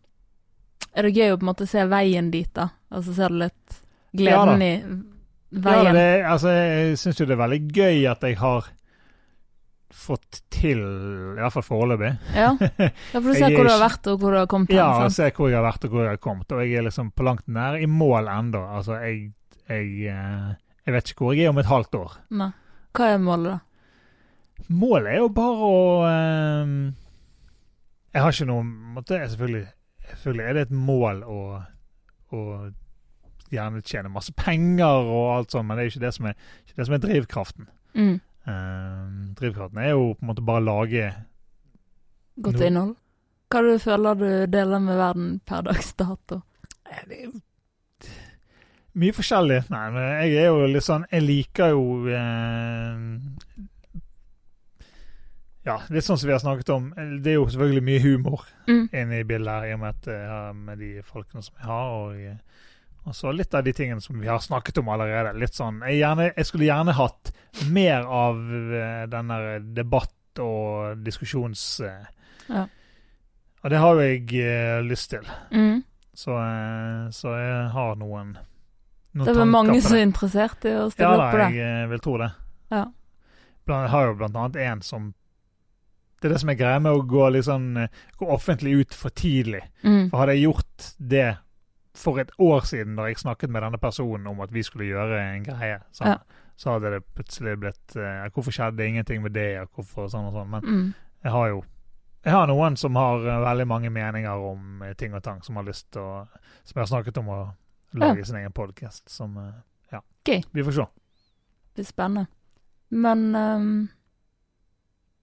Er 0.96 1.04
det 1.08 1.16
gøy 1.16 1.32
å 1.34 1.38
på 1.40 1.44
en 1.46 1.50
måte 1.54 1.68
se 1.68 1.86
veien 1.92 2.30
dit, 2.32 2.52
da? 2.54 2.70
Altså 2.92 3.14
ser 3.16 3.30
du 3.34 3.40
litt 3.42 3.80
gleden 4.16 4.62
i 4.62 4.74
Ja, 5.56 5.94
det, 5.96 6.08
altså, 6.28 6.52
jeg 6.52 6.98
syns 7.00 7.22
jo 7.22 7.28
det 7.30 7.36
er 7.38 7.44
veldig 7.46 7.62
gøy 7.76 8.02
at 8.12 8.26
jeg 8.28 8.38
har 8.42 8.68
fått 9.96 10.42
til, 10.52 10.82
i 10.82 11.40
hvert 11.40 11.54
fall 11.56 11.64
foreløpig 11.64 12.10
Ja. 12.36 12.50
ja, 12.60 12.90
for 13.14 13.30
du 13.30 13.34
ser 13.38 13.48
er 13.48 13.56
hvor 13.56 13.68
du 13.68 13.72
har 13.72 13.84
vært 13.84 14.10
og 14.12 14.20
hvor 14.20 14.36
du 14.36 14.40
har 14.42 14.50
kommet 14.52 14.74
hen. 14.74 14.82
Ja, 14.82 14.90
jeg 15.06 15.16
se 15.16 15.30
hvor 15.38 15.50
jeg 15.52 15.58
har 15.60 15.66
vært 15.66 15.88
og 15.88 15.96
hvor 15.96 16.04
jeg 16.04 16.18
har 16.18 16.22
kommet. 16.26 16.52
Og 16.52 16.62
jeg 16.64 16.80
er 16.80 16.88
liksom 16.90 17.14
på 17.16 17.28
langt 17.28 17.48
nær 17.48 17.78
i 17.80 17.88
mål 17.90 18.30
ennå. 18.32 18.64
Altså, 18.80 19.00
jeg, 19.06 19.32
jeg, 19.70 19.88
eh, 20.12 20.50
jeg 20.86 20.98
vet 20.98 21.14
ikke 21.14 21.26
hvor 21.26 21.38
jeg 21.38 21.48
er 21.48 21.56
om 21.56 21.62
et 21.64 21.72
halvt 21.72 22.00
år. 22.02 22.20
Nei. 22.42 22.52
Hva 22.96 23.08
er 23.12 23.24
målet, 23.24 23.56
da? 23.56 24.68
Målet 24.72 25.12
er 25.12 25.20
jo 25.20 25.32
bare 25.36 25.68
å 25.68 25.80
um, 26.08 26.76
Jeg 28.16 28.24
har 28.24 28.32
ikke 28.32 28.48
noe 28.48 28.64
måte, 28.96 29.20
selvfølgelig, 29.34 29.66
selvfølgelig 30.14 30.46
er 30.46 30.56
det 30.56 30.64
et 30.68 30.76
mål 30.80 31.20
å, 31.28 31.40
å 32.32 32.44
gjerne 33.52 33.82
tjene 33.86 34.10
masse 34.12 34.34
penger 34.34 35.06
og 35.06 35.36
alt 35.38 35.52
sånt, 35.52 35.68
men 35.68 35.78
det 35.78 35.86
er 35.86 35.92
ikke 35.94 36.04
det 36.06 36.14
som 36.16 36.26
er, 36.26 36.36
det 36.76 36.86
som 36.88 36.96
er 36.98 37.04
drivkraften. 37.04 37.68
Mm. 37.96 38.20
Uh, 38.48 39.34
drivkraften 39.40 39.78
er 39.82 39.90
jo 39.96 40.14
på 40.14 40.22
en 40.22 40.28
måte 40.30 40.44
bare 40.46 40.62
å 40.62 40.66
lage 40.66 41.08
Godt 42.42 42.60
Nå- 42.60 42.66
innhold? 42.68 42.96
Hva 43.50 43.62
du 43.64 43.78
føler 43.80 44.16
du 44.20 44.28
deler 44.52 44.80
med 44.84 44.98
verden 45.00 45.40
per 45.46 45.62
dags 45.64 45.94
dato? 45.94 46.42
Eh, 46.90 47.04
Det 47.08 47.18
er 47.20 47.24
jo 47.30 47.40
mye 48.96 49.12
forskjellig. 49.16 49.62
Nei, 49.70 49.86
men 49.92 50.04
jeg 50.24 50.36
er 50.44 50.46
jo 50.50 50.66
litt 50.72 50.84
sånn 50.86 51.06
Jeg 51.12 51.24
liker 51.26 51.70
jo 51.74 52.08
eh, 52.08 52.96
Ja, 55.66 55.80
litt 55.90 56.06
sånn 56.06 56.20
som 56.22 56.28
vi 56.30 56.34
har 56.36 56.42
snakket 56.44 56.70
om. 56.76 56.92
Det 57.24 57.32
er 57.32 57.40
jo 57.40 57.48
selvfølgelig 57.50 57.86
mye 57.88 58.02
humor 58.04 58.44
Mm. 58.68 58.90
inne 58.94 59.20
i 59.20 59.24
bildet 59.24 59.50
her, 59.50 59.66
i 59.66 59.74
og 59.74 59.80
med, 59.80 59.96
at, 59.96 60.08
eh, 60.08 60.54
med 60.54 60.78
de 60.80 60.92
folkene 61.02 61.42
som 61.44 61.56
jeg 61.58 61.66
har. 61.66 61.90
Og, 61.90 62.40
eh, 63.06 63.10
og 63.10 63.16
så 63.16 63.32
litt 63.32 63.54
av 63.54 63.64
de 63.64 63.74
tingene 63.74 64.02
som 64.02 64.18
vi 64.20 64.28
har 64.28 64.40
snakket 64.42 64.82
om 64.82 64.90
allerede. 64.90 65.36
Litt 65.38 65.54
sånn 65.54 65.82
Jeg, 65.86 66.00
gjerne, 66.02 66.32
jeg 66.36 66.46
skulle 66.50 66.66
gjerne 66.66 66.96
hatt 66.98 67.32
mer 67.70 68.06
av 68.10 68.40
denne 69.10 69.40
debatt- 69.78 70.42
og 70.44 70.98
diskusjons... 71.06 71.80
eh, 71.86 72.06
Ja. 72.50 72.66
Og 73.64 73.72
det 73.72 73.78
har 73.82 73.96
jo 73.96 74.02
jeg 74.06 74.28
eh, 74.46 74.82
lyst 74.86 75.10
til. 75.10 75.24
Mm. 75.52 75.80
Så, 76.14 76.36
eh, 76.38 77.10
så 77.10 77.32
jeg 77.34 77.70
har 77.74 77.96
noen, 77.98 78.36
noen 79.16 79.26
Det 79.26 79.34
vel 79.36 79.50
mange 79.50 79.82
som 79.82 79.96
er 79.98 80.04
interessert 80.06 80.66
i 80.70 80.76
å 80.76 80.84
Ja 80.84 80.90
stille 80.94 81.16
da, 81.18 81.24
opp 81.26 81.32
på 81.34 81.40
det. 81.40 81.48
Ja, 81.50 81.64
jeg 81.64 81.84
eh, 81.86 81.90
vil 81.90 82.04
tro 82.06 82.18
det. 82.22 82.30
Ja. 82.72 82.84
Jeg 83.66 83.90
har 83.90 84.06
jo 84.06 84.18
blant 84.20 84.38
annet 84.38 84.60
en 84.62 84.82
som 84.86 85.14
Det 86.22 86.30
er 86.30 86.36
det 86.36 86.42
som 86.44 86.50
er 86.54 86.60
greia 86.60 86.80
med 86.80 86.94
å 86.94 87.02
gå, 87.10 87.24
liksom, 87.36 87.66
eh, 87.78 87.90
gå 88.18 88.30
offentlig 88.36 88.76
ut 88.84 88.94
for 88.94 89.10
tidlig. 89.10 89.64
Mm. 89.84 90.10
For 90.12 90.18
hadde 90.22 90.36
jeg 90.38 90.46
gjort 90.46 90.92
det 91.00 91.26
for 91.96 92.20
et 92.20 92.32
år 92.40 92.66
siden, 92.68 92.96
da 93.00 93.04
jeg 93.10 93.18
snakket 93.18 93.50
med 93.50 93.62
denne 93.64 93.78
personen 93.80 94.28
om 94.28 94.42
at 94.44 94.52
vi 94.54 94.64
skulle 94.64 94.86
gjøre 94.90 95.20
en 95.36 95.44
greie, 95.48 95.80
sånn, 95.96 96.08
Ja. 96.08 96.18
så 96.58 96.72
hadde 96.76 96.92
det 96.92 97.04
plutselig 97.16 97.58
blitt 97.60 97.96
uh, 97.96 98.30
Hvorfor 98.30 98.52
skjedde 98.52 98.86
ingenting 98.88 99.22
med 99.24 99.34
det, 99.34 99.60
og 99.62 99.70
hvorfor 99.76 100.08
sånn 100.12 100.28
og 100.28 100.34
sånn. 100.34 100.50
Men 100.50 100.62
Mm. 100.64 100.94
jeg 101.24 101.32
har 101.32 101.48
jo 101.50 101.64
jeg 102.26 102.34
har 102.34 102.48
noen 102.48 102.76
som 102.78 102.96
har 102.96 103.20
eh, 103.22 103.40
veldig 103.46 103.68
mange 103.68 103.90
meninger 103.94 104.34
om 104.52 104.82
eh, 104.82 104.94
ting 104.94 105.14
og 105.14 105.22
tang, 105.24 105.42
som 105.44 105.56
har 105.58 105.64
lyst 105.64 105.92
til 105.92 106.02
å 106.02 106.28
Som 106.64 106.80
jeg 106.82 106.88
har 106.88 106.88
snakket 107.04 107.18
om 107.20 107.28
å 107.30 107.54
lage 107.94 108.26
sin 108.26 108.36
egen 108.36 108.52
podkast, 108.52 109.10
som 109.10 109.36
Ja. 109.92 110.00
Gøy. 110.26 110.44
Vi 110.54 110.64
får 110.64 110.72
se. 110.74 110.82
Det 110.82 111.76
blir 111.76 111.86
spennende. 111.86 112.28
Men 112.92 113.36
um, 113.36 113.90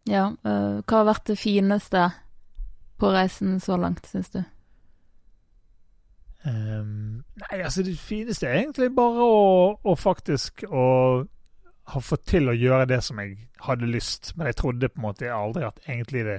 Ja, 0.04 0.30
hva 0.42 0.82
har 0.90 1.04
vært 1.14 1.24
det 1.26 1.38
fineste 1.38 2.12
på 2.98 3.11
reisen 3.12 3.58
så 3.61 3.76
langt, 3.78 4.06
syns 4.06 4.30
du? 4.30 4.44
Ehm, 6.44 7.22
nei, 7.38 7.61
altså 7.62 7.85
det 7.87 7.94
fineste 8.00 8.48
er 8.48 8.61
egentlig 8.64 8.90
bare 8.96 9.22
å, 9.22 9.78
å 9.85 9.94
faktisk 9.98 10.64
å 10.68 10.87
ha 11.92 12.00
fått 12.02 12.24
til 12.33 12.48
å 12.50 12.55
gjøre 12.57 12.87
det 12.90 13.00
som 13.05 13.18
jeg 13.22 13.37
hadde 13.66 13.87
lyst, 13.90 14.33
men 14.37 14.48
jeg 14.50 14.57
trodde 14.59 14.88
på 14.90 15.00
en 15.00 15.07
måte 15.09 15.31
aldri 15.35 15.64
at 15.66 15.78
egentlig 15.87 16.24
det 16.26 16.38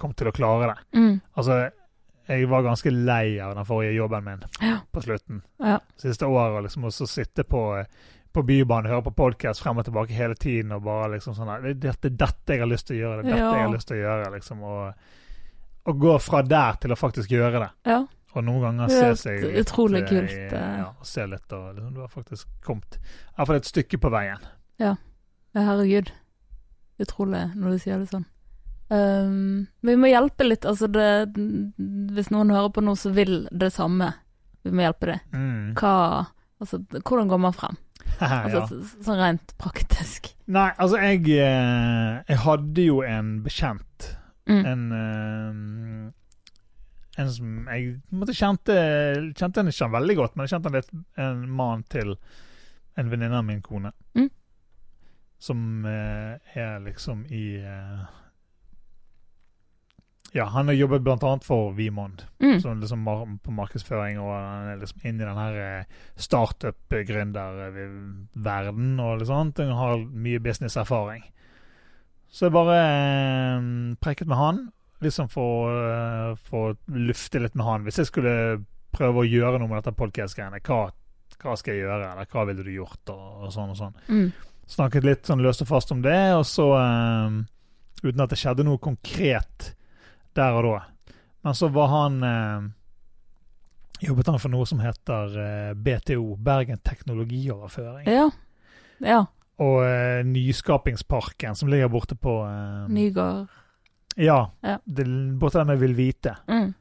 kom 0.00 0.12
til 0.16 0.28
å 0.30 0.34
klare 0.34 0.70
det. 0.72 0.98
Mm. 0.98 1.14
Altså, 1.36 1.58
jeg 2.28 2.48
var 2.48 2.64
ganske 2.64 2.90
lei 2.92 3.38
av 3.44 3.54
den 3.58 3.66
forrige 3.68 3.94
jobben 3.98 4.24
min 4.24 4.44
Ja. 4.62 4.78
på 4.92 5.02
slutten. 5.04 5.42
Ja. 5.60 5.78
Siste 6.00 6.26
året, 6.26 6.62
liksom, 6.66 6.88
så 6.90 7.06
sitte 7.06 7.44
på, 7.44 7.62
på 8.32 8.42
Bybanen, 8.48 8.90
høre 8.90 9.04
på 9.10 9.14
podkast 9.14 9.60
frem 9.62 9.78
og 9.78 9.84
tilbake 9.84 10.16
hele 10.16 10.34
tiden 10.34 10.72
og 10.72 10.82
bare 10.88 11.12
liksom 11.16 11.36
sånn 11.36 11.52
Det 11.62 11.70
er 11.70 11.80
dette, 11.92 12.08
dette 12.16 12.56
jeg 12.56 12.60
har 12.64 12.70
lyst 12.70 12.86
til 12.88 12.96
å 12.96 13.00
gjøre, 13.04 13.22
det 13.22 13.30
er 13.30 13.36
dette 13.36 13.44
Ja. 13.44 13.52
jeg 13.58 13.66
har 13.68 13.74
lyst 13.76 13.88
til 13.88 13.96
å 13.96 14.00
gjøre, 14.06 14.32
liksom. 14.38 14.62
Og, 14.62 14.94
og 15.86 15.98
gå 16.00 16.18
fra 16.24 16.42
der 16.42 16.80
til 16.80 16.92
å 16.92 16.96
faktisk 16.96 17.30
gjøre 17.30 17.60
det. 17.66 17.70
ja. 17.92 18.02
Og 18.34 18.42
noen 18.44 18.60
ganger 18.64 18.88
ser 18.90 19.14
se 19.14 19.34
er 19.34 19.38
seg 19.38 19.44
litt, 19.46 19.66
utrolig 19.66 20.02
eh, 20.02 20.08
kult, 20.08 20.30
i- 20.34 20.56
eh. 20.58 20.76
Ja, 20.80 20.88
ser 21.06 21.26
litt, 21.30 21.52
og 21.52 21.74
liksom, 21.76 21.94
du 21.94 22.00
har 22.00 22.08
faktisk 22.08 22.46
kommet 22.66 22.98
Iallfall 23.38 23.56
et 23.60 23.68
stykke 23.70 24.00
på 24.02 24.10
veien. 24.10 24.42
Ja, 24.82 24.96
herregud. 25.54 26.10
Utrolig 26.98 27.44
når 27.54 27.70
du 27.76 27.78
sier 27.78 27.98
det 28.02 28.08
sånn. 28.10 28.24
Um, 28.90 29.66
vi 29.82 29.94
må 29.96 30.10
hjelpe 30.10 30.44
litt, 30.44 30.66
altså 30.68 30.86
det 30.92 31.32
Hvis 32.14 32.28
noen 32.30 32.50
hører 32.52 32.68
på 32.74 32.82
noe 32.84 32.98
som 33.00 33.14
vil 33.16 33.46
det 33.50 33.70
samme, 33.72 34.10
vi 34.62 34.70
må 34.70 34.84
hjelpe 34.84 35.06
det. 35.14 35.20
Mm. 35.32 35.74
Hva 35.78 36.26
Altså, 36.62 36.78
hvordan 37.02 37.28
går 37.28 37.40
man 37.42 37.52
frem? 37.52 37.76
Altså, 38.20 38.58
ja. 38.60 38.66
så- 38.66 39.02
Sånn 39.04 39.18
rent 39.18 39.54
praktisk. 39.58 40.30
Nei, 40.46 40.70
altså, 40.78 40.96
jeg 41.02 41.24
eh, 41.38 42.22
Jeg 42.28 42.38
hadde 42.44 42.84
jo 42.86 43.00
en 43.02 43.42
bekjent 43.42 44.16
Mm. 44.46 44.66
En 44.68 44.80
eh, 44.92 46.12
En 47.20 47.28
som 47.30 47.68
jeg 47.70 48.00
måtte 48.10 48.34
kjente 48.34 48.74
Kjente 49.38 49.60
henne 49.60 49.72
ikke 49.74 49.94
veldig 49.94 50.16
godt, 50.18 50.34
men 50.34 50.42
jeg 50.44 50.52
kjente 50.54 50.68
henne 50.70 50.82
litt 50.82 50.94
en 51.22 51.38
mann 51.60 51.80
til 51.92 52.08
en 52.98 53.10
venninne 53.10 53.38
av 53.38 53.46
min 53.46 53.62
kone. 53.62 53.90
Mm. 54.18 54.30
Som 55.42 55.58
eh, 55.86 56.32
er 56.58 56.72
liksom 56.84 57.18
i 57.30 57.46
eh, 57.60 58.02
Ja, 60.34 60.44
han 60.50 60.66
har 60.66 60.74
jobbet 60.74 61.04
blant 61.06 61.22
annet 61.22 61.44
for 61.46 61.70
Vimond. 61.76 62.24
Mm. 62.42 62.60
Som 62.62 62.80
liksom 62.80 63.00
mar 63.06 63.20
på 63.42 63.50
markedsføring, 63.54 64.18
og 64.18 64.30
han 64.34 64.68
er 64.72 64.76
liksom 64.80 65.00
inne 65.06 65.22
i 65.22 65.28
den 65.28 65.38
her 65.38 65.54
eh, 65.62 65.84
startup-gründerverden 66.18 69.00
og 69.02 69.18
litt 69.20 69.30
sånt. 69.30 69.58
Han 69.62 69.78
har 69.78 69.96
mye 70.10 70.40
businesserfaring. 70.42 71.22
Så 72.34 72.40
jeg 72.48 72.56
bare 72.56 72.78
eh, 72.82 73.60
prekket 74.02 74.28
med 74.30 74.38
han, 74.40 74.58
liksom 75.04 75.28
for, 75.32 75.70
eh, 75.70 76.34
for 76.48 76.72
å 76.72 76.98
lufte 77.08 77.42
litt 77.42 77.54
med 77.54 77.66
han. 77.66 77.84
Hvis 77.86 78.00
jeg 78.02 78.10
skulle 78.10 78.34
prøve 78.94 79.22
å 79.22 79.28
gjøre 79.28 79.58
noe 79.58 79.70
med 79.70 79.80
dette 79.80 79.96
podkast-greiene, 79.98 80.62
hva, 80.64 80.88
hva 81.42 81.56
skal 81.58 81.74
jeg 81.74 81.84
gjøre, 81.84 82.12
eller 82.12 82.30
hva 82.30 82.46
ville 82.48 82.66
du 82.66 82.72
gjort, 82.74 83.02
og, 83.14 83.26
og 83.46 83.54
sånn 83.54 83.74
og 83.74 83.80
sånn. 83.80 83.98
Mm. 84.08 84.28
Snakket 84.74 85.04
litt 85.04 85.28
sånn 85.28 85.42
løst 85.44 85.64
og 85.64 85.70
fast 85.70 85.92
om 85.92 86.00
det, 86.04 86.22
og 86.36 86.46
så 86.48 86.70
eh, 86.78 87.42
Uten 88.04 88.20
at 88.20 88.32
det 88.34 88.36
skjedde 88.36 88.66
noe 88.66 88.76
konkret 88.84 89.70
der 90.36 90.56
og 90.58 90.66
da. 90.66 90.80
Men 91.46 91.54
så 91.56 91.70
var 91.72 91.86
han 91.88 92.18
eh, 92.28 92.66
Jobbet 94.04 94.28
han 94.28 94.42
for 94.42 94.52
noe 94.52 94.66
som 94.68 94.82
heter 94.84 95.38
BTO, 95.80 96.34
Bergen 96.36 96.82
teknologioverføring. 96.84 98.10
Ja. 98.10 98.26
Ja. 99.00 99.22
Og 99.62 99.84
eh, 99.86 100.24
Nyskapingsparken, 100.26 101.54
som 101.54 101.68
ligger 101.68 101.88
borte 101.88 102.16
på 102.18 102.40
eh, 102.46 102.88
Nygård. 102.90 103.46
Ja. 104.16 104.50
Ja. 104.62 104.78
Det, 104.84 105.04
borte 105.38 105.58
der 105.58 105.64
med 105.64 105.78
Vil 105.78 105.94
Vite. 105.94 106.36
Mm. 106.48 106.74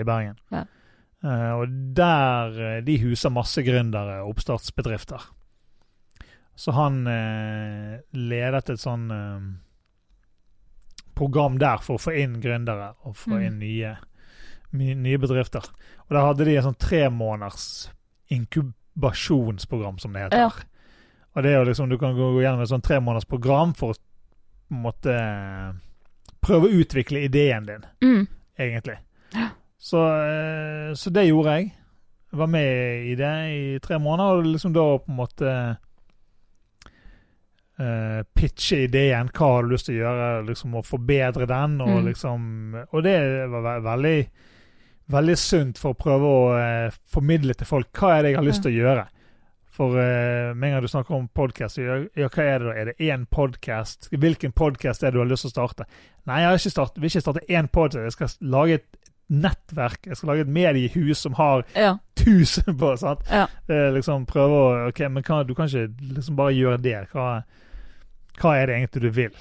i 0.00 0.04
Bergen. 0.04 0.36
Ja. 0.50 0.64
Uh, 1.24 1.52
og 1.56 1.68
der 1.96 2.58
eh, 2.60 2.80
De 2.84 2.98
huser 3.00 3.30
masse 3.32 3.62
gründere 3.64 4.18
og 4.22 4.34
oppstartsbedrifter. 4.34 5.22
Så 6.54 6.72
han 6.76 7.06
uh, 7.08 7.94
ledet 8.12 8.70
et 8.70 8.82
sånn 8.82 9.06
uh, 9.10 9.46
program 11.16 11.56
der 11.58 11.80
for 11.80 11.96
å 11.96 12.02
få 12.02 12.12
inn 12.20 12.40
gründere 12.42 12.92
og 13.04 13.16
få 13.16 13.38
Mm. 13.38 13.46
inn 13.46 13.58
nye, 13.58 13.96
nye 14.94 15.18
bedrifter. 15.18 15.64
Og 16.04 16.12
der 16.12 16.26
hadde 16.26 16.44
de 16.44 16.56
en 16.58 16.68
sånn 16.68 16.78
tre 16.78 17.08
måneders 17.08 17.88
inkubasjonsprogram, 18.28 19.98
som 19.98 20.12
det 20.12 20.26
heter. 20.26 20.38
Ja. 20.38 20.50
Og 21.34 21.42
det 21.42 21.50
er 21.50 21.58
jo 21.58 21.64
liksom, 21.70 21.88
Du 21.88 21.98
kan 21.98 22.14
gå 22.14 22.42
gjennom 22.42 22.60
et 22.62 22.68
sånn 22.68 22.82
tre 22.84 23.00
måneders 23.00 23.24
program 23.26 23.72
for 23.74 23.94
å 23.94 23.94
på 23.94 24.74
en 24.74 24.82
måte 24.82 25.14
prøve 26.44 26.68
å 26.68 26.80
utvikle 26.82 27.24
ideen 27.26 27.66
din 27.66 27.84
Mm. 28.04 28.26
egentlig. 28.58 28.98
Så, 29.78 30.00
eh, 30.00 30.92
så 30.96 31.10
det 31.12 31.26
gjorde 31.28 31.56
jeg. 31.58 31.72
Jeg 32.32 32.38
var 32.38 32.46
med 32.50 33.06
i 33.10 33.14
det 33.14 33.32
i 33.54 33.78
tre 33.84 33.98
måneder, 33.98 34.38
og 34.38 34.44
liksom 34.48 34.72
da 34.74 34.86
på 34.98 35.10
en 35.12 35.16
måte 35.16 35.76
Uh, 37.80 38.22
pitche 38.38 38.76
ideen. 38.84 39.28
Hva 39.34 39.48
har 39.56 39.64
du 39.66 39.72
lyst 39.72 39.88
til 39.88 39.96
å 39.96 40.04
gjøre? 40.04 40.26
liksom 40.46 40.76
Å 40.78 40.82
forbedre 40.86 41.46
den. 41.50 41.80
Og 41.82 41.88
Mm. 41.88 42.04
liksom 42.06 42.86
Og 42.92 43.02
det 43.02 43.50
var 43.50 43.62
ve 43.62 43.80
veldig 43.82 44.28
veldig 45.10 45.36
sunt 45.36 45.76
for 45.78 45.92
å 45.92 45.98
prøve 45.98 46.22
å 46.22 46.86
uh, 46.86 46.90
formidle 47.10 47.52
til 47.54 47.66
folk 47.66 47.90
hva 47.92 48.12
er 48.18 48.22
det 48.22 48.30
jeg 48.30 48.36
har 48.38 48.44
lyst 48.46 48.62
til 48.62 48.70
å 48.72 48.78
gjøre. 48.78 49.06
For 49.74 49.88
uh, 49.90 50.54
med 50.54 50.68
en 50.68 50.72
gang 50.76 50.82
du 50.82 50.86
snakker 50.88 51.14
om 51.16 51.28
podkast, 51.34 51.78
ja, 51.82 51.98
ja, 52.14 52.28
hva 52.28 52.42
er 52.46 52.58
det 52.60 52.66
da? 52.68 52.74
Er 52.78 52.84
det 52.84 52.96
én 53.00 53.26
podkast? 53.26 54.08
Hvilken 54.12 54.52
podkast 54.54 55.02
er 55.02 55.10
det 55.10 55.14
du 55.14 55.18
har 55.18 55.26
lyst 55.26 55.42
til 55.42 55.50
å 55.50 55.56
starte? 55.58 55.84
Nei, 56.26 56.38
jeg 56.40 56.48
har 56.48 56.58
ikke 56.58 56.70
start, 56.72 56.94
vil 57.00 57.10
ikke 57.10 57.20
starte 57.20 57.42
én 57.52 57.66
podkast. 57.68 58.04
Jeg 58.04 58.12
skal 58.12 58.50
lage 58.54 58.74
et 58.80 58.86
nettverk. 59.28 60.06
Jeg 60.06 60.16
skal 60.16 60.28
lage 60.32 60.44
et 60.46 60.52
mediehus 60.52 61.18
som 61.24 61.34
har 61.34 61.64
Ja. 61.76 61.96
tusen 62.16 62.76
på. 62.78 62.96
sant? 62.98 63.20
Ja. 63.30 63.46
Eh, 63.68 63.90
liksom 63.92 64.26
prøve 64.26 64.60
å 64.60 64.88
Ok, 64.88 65.00
men 65.10 65.22
hva, 65.22 65.42
du 65.46 65.54
kan 65.54 65.66
ikke 65.68 65.88
liksom 66.14 66.36
bare 66.36 66.52
gjøre 66.56 66.80
det. 66.82 67.08
Hva, 67.12 67.42
hva 68.40 68.54
er 68.56 68.66
det 68.66 68.76
egentlig 68.76 69.02
du 69.02 69.10
vil 69.10 69.34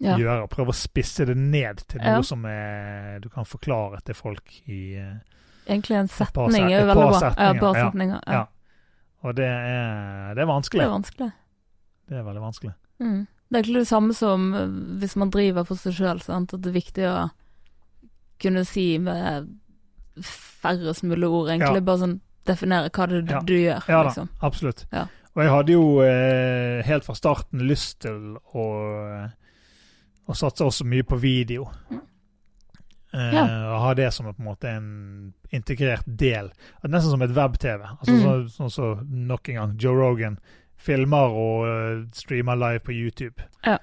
ja. 0.00 0.16
gjøre? 0.16 0.48
Prøve 0.48 0.68
å 0.74 0.74
spisse 0.74 1.24
det 1.26 1.36
ned 1.36 1.84
til 1.88 2.00
noe 2.00 2.22
som 2.26 2.44
er, 2.46 3.20
du 3.20 3.28
kan 3.28 3.44
forklare 3.44 4.00
til 4.04 4.14
folk 4.14 4.42
i 4.66 4.94
eh, 4.96 5.14
Egentlig 5.66 5.96
en 5.96 6.08
setning 6.08 6.52
set- 6.52 6.62
er 6.72 6.80
jo 6.80 6.86
veldig 6.90 6.94
bra. 6.94 7.12
Ja, 7.12 7.30
setninger, 7.30 7.74
ja. 7.74 7.84
setninger. 7.90 8.20
Ja. 8.26 8.46
Og 9.24 9.34
det 9.36 9.44
er, 9.46 10.34
det 10.34 10.42
er 10.42 10.50
Det 10.74 10.82
er 10.82 10.90
vanskelig. 10.90 11.32
Det 12.08 12.18
er 12.18 12.22
veldig 12.26 12.42
vanskelig. 12.42 12.74
Mm. 13.00 13.26
Det 13.54 13.60
er 13.60 13.62
egentlig 13.62 13.84
det 13.84 13.90
samme 13.92 14.14
som 14.18 14.46
eh, 14.58 14.70
hvis 14.98 15.12
man 15.20 15.30
driver 15.30 15.62
for 15.68 15.78
seg 15.78 15.94
sjøl, 15.94 16.18
at 16.34 16.54
det 16.58 16.70
er 16.72 16.74
viktig 16.74 17.04
å 17.06 17.18
kunne 18.42 18.64
si 18.66 18.86
med 18.98 19.46
færrest 20.26 21.04
mulig 21.06 21.28
ord, 21.28 21.52
egentlig. 21.52 21.78
Ja. 21.78 21.86
Bare 21.86 22.02
sånn 22.02 22.16
definere 22.50 22.90
hva 22.90 23.06
det 23.08 23.20
er 23.22 23.30
Ja. 23.36 23.40
du 23.46 23.52
gjør, 23.54 23.84
Ja 23.88 24.00
da, 24.02 24.08
liksom. 24.08 24.28
absolutt. 24.42 24.82
Ja. 24.92 25.06
Og 25.34 25.42
jeg 25.42 25.50
hadde 25.50 25.72
jo 25.72 25.84
eh, 26.02 26.82
helt 26.86 27.06
fra 27.06 27.14
starten 27.14 27.62
lyst 27.66 28.00
til 28.04 28.36
å, 28.54 28.66
å 30.26 30.34
satse 30.38 30.62
også 30.66 30.84
mye 30.86 31.02
på 31.06 31.16
video. 31.18 31.66
Mm. 31.90 32.02
Eh. 33.14 33.38
Og 33.70 33.80
ha 33.84 33.94
det 33.94 34.12
som 34.14 34.26
en, 34.26 34.34
måte 34.42 34.70
en 34.74 35.32
integrert 35.54 36.06
del. 36.06 36.50
Nesten 36.82 37.14
som 37.14 37.22
et 37.22 37.34
web-TV. 37.34 37.82
Altså 38.00 38.14
Mm. 38.14 38.22
Sånn 38.50 38.50
som 38.50 38.70
så, 38.70 38.90
nok 39.06 39.48
en 39.48 39.54
gang 39.60 39.74
Joe 39.78 39.94
Rogan 39.94 40.38
filmer 40.84 41.34
og 41.40 41.66
eh, 41.68 42.04
streamer 42.12 42.56
live 42.60 42.82
på 42.84 42.92
YouTube. 42.92 43.42
Ja. 43.66 43.78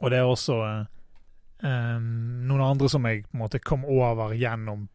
Og 0.00 0.10
det 0.12 0.18
er 0.20 0.28
også 0.28 0.56
eh, 1.64 1.98
noen 2.00 2.62
andre 2.64 2.88
som 2.88 3.04
jeg 3.08 3.24
på 3.26 3.36
en 3.36 3.44
måte 3.46 3.60
kom 3.64 3.84
over 3.84 4.34
gjennom 4.36 4.88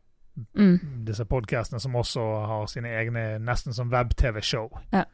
Mm. 0.52 1.06
disse 1.08 1.24
podcastene 1.32 1.80
som 1.80 1.94
også 1.96 2.20
har 2.46 2.66
sine 2.68 2.90
egne 3.00 3.22
nesten 3.40 3.72
som 3.74 3.88
web-TV-show. 3.88 4.66
Ja. 4.92 5.06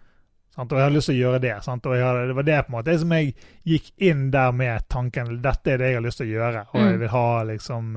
Sant? 0.55 0.71
Og 0.73 0.79
jeg 0.79 0.87
har 0.87 0.95
lyst 0.95 1.11
til 1.11 1.19
å 1.19 1.19
gjøre 1.27 1.41
det. 1.43 1.51
Sant? 1.61 1.85
Og 1.85 1.93
hadde, 1.93 2.23
det 2.31 2.35
var 2.39 2.47
det 2.47 2.55
på 2.65 2.71
en 2.71 2.77
måte 2.79 2.95
som 3.03 3.13
jeg 3.13 3.35
gikk 3.69 3.91
inn 4.01 4.31
der 4.33 4.49
med 4.51 4.87
tanken 4.89 5.35
dette 5.43 5.75
er 5.75 5.77
det 5.77 5.91
jeg 5.91 5.99
har 5.99 6.07
lyst 6.07 6.17
til 6.23 6.25
å 6.25 6.33
gjøre. 6.39 6.63
Og 6.73 6.79
Mm. 6.81 6.87
jeg 6.89 6.99
vil 7.03 7.13
ha 7.13 7.43
liksom 7.51 7.91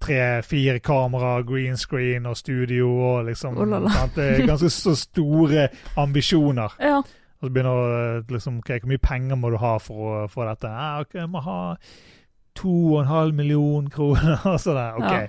tre-fire 0.00 0.78
kamera, 0.78 1.42
green 1.42 1.76
screen 1.76 2.26
og 2.26 2.36
studio 2.36 2.88
og 2.98 3.24
liksom 3.26 3.58
Oh 3.58 3.66
ganske 4.46 4.70
så 4.70 4.94
store 4.96 5.68
ambisjoner. 5.96 6.74
Ja. 6.80 6.96
Og 7.38 7.46
så 7.46 7.50
begynner 7.54 8.22
du 8.26 8.32
liksom, 8.34 8.58
ok, 8.58 8.68
Hvor 8.80 8.88
mye 8.88 8.98
penger 8.98 9.36
må 9.36 9.50
du 9.50 9.56
ha 9.56 9.76
for 9.78 10.24
å 10.24 10.26
få 10.30 10.46
dette? 10.48 10.66
Ja, 10.68 11.00
ok, 11.00 11.14
Jeg 11.14 11.30
må 11.30 11.40
ha 11.40 11.76
to 12.58 12.72
og 12.94 13.00
en 13.00 13.06
halv 13.06 13.34
million 13.34 13.90
kroner. 13.90 14.40
og 14.50 14.60
sånn 14.60 14.74
der. 14.78 14.94
Ok, 14.98 15.12
Ja. 15.12 15.26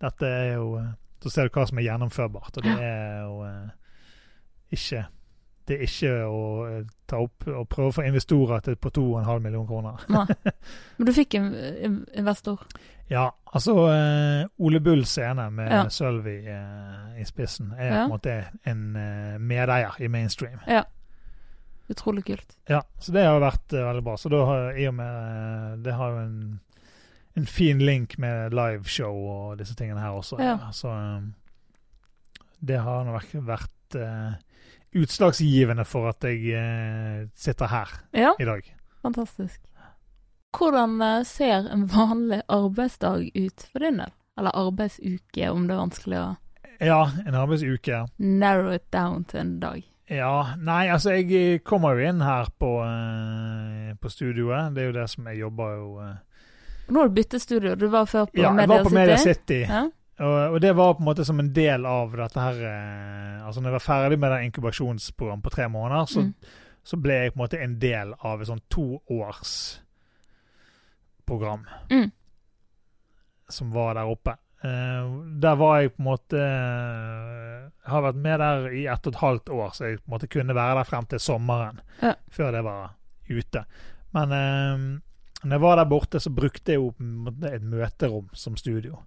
dette 0.00 0.26
er 0.26 0.54
jo 0.54 0.76
eh, 0.80 0.92
Så 1.22 1.30
ser 1.30 1.48
du 1.48 1.52
hva 1.58 1.66
som 1.68 1.78
er 1.78 1.84
gjennomførbart, 1.84 2.56
og 2.56 2.62
det 2.64 2.76
er 2.80 3.18
jo 3.26 3.42
eh, 3.44 3.68
ikke 4.72 5.02
Det 5.70 5.76
er 5.78 5.82
ikke 5.86 6.12
å 6.26 6.38
eh, 6.66 6.78
ta 7.06 7.20
opp 7.22 7.44
og 7.46 7.66
prøve 7.70 7.90
å 7.92 7.94
få 7.94 8.02
investorer 8.08 8.62
til 8.66 8.74
på 8.80 8.90
to 8.96 9.04
og 9.12 9.20
en 9.20 9.28
halv 9.28 9.44
million 9.44 9.66
kroner. 9.68 10.00
Nei. 10.10 10.24
Men 10.98 11.06
du 11.06 11.12
fikk 11.14 11.36
en 11.38 11.50
investor? 12.18 12.64
Ja, 13.10 13.28
altså 13.54 13.74
eh, 13.90 14.48
Ole 14.62 14.80
Bull 14.82 15.04
scene 15.06 15.46
med 15.54 15.70
Ja. 15.70 15.84
Sølvi 15.94 16.36
eh, 16.50 17.20
i 17.22 17.26
spissen 17.28 17.70
er 17.78 17.86
Ja. 17.86 17.92
på 18.00 18.02
en 18.08 18.14
måte 18.16 18.34
en 18.70 18.82
medeier 19.46 19.94
i 20.02 20.08
mainstream. 20.10 20.58
Utrolig 21.90 22.24
kult. 22.26 22.56
Ja, 22.70 22.82
så 23.02 23.12
det 23.14 23.24
har 23.26 23.38
vært 23.42 23.72
veldig 23.74 24.02
bra. 24.06 24.16
Så 24.18 24.30
da 24.30 24.44
har 24.46 24.76
i 24.78 24.84
og 24.86 24.94
med 24.94 25.80
Det 25.86 25.94
har 25.98 26.12
jo 26.14 26.20
en, 26.22 26.60
en 27.38 27.46
fin 27.50 27.78
link 27.82 28.14
med 28.22 28.54
liveshow 28.54 29.16
og 29.36 29.58
disse 29.58 29.74
tingene 29.78 30.02
her 30.02 30.14
også. 30.18 30.38
Ja. 30.42 30.58
Så 30.74 30.92
det 32.60 32.78
har 32.84 33.06
nå 33.06 33.14
vært, 33.16 33.34
vært 33.46 33.98
utslagsgivende 34.94 35.84
for 35.86 36.08
at 36.10 36.24
jeg 36.26 36.54
eh, 36.56 37.26
sitter 37.38 37.66
her 37.70 37.92
Ja, 38.16 38.32
i 38.40 38.44
dag. 38.48 38.62
fantastisk. 39.02 39.60
Hvordan 40.56 40.96
eh, 41.02 41.22
ser 41.24 41.68
en 41.72 41.86
vanlig 41.88 42.42
arbeidsdag 42.48 43.30
ut 43.36 43.66
for 43.72 43.78
din 43.84 44.00
del? 44.02 44.10
Eller 44.38 44.56
arbeidsuke, 44.56 45.50
om 45.50 45.66
det 45.68 45.74
er 45.76 45.82
vanskelig 45.84 46.18
å 46.18 46.28
Ja, 46.80 47.00
en 47.26 47.34
arbeidsuke. 47.36 48.06
narrow 48.18 48.72
it 48.74 48.86
down 48.92 49.24
til 49.24 49.40
en 49.40 49.60
dag. 49.60 49.82
Ja, 50.10 50.54
nei, 50.58 50.88
altså 50.90 51.12
jeg 51.14 51.60
kommer 51.62 51.94
jo 51.94 52.08
inn 52.08 52.20
her 52.24 52.48
på, 52.58 52.70
eh, 52.82 53.94
på 54.00 54.10
studioet. 54.10 54.74
Det 54.74 54.82
er 54.82 54.86
jo 54.90 54.96
det 54.98 55.08
som 55.10 55.26
jeg 55.30 55.38
jobber 55.38 55.76
jo 55.76 56.00
eh, 56.02 56.16
Nå 56.90 56.98
har 57.04 57.08
du 57.08 57.14
byttet 57.14 57.42
studio. 57.44 57.76
Du 57.78 57.86
var 57.86 58.06
før 58.10 58.24
på 58.26 58.40
Ja, 58.42 58.50
jeg 58.58 58.66
var 58.68 58.82
på 58.82 58.90
Media 58.90 59.16
City. 59.16 59.34
City. 59.38 59.60
Ja. 59.70 59.84
Og, 60.20 60.52
og 60.54 60.58
det 60.60 60.74
var 60.76 60.92
på 60.94 61.00
en 61.00 61.06
måte 61.08 61.24
som 61.24 61.38
en 61.40 61.48
del 61.56 61.86
av 61.88 62.12
dette 62.18 62.40
her 62.44 62.58
eh, 62.68 63.38
Altså 63.46 63.60
når 63.62 63.70
jeg 63.70 63.76
var 63.78 63.84
ferdig 63.86 64.18
med 64.20 64.30
det 64.34 64.42
inkubasjonsprogrammet 64.50 65.44
på 65.46 65.52
tre 65.54 65.64
måneder, 65.72 66.04
så, 66.12 66.20
Mm. 66.20 66.34
så 66.84 66.96
ble 67.00 67.14
jeg 67.22 67.32
på 67.32 67.38
en 67.38 67.42
måte 67.44 67.62
en 67.64 67.78
del 67.80 68.08
av 68.20 68.40
et 68.44 68.48
sånn 68.50 68.60
toårsprogram 68.70 69.80
Mm. 71.90 72.10
som 73.48 73.70
var 73.72 73.94
der 73.94 74.04
oppe. 74.12 74.30
Eh, 74.62 75.04
der 75.40 75.54
var 75.56 75.80
jeg 75.80 75.94
på 75.96 76.02
en 76.02 76.04
måte 76.04 76.36
eh, 76.38 77.70
Har 77.90 78.02
vært 78.04 78.14
med 78.20 78.38
der 78.40 78.66
i 78.76 78.82
ett 78.86 79.06
og 79.06 79.12
et 79.14 79.20
halvt 79.20 79.48
år, 79.50 79.70
så 79.72 79.84
jeg 79.88 79.96
på 79.98 80.02
en 80.10 80.14
måte 80.18 80.28
kunne 80.28 80.54
være 80.54 80.74
der 80.78 80.84
frem 80.84 81.06
til 81.08 81.18
sommeren. 81.18 81.80
Ja. 82.02 82.12
Før 82.30 82.50
det 82.52 82.62
var 82.64 82.90
ute. 83.30 83.64
Men 84.12 84.32
eh, 84.32 84.76
når 85.44 85.52
jeg 85.56 85.60
var 85.64 85.76
der 85.80 85.84
borte, 85.88 86.20
så 86.20 86.30
brukte 86.30 86.72
jeg 86.72 86.76
jo 86.76 86.88
et 87.48 87.62
møterom 87.62 88.28
som 88.34 88.56
studio. 88.56 88.98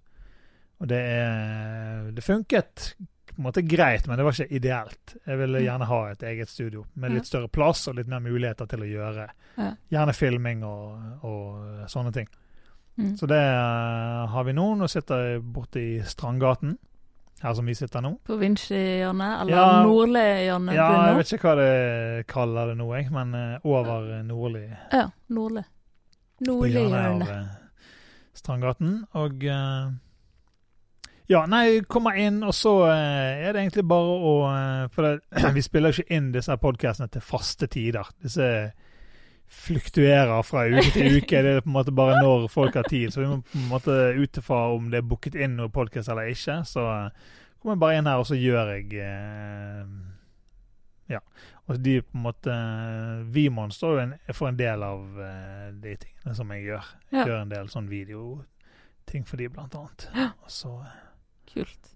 Og 0.84 0.88
det, 0.92 1.00
er- 1.00 2.12
det 2.12 2.24
funket 2.26 2.94
på 3.34 3.40
en 3.40 3.46
måte 3.48 3.64
greit, 3.66 4.06
men 4.08 4.18
det 4.20 4.26
var 4.28 4.36
ikke 4.36 4.52
ideelt. 4.60 5.14
Jeg 5.26 5.38
ville 5.40 5.58
Mm. 5.60 5.64
gjerne 5.66 5.86
ha 5.90 6.00
et 6.12 6.24
eget 6.28 6.50
studio 6.52 6.84
med 6.96 7.12
litt 7.16 7.26
større 7.26 7.48
plass 7.50 7.88
og 7.88 7.96
litt 7.96 8.08
mer 8.12 8.20
muligheter 8.20 8.68
til 8.70 8.84
å 8.84 8.90
gjøre 8.92 9.28
gjerne 9.90 10.14
filming 10.14 10.62
og, 10.68 11.24
og 11.24 11.88
sånne 11.90 12.12
ting. 12.14 12.28
Mm. 13.00 13.16
Så 13.18 13.26
det 13.26 13.40
eh, 13.40 14.28
har 14.30 14.44
vi 14.46 14.54
nå. 14.54 14.76
Nå 14.78 14.88
sitter 14.92 15.24
jeg 15.32 15.42
borte 15.56 15.80
i 15.82 16.02
Strandgaten, 16.06 16.76
her 17.42 17.54
som 17.58 17.66
vi 17.66 17.74
sitter 17.74 18.02
nå. 18.06 18.12
På 18.24 18.38
Vinci-hjørnet, 18.38 19.42
eller 19.42 19.56
Ja. 19.56 19.84
Nordli-hjørnet? 19.84 20.76
Ja, 20.76 21.08
jeg 21.08 21.18
vet 21.18 21.34
ikke 21.34 21.48
hva 21.50 21.56
det 21.58 22.28
kaller 22.28 22.68
det 22.68 22.78
nå, 22.78 22.92
jeg, 23.00 23.10
men 23.12 23.34
eh, 23.34 23.58
over 23.66 24.22
Nordli. 24.24 24.68
Ja, 24.92 25.08
Nordli. 25.30 25.64
Nordli-hjørnet. 26.46 27.30
eh, 27.30 27.46
Strandgaten. 28.36 29.06
Og 29.16 29.44
eh, 29.44 29.92
ja, 31.34 31.44
nei, 31.50 31.82
kommer 31.90 32.18
inn, 32.20 32.42
og 32.46 32.54
så 32.56 32.74
eh, 32.92 33.44
er 33.48 33.56
det 33.56 33.64
egentlig 33.64 33.86
bare 33.90 34.16
å 34.30 34.34
eh, 34.52 34.88
For 34.94 35.08
det, 35.08 35.14
vi 35.58 35.64
spiller 35.66 35.94
ikke 35.94 36.16
inn 36.18 36.32
disse 36.36 36.58
podkastene 36.62 37.10
til 37.14 37.24
faste 37.26 37.70
tider. 37.72 38.10
Disse 38.24 38.48
fluktuerer 39.54 40.42
fra 40.46 40.66
uke 40.70 40.90
til 40.94 41.18
uke. 41.20 41.44
Det 41.46 41.56
er 41.58 41.64
på 41.64 41.72
en 41.72 41.78
måte 41.78 41.94
bare 41.96 42.20
når 42.22 42.48
folk 42.54 42.78
har 42.80 42.88
tid. 42.90 43.12
Så 43.14 43.22
vi 43.22 43.30
må 43.30 43.40
på 43.42 43.60
en 43.60 43.70
måte 43.72 43.98
ut 44.18 44.42
ifra 44.42 44.66
om 44.74 44.90
det 44.92 45.02
er 45.02 45.08
booket 45.08 45.38
inn 45.38 45.58
noe 45.60 45.74
podkast 45.74 46.12
eller 46.14 46.32
ikke. 46.32 46.62
Så 46.70 46.86
kommer 47.60 47.76
jeg 47.76 47.84
bare 47.86 48.00
inn 48.00 48.10
her, 48.10 48.22
og 48.22 48.30
så 48.30 48.40
gjør 48.40 48.76
jeg 48.76 49.00
eh, 49.04 49.86
Ja. 51.14 51.22
Og 51.72 51.80
de 51.80 52.02
på 52.04 52.18
en 52.18 52.26
måte 52.26 52.54
Vimon 53.32 53.72
står 53.72 53.94
jo 53.94 54.00
en, 54.02 54.18
for 54.36 54.50
en 54.50 54.58
del 54.60 54.84
av 54.84 55.22
eh, 55.24 55.70
de 55.86 55.96
tingene 56.02 56.36
som 56.36 56.52
jeg 56.52 56.68
gjør. 56.68 56.90
Jeg 57.14 57.30
gjør 57.30 57.40
en 57.40 57.54
del 57.54 57.72
sånn 57.72 57.88
videoting 57.92 59.28
for 59.30 59.40
de, 59.40 59.48
blant 59.54 59.78
annet. 59.80 60.10
Og 60.44 60.52
så 60.52 60.74
Kult. 61.54 61.94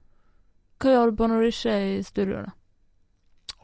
Hva 0.77 0.93
gjør 0.93 1.11
du 1.11 1.17
på 1.17 1.27
når 1.31 1.41
du 1.41 1.49
ikke 1.49 1.73
er 1.73 1.85
i 1.97 2.03
studio, 2.05 2.43
da? 2.45 2.53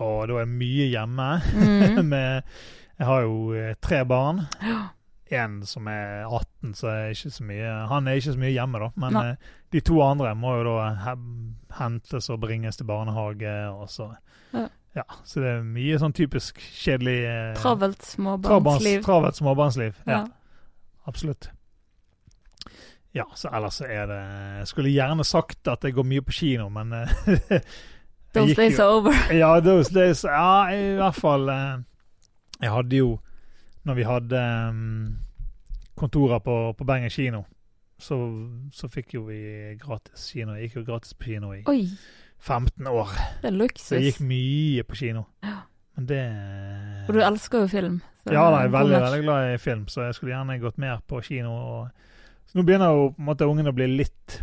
Å, 0.02 0.08
da 0.26 0.34
er 0.34 0.44
jeg 0.44 0.52
mye 0.58 0.88
hjemme. 0.90 1.30
Mm. 1.54 2.00
med 2.14 2.44
Jeg 2.98 3.08
har 3.10 3.26
jo 3.28 3.38
eh, 3.58 3.74
tre 3.82 4.04
barn. 4.10 4.44
Ja. 4.64 4.82
En 5.34 5.60
som 5.66 5.88
er 5.90 6.26
18, 6.28 6.74
så 6.78 6.90
er 6.92 7.14
ikke 7.16 7.30
så 7.34 7.46
mye 7.48 7.70
Han 7.90 8.08
er 8.08 8.20
ikke 8.20 8.34
så 8.36 8.42
mye 8.42 8.52
hjemme, 8.54 8.82
da. 8.84 8.90
Men 9.02 9.16
Nei. 9.18 9.24
eh, 9.32 9.52
de 9.74 9.82
to 9.82 10.02
andre 10.06 10.34
må 10.38 10.52
jo 10.60 10.66
da 10.68 11.16
hentes 11.80 12.30
og 12.34 12.42
bringes 12.44 12.78
til 12.78 12.90
barnehage, 12.90 13.54
og 13.74 13.90
så 13.90 14.12
Ja. 14.54 14.68
Ja, 14.94 15.08
så 15.26 15.42
det 15.42 15.50
er 15.50 15.64
mye 15.66 15.98
sånn 15.98 16.14
typisk 16.14 16.60
kjedelig 16.62 17.16
eh, 17.26 17.56
Travelt 17.58 18.04
småbarnsliv. 18.06 19.00
Travelt 19.02 19.40
småbarnsliv. 19.40 19.96
Ja, 20.06 20.20
Ja. 20.20 20.28
absolutt. 21.10 21.48
Ja, 23.14 23.28
så 23.38 23.52
ellers 23.54 23.78
så 23.78 23.86
er 23.86 24.08
det 24.10 24.22
Jeg 24.58 24.68
skulle 24.68 24.90
gjerne 24.90 25.24
sagt 25.24 25.68
at 25.70 25.84
jeg 25.86 25.94
går 25.94 26.06
mye 26.10 26.22
på 26.26 26.34
kino, 26.34 26.70
men 26.74 26.94
Those 28.34 28.56
days 28.56 28.80
are 28.80 28.90
over. 28.90 29.14
ja, 29.42 29.60
those 29.60 29.94
days 29.94 30.24
Ja, 30.24 30.70
i 30.74 30.96
hvert 30.98 31.16
fall 31.16 31.50
eh, 31.50 31.84
Jeg 32.62 32.72
hadde 32.74 32.98
jo 32.98 33.20
Når 33.86 33.94
vi 33.94 34.04
hadde 34.04 34.70
um, 34.70 35.18
kontorer 35.96 36.40
på, 36.40 36.74
på 36.78 36.84
Bergen 36.84 37.10
kino, 37.10 37.44
så, 38.00 38.16
så 38.72 38.88
fikk 38.88 39.14
jo 39.14 39.26
vi 39.28 39.76
gratis 39.78 40.32
kino. 40.34 40.56
Jeg 40.56 40.70
gikk 40.70 40.80
jo 40.80 40.84
gratis 40.88 41.14
på 41.14 41.28
kino 41.28 41.52
i 41.54 41.60
Oi, 41.70 41.84
15 42.40 42.88
år. 42.88 43.12
det 43.44 43.52
er 43.52 43.58
luksus. 43.60 43.86
Så 43.88 44.00
jeg 44.00 44.08
gikk 44.08 44.24
mye 44.26 44.84
på 44.88 44.98
kino. 44.98 45.26
Ja. 45.44 45.60
Men 45.96 46.08
det 46.10 46.24
Og 47.08 47.14
du 47.14 47.22
elsker 47.22 47.66
jo 47.66 47.68
film. 47.68 48.02
Ja, 48.26 48.48
da, 48.50 48.64
jeg 48.64 48.72
er 48.72 48.74
veldig, 48.74 49.02
veldig 49.04 49.22
glad 49.24 49.54
i 49.54 49.58
film, 49.62 49.88
så 49.88 50.08
jeg 50.08 50.16
skulle 50.18 50.34
gjerne 50.34 50.58
gått 50.64 50.78
mer 50.82 51.04
på 51.08 51.22
kino. 51.22 51.54
Og, 51.54 52.10
nå 52.54 52.64
begynner 52.66 52.94
jo 52.94 53.08
på 53.16 53.22
en 53.24 53.28
måte 53.32 53.48
ungene 53.50 53.70
å 53.74 53.78
bli 53.78 53.88
litt 53.98 54.40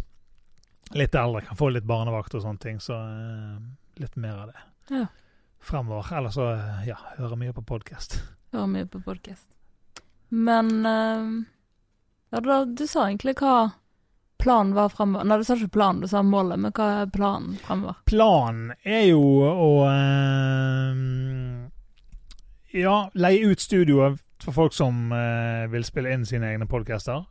Litt 0.90 1.14
eldre, 1.14 1.44
kan 1.46 1.54
få 1.54 1.68
litt 1.70 1.84
barnevakt 1.86 2.34
og 2.34 2.42
sånne 2.42 2.58
ting, 2.58 2.80
så 2.82 2.96
uh, 2.98 3.58
litt 4.02 4.16
mer 4.18 4.40
av 4.42 4.48
det 4.50 4.96
Ja. 4.96 5.04
fremover. 5.62 6.08
Eller 6.18 6.30
så 6.34 6.48
ja, 6.82 6.96
hører 7.18 7.38
mye 7.38 7.52
på 7.54 7.62
podkast. 7.62 8.16
Hører 8.50 8.66
mye 8.72 8.88
på 8.90 8.98
podkast. 9.04 9.46
Men 10.34 10.72
uh, 10.82 11.44
ja, 12.34 12.40
da, 12.42 12.64
du 12.66 12.82
sa 12.90 13.04
egentlig 13.06 13.36
hva 13.38 13.70
planen 14.42 14.74
var 14.74 14.88
fremover. 14.90 15.28
Nei, 15.30 15.38
du 15.38 15.44
sa 15.46 15.54
ikke 15.60 15.76
planen, 15.78 16.02
du 16.02 16.08
sa 16.10 16.24
målet, 16.26 16.58
men 16.58 16.74
hva 16.74 16.88
er 17.04 17.10
planen 17.14 17.54
fremover? 17.62 18.02
Planen 18.10 18.72
er 18.82 19.04
jo 19.12 19.22
å 19.46 19.70
eh, 19.86 21.70
Ja, 22.82 22.96
leie 23.14 23.46
ut 23.50 23.60
studioet 23.62 24.18
for 24.42 24.56
folk 24.56 24.74
som 24.74 25.10
eh, 25.14 25.66
vil 25.70 25.84
spille 25.86 26.10
inn 26.14 26.26
sine 26.26 26.50
egne 26.54 26.66
podcaster. 26.70 27.26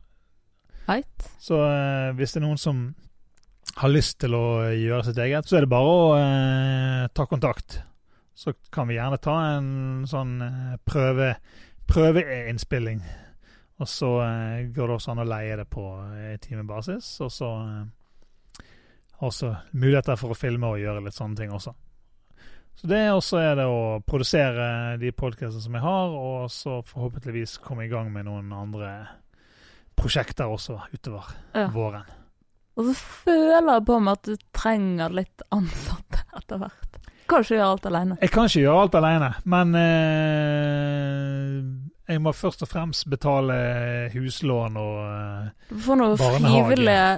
Right? 0.90 1.30
Så 1.38 1.54
eh, 1.62 2.10
hvis 2.18 2.34
det 2.34 2.40
er 2.40 2.46
noen 2.48 2.58
som 2.58 2.82
har 3.78 3.92
lyst 3.92 4.18
til 4.22 4.34
å 4.34 4.66
gjøre 4.74 5.06
sitt 5.06 5.20
eget, 5.22 5.46
så 5.46 5.58
er 5.58 5.64
det 5.64 5.70
bare 5.70 5.90
å 5.94 6.04
eh, 6.18 7.04
ta 7.14 7.26
kontakt. 7.30 7.78
Så 8.34 8.56
kan 8.72 8.88
vi 8.90 8.96
gjerne 8.96 9.20
ta 9.22 9.36
en 9.54 9.70
sånn 10.10 10.40
eh, 10.42 10.78
prøve, 10.88 11.34
prøveinnspilling. 11.90 13.04
Og 13.80 13.88
så 13.88 14.10
eh, 14.24 14.66
går 14.74 14.90
det 14.90 14.96
også 14.96 15.14
an 15.14 15.22
å 15.22 15.28
leie 15.28 15.60
det 15.60 15.68
på 15.70 15.84
eh, 16.16 16.34
timebasis. 16.42 17.12
Og 17.24 17.30
så 17.32 17.52
eh, 17.60 18.64
også 19.24 19.54
muligheter 19.72 20.18
for 20.20 20.34
å 20.34 20.38
filme 20.38 20.74
og 20.74 20.82
gjøre 20.82 21.04
litt 21.06 21.16
sånne 21.16 21.38
ting 21.38 21.54
også. 21.54 21.76
Så 22.80 22.88
det 22.88 23.00
også 23.12 23.40
er 23.44 23.58
det 23.58 23.66
å 23.68 24.00
produsere 24.08 24.96
de 25.00 25.10
podkastene 25.12 25.62
som 25.62 25.74
jeg 25.76 25.84
har, 25.84 26.14
og 26.16 26.46
så 26.52 26.78
forhåpentligvis 26.88 27.58
komme 27.60 27.84
i 27.84 27.90
gang 27.92 28.08
med 28.12 28.24
noen 28.24 28.54
andre 28.56 28.92
prosjekter 30.00 30.48
også 30.50 30.80
utover 30.94 31.30
Ja. 31.54 31.68
våren. 31.74 32.08
Og 32.80 32.86
så 32.88 32.94
føler 33.26 33.72
jeg 33.74 33.84
på 33.86 33.98
meg 34.00 34.12
at 34.16 34.28
du 34.30 34.36
trenger 34.56 35.12
litt 35.12 35.42
ansatte 35.52 36.22
etter 36.38 36.58
hvert. 36.62 36.86
Kan 37.30 37.44
ikke 37.44 37.54
gjøre 37.60 37.70
alt 37.76 37.84
alene. 37.86 38.16
Jeg 38.24 38.30
kan 38.34 38.48
ikke 38.48 38.62
gjøre 38.64 38.80
alt 38.84 38.94
alene, 38.98 39.28
men 39.52 39.74
eh, 39.78 41.56
jeg 42.10 42.22
må 42.24 42.32
først 42.34 42.64
og 42.66 42.70
fremst 42.72 43.06
betale 43.12 43.56
huslån 44.14 44.78
og 44.80 44.96
eh, 45.06 45.50
Du 45.70 45.76
får 45.84 46.00
noen 46.00 46.16
frivillige, 46.18 47.10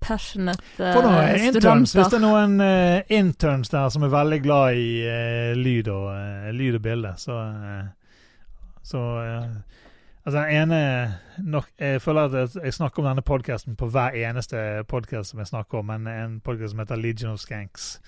passionate 0.00 0.92
Få 0.96 1.02
noen 1.04 1.44
interns, 1.50 1.92
hvis 1.94 2.08
det 2.10 2.18
er 2.18 2.24
noen 2.24 2.56
eh, 2.64 3.02
interns 3.20 3.70
der 3.70 3.90
som 3.92 4.06
er 4.06 4.12
veldig 4.14 4.40
glad 4.42 4.80
i 4.80 4.90
eh, 5.06 5.52
lyd, 5.58 5.90
og, 5.92 6.08
eh, 6.16 6.50
lyd 6.56 6.80
og 6.80 6.84
bilde, 6.88 7.12
så, 7.20 7.36
så 8.82 9.04
Altså, 10.30 10.46
den 10.46 10.70
ene 10.70 11.14
nok, 11.38 11.64
Jeg 11.78 12.02
føler 12.02 12.20
at 12.20 12.54
jeg- 12.54 12.74
snakker 12.74 12.98
om 13.02 13.04
denne 13.04 13.22
podkasten 13.22 13.76
på 13.76 13.86
hver 13.90 14.10
eneste 14.14 14.84
podkast 14.88 15.30
som 15.30 15.38
jeg 15.38 15.46
snakker 15.46 15.78
om, 15.78 15.86
men 15.86 16.06
en 16.06 16.40
podkast 16.40 16.70
som 16.70 16.78
heter 16.78 16.96
Legion 16.96 17.32
of 17.32 17.38
Skanks. 17.38 18.00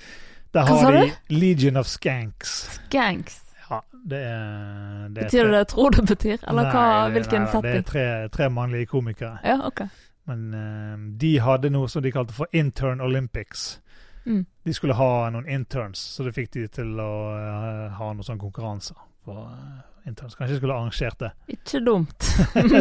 Der 0.54 0.64
Hva 0.64 0.76
har 0.84 0.92
de 0.92 0.98
du? 1.00 1.12
Legion 1.30 1.76
of 1.76 1.86
Skanks. 1.86 2.80
Skanks. 2.86 3.40
Ja, 3.70 3.80
det 4.08 4.18
er, 4.18 5.08
det 5.08 5.18
er 5.18 5.24
Betyr 5.24 5.42
det 5.42 5.50
det 5.50 5.58
jeg 5.58 5.66
tror 5.68 5.90
det 5.90 6.08
betyr? 6.08 6.38
Eller 6.48 6.62
Nei, 6.62 6.72
det- 7.10 7.12
hvilken 7.12 7.40
nei 7.42 7.50
setting? 7.50 7.62
Det 7.62 7.74
er 7.74 7.82
tre, 7.82 8.28
tre 8.28 8.50
mannlige 8.50 8.86
komikere. 8.86 9.38
Ja, 9.44 9.66
OK. 9.66 9.80
Men 10.26 10.54
eh, 10.54 11.18
de 11.18 11.38
hadde 11.40 11.70
noe 11.70 11.88
som 11.88 12.02
de 12.02 12.12
kalte 12.12 12.32
for 12.32 12.46
Intern 12.52 13.00
Olympics. 13.00 13.80
Mm. 14.26 14.46
De 14.64 14.72
skulle 14.72 14.94
ha 14.94 15.30
noen 15.30 15.48
interns, 15.48 15.98
så 15.98 16.22
det 16.24 16.34
fikk 16.34 16.50
de 16.52 16.68
til 16.68 17.00
å 17.00 17.34
uh, 17.34 17.88
ha 17.90 18.12
noen 18.12 18.22
sånne 18.22 18.38
konkurranser 18.38 18.94
for 19.24 19.44
eh, 19.52 20.08
interns. 20.08 20.34
Kanskje 20.34 20.56
jeg 20.56 20.60
skulle 20.62 20.74
arrangert 20.74 21.18
det. 21.22 21.30
Ikke 21.56 21.80
dumt. 21.86 22.28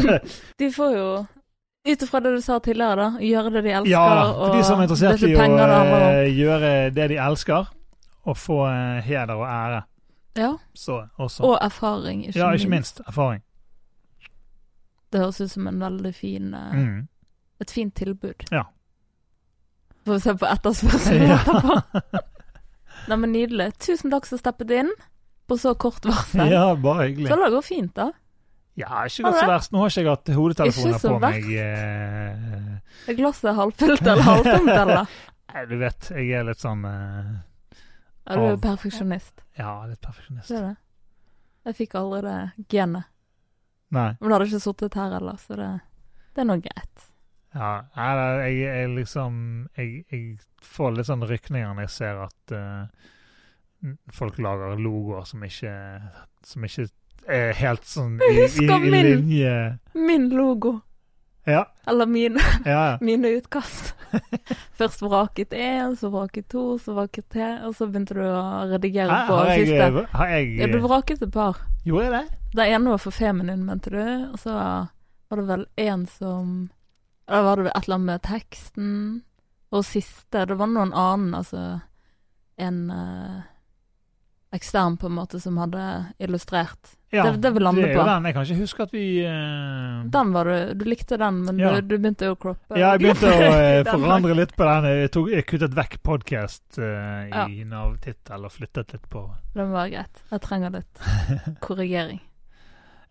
de 0.59 0.71
får 0.73 0.95
jo, 0.97 1.05
ut 1.91 2.03
ifra 2.07 2.19
det 2.25 2.33
du 2.35 2.41
sa 2.45 2.59
tidligere, 2.59 2.95
da, 2.97 3.21
gjøre 3.25 3.53
det 3.57 3.63
de 3.67 3.75
elsker. 3.77 3.91
ja, 3.91 4.33
for 4.37 4.57
de 4.57 4.63
som 4.65 4.79
er 4.81 4.89
interessert 4.89 5.23
i 5.27 5.35
å 5.35 5.45
eh, 5.99 6.25
gjøre 6.37 6.73
det 6.97 7.07
de 7.13 7.21
elsker, 7.27 7.71
og 8.29 8.37
få 8.37 8.59
eh, 8.69 8.99
heder 9.07 9.33
og 9.37 9.47
ære. 9.49 9.79
Ja, 10.39 10.51
Så 10.73 11.01
og 11.19 11.57
erfaring, 11.61 12.21
ikke, 12.27 12.39
ja, 12.39 12.51
ikke 12.55 12.69
minst 12.71 13.01
erfaring. 13.07 13.41
Det 15.11 15.19
høres 15.19 15.41
ut 15.41 15.51
som 15.51 15.65
en 15.67 15.81
veldig 15.81 16.13
fin, 16.15 16.53
Mm. 16.55 17.07
et 17.59 17.71
fint 17.71 17.93
tilbud. 17.95 18.45
Ja. 18.51 18.63
Får 20.05 20.13
vi 20.13 20.19
se 20.23 20.33
på 20.39 20.47
etterspørselen 20.47 21.31
etterpå. 21.35 22.21
Nei, 23.09 23.17
men 23.17 23.31
Nydelig. 23.33 23.73
Tusen 23.83 24.11
takk 24.13 24.25
som 24.29 24.39
steppet 24.39 24.71
inn 24.71 24.89
på 25.51 25.57
så 25.61 25.75
kort 25.75 26.07
varsel. 26.07 26.47
ja, 26.55 26.63
bare 26.79 27.09
hyggelig. 27.09 27.29
Så 27.33 27.37
det 27.43 27.51
går 27.57 27.65
fint, 27.67 27.93
da. 27.99 28.09
Ja, 28.79 29.01
ikke 29.05 29.25
gått 29.27 29.37
så 29.41 29.47
verst. 29.51 29.73
Nå 29.75 29.81
har 29.83 29.91
ikke 29.91 30.01
jeg 30.05 30.09
hatt 30.13 30.29
hodetelefoner 30.37 30.99
på 31.03 31.15
verst. 31.19 31.45
meg. 31.45 31.49
eh, 31.59 33.11
Er 33.11 33.17
glasset 33.19 33.55
halvfullt 33.57 34.05
eller 34.07 34.23
halvtomt, 34.29 34.71
eller? 34.83 35.17
Nei, 35.51 35.63
du 35.67 35.73
vet, 35.81 36.07
jeg 36.15 36.29
er 36.39 36.45
litt 36.47 36.61
sånn 36.63 36.85
eh, 36.87 37.31
Er 38.31 38.39
du 38.39 38.45
Av- 38.53 38.61
perfeksjonist? 38.63 39.43
Ja, 39.59 39.73
litt 39.89 39.99
perfeksjonist. 40.01 40.47
Det 40.47 40.57
er 40.61 40.67
det. 40.69 40.75
Jeg 41.67 41.77
fikk 41.83 41.95
aldri 41.99 42.21
det 42.25 42.37
genet. 42.73 43.09
Nei. 43.91 44.07
Men 44.21 44.29
du 44.31 44.33
hadde 44.37 44.47
ikke 44.47 44.63
sittet 44.63 44.95
her 44.97 45.11
heller, 45.17 45.35
så 45.43 45.57
det, 45.59 45.67
det 46.33 46.41
er 46.41 46.47
nå 46.47 46.55
greit. 46.63 47.07
Ja, 47.51 47.71
nei, 47.99 48.07
jeg, 48.47 48.59
jeg 48.63 48.91
liksom 48.95 49.33
jeg, 49.75 49.89
jeg 50.07 50.21
får 50.63 50.93
litt 50.95 51.09
sånn 51.11 51.25
rykninger 51.27 51.73
når 51.75 51.83
jeg 51.89 51.93
ser 51.97 52.21
at 52.23 52.53
eh, 52.55 53.09
folk 54.13 54.37
lager 54.39 54.75
logoer 54.79 55.23
som 55.25 55.43
ikke 55.43 55.73
Som 56.45 56.63
ikke 56.67 56.87
er 57.31 57.53
helt 57.53 57.85
sånn 57.85 58.15
i, 58.25 58.31
i, 58.45 58.65
i 58.65 58.77
min. 58.91 59.05
linje 59.05 59.51
Min 59.93 60.29
logo. 60.33 60.79
Ja, 61.45 61.63
Eller 61.89 62.05
mine, 62.09 62.41
ja. 62.65 62.97
mine 63.01 63.29
utkast. 63.37 63.95
Først 64.77 65.01
vraket 65.01 65.53
én, 65.57 65.95
så 65.97 66.09
vraket 66.13 66.47
to, 66.53 66.77
så 66.81 66.93
vraket 66.97 67.29
tre, 67.33 67.47
og 67.65 67.73
så 67.77 67.87
begynte 67.89 68.13
du 68.17 68.21
å 68.25 68.41
redigere 68.69 69.09
Har, 69.09 69.27
på 69.29 69.37
har 69.39 69.49
jeg, 69.55 69.67
siste. 69.69 69.87
eh, 70.03 70.11
har 70.17 70.33
jeg 70.35 70.49
Ja, 70.59 70.67
du 70.73 70.77
vraket 70.83 71.21
et 71.25 71.33
par. 71.33 71.61
Gjorde 71.85 72.03
jeg 72.05 72.13
det? 72.13 72.39
Det 72.59 72.67
ene 72.75 72.93
var 72.93 73.01
for 73.01 73.15
feminin, 73.15 73.63
mente 73.65 73.89
du, 73.93 74.01
og 74.33 74.37
så 74.41 74.53
var 75.31 75.39
det 75.41 75.47
vel 75.49 75.65
en 75.85 76.05
som 76.17 76.51
Da 77.29 77.41
var 77.45 77.61
det 77.61 77.71
et 77.71 77.83
eller 77.87 77.95
annet 77.97 78.09
med 78.11 78.25
teksten. 78.27 78.91
Og 79.71 79.85
siste, 79.87 80.45
det 80.45 80.57
var 80.59 80.67
noen 80.69 80.91
annen, 80.93 81.33
altså 81.37 81.79
en 82.61 82.81
eh, 82.91 83.39
ekstern, 84.53 84.97
på 84.99 85.07
en 85.07 85.13
måte, 85.15 85.39
som 85.39 85.55
hadde 85.57 85.83
illustrert. 86.19 86.97
Ja, 87.11 87.23
Det- 87.31 87.41
det 87.41 87.49
vi 87.53 87.59
lander 87.59 87.81
det 87.81 87.89
er 87.89 87.93
jo 87.95 87.99
på. 88.01 88.05
den. 88.07 88.23
Jeg 88.23 88.33
kan 88.33 88.43
ikke 88.45 88.59
huske 88.61 88.83
at 88.83 88.91
vi 88.95 89.03
uh... 89.27 90.03
Den 90.11 90.31
var 90.33 90.43
du 90.45 90.73
Du 90.79 90.85
likte 90.85 91.17
den, 91.19 91.41
men 91.45 91.59
Ja. 91.59 91.71
du, 91.75 91.81
du 91.81 91.97
begynte 91.97 92.25
jo 92.29 92.35
å 92.35 92.39
croppe. 92.39 92.77
Ja, 92.79 92.93
jeg 92.95 93.01
begynte 93.01 93.27
å 93.27 93.41
eh, 93.51 93.83
forandre 93.83 94.35
litt 94.35 94.55
på 94.55 94.63
den. 94.63 94.83
Jeg, 94.91 95.11
tok, 95.11 95.29
jeg 95.29 95.45
kuttet 95.45 95.73
vekk 95.75 95.97
podkast 96.03 96.79
uh, 96.79 97.27
Ja. 97.31 97.47
i 97.47 97.63
Nav-tittel 97.67 98.45
og 98.47 98.51
flyttet 98.51 98.93
litt 98.93 99.09
på 99.09 99.25
Den 99.55 99.71
var 99.71 99.89
greit. 99.91 100.23
Jeg 100.31 100.41
trenger 100.41 100.71
litt 100.71 101.03
korrigering. 101.67 102.21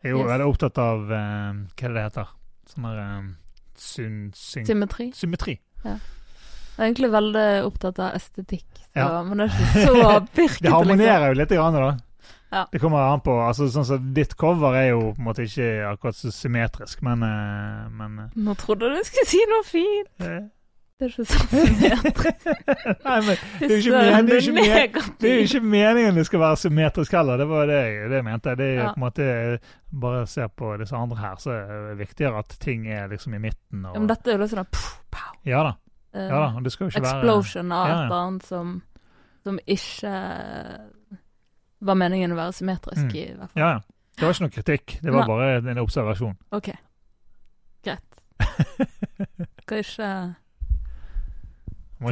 Jeg 0.03 0.13
er 0.13 0.17
jo 0.17 0.23
Yes. 0.25 0.31
veldig 0.33 0.49
opptatt 0.49 0.79
av 0.79 1.05
uh, 1.13 1.53
Hva 1.77 1.85
er 1.85 1.93
det 1.99 2.07
heter? 2.09 2.29
Sånn 2.73 2.85
her 2.89 2.99
eh, 3.05 3.29
syn, 3.77 4.33
syn, 4.35 4.65
Symmetri. 4.65 5.11
Symmetri. 5.13 5.59
Jeg 6.81 6.87
er 6.87 6.95
egentlig 6.95 7.11
veldig 7.13 7.47
opptatt 7.69 7.99
av 8.01 8.15
estetikk, 8.17 8.69
så, 8.81 8.95
Ja. 8.97 9.23
men 9.23 9.37
det 9.43 9.51
er 9.51 9.59
ikke 9.59 9.83
så 9.87 10.13
pirkete. 10.39 10.63
Det 10.65 10.71
harmonerer 10.73 11.27
jo 11.35 11.35
litt, 11.43 11.51
grann, 11.53 11.75
da. 11.77 11.91
Ja. 12.51 12.63
Det 12.73 12.81
kommer 12.83 12.99
an 13.13 13.21
på 13.23 13.31
altså 13.47 13.69
sånn 13.71 13.85
som 13.87 14.07
Ditt 14.17 14.33
cover 14.37 14.75
er 14.75 14.89
jo 14.91 15.13
på 15.13 15.21
en 15.21 15.27
måte 15.29 15.45
ikke 15.45 15.67
akkurat 15.93 16.17
så 16.19 16.33
symmetrisk, 16.35 17.03
men, 17.07 17.23
eh, 17.23 17.85
men 17.95 18.17
Liksom. 18.25 18.43
Nå 18.49 18.55
trodde 18.59 18.89
du 18.91 18.97
skulle 19.05 19.29
si 19.31 19.45
noe 19.53 19.63
fint. 19.69 20.09
eh, 20.25 20.49
Det 20.99 21.07
er 21.07 21.13
ikke 21.13 21.27
sånn 21.31 21.53
symmetrisk. 21.53 22.49
Nei, 23.07 23.21
men 23.21 23.37
Det 23.61 23.69
er 23.69 23.77
jo 23.77 23.79
ikke 23.79 23.93
men- 23.93 24.09
er 24.11 24.41
ikke 24.41 24.53
men- 24.53 25.15
det 25.21 25.31
er 25.31 25.37
jo 25.39 25.45
ikke 25.47 25.63
meningen 25.77 26.15
det 26.19 26.27
skal 26.27 26.41
være 26.41 26.57
symmetrisk 26.65 27.13
heller. 27.13 27.37
Det 27.39 27.47
var 27.49 27.67
det 27.71 27.79
det 28.11 28.17
jeg 28.19 28.25
mente. 28.25 28.57
Det 28.57 28.67
er 28.67 28.75
Ja. 28.83 28.89
på 28.93 28.99
en 28.99 29.05
måte 29.07 29.61
Bare 29.93 30.27
se 30.27 30.49
på 30.49 30.79
disse 30.79 30.95
andre 30.97 31.17
her, 31.19 31.37
så 31.37 31.51
er 31.51 31.95
det 31.95 31.99
viktigere 32.09 32.39
at 32.39 32.49
ting 32.61 32.87
er 32.87 33.09
liksom 33.09 33.35
i 33.35 33.39
midten. 33.39 33.85
Og, 33.87 33.95
Ja, 33.95 33.99
men 34.01 34.07
dette 34.09 34.27
er 34.29 34.33
jo 34.37 34.43
litt 34.43 34.51
sånn 34.51 34.67
pow, 34.71 34.91
pow. 35.11 35.33
ja 35.45 35.63
da. 35.63 35.73
Eh, 36.15 36.27
Ja 36.29 36.41
da. 36.41 36.61
Det 36.65 36.73
skal 36.73 36.85
jo 36.85 36.89
ikke 36.95 37.03
være 37.07 37.19
explosion 37.21 37.73
av 37.73 37.87
Ja, 37.89 37.95
et 37.95 38.05
eller 38.05 38.17
annet 38.27 38.47
som, 38.47 38.83
som 39.45 39.59
ikke 39.67 40.13
var 41.81 41.95
meningen 41.97 42.33
å 42.33 42.37
være 42.37 42.53
symmetrisk 42.53 43.07
Mm. 43.07 43.15
i, 43.17 43.25
hvert 43.39 43.51
fall. 43.55 43.63
Ja, 43.63 43.69
ja. 43.71 43.81
Det 44.19 44.27
var 44.27 44.35
ikke 44.35 44.45
noe 44.45 44.53
kritikk. 44.53 44.99
Det 45.03 45.13
var 45.15 45.21
Nei. 45.25 45.29
bare 45.31 45.71
en 45.73 45.79
observasjon. 45.81 46.37
OK. 46.53 46.69
Greit. 47.85 48.21
Skal 49.65 49.79
ikke 49.79 50.11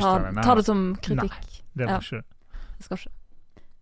ta, 0.00 0.42
ta 0.42 0.54
det 0.54 0.64
som 0.64 0.96
kritikk. 1.04 1.34
Nei, 1.36 1.62
Det 1.76 1.86
må 1.86 1.92
ja. 1.92 1.98
ikke 2.00 2.22
Jeg 2.78 2.86
skal 2.86 2.96
ikke. 2.98 3.10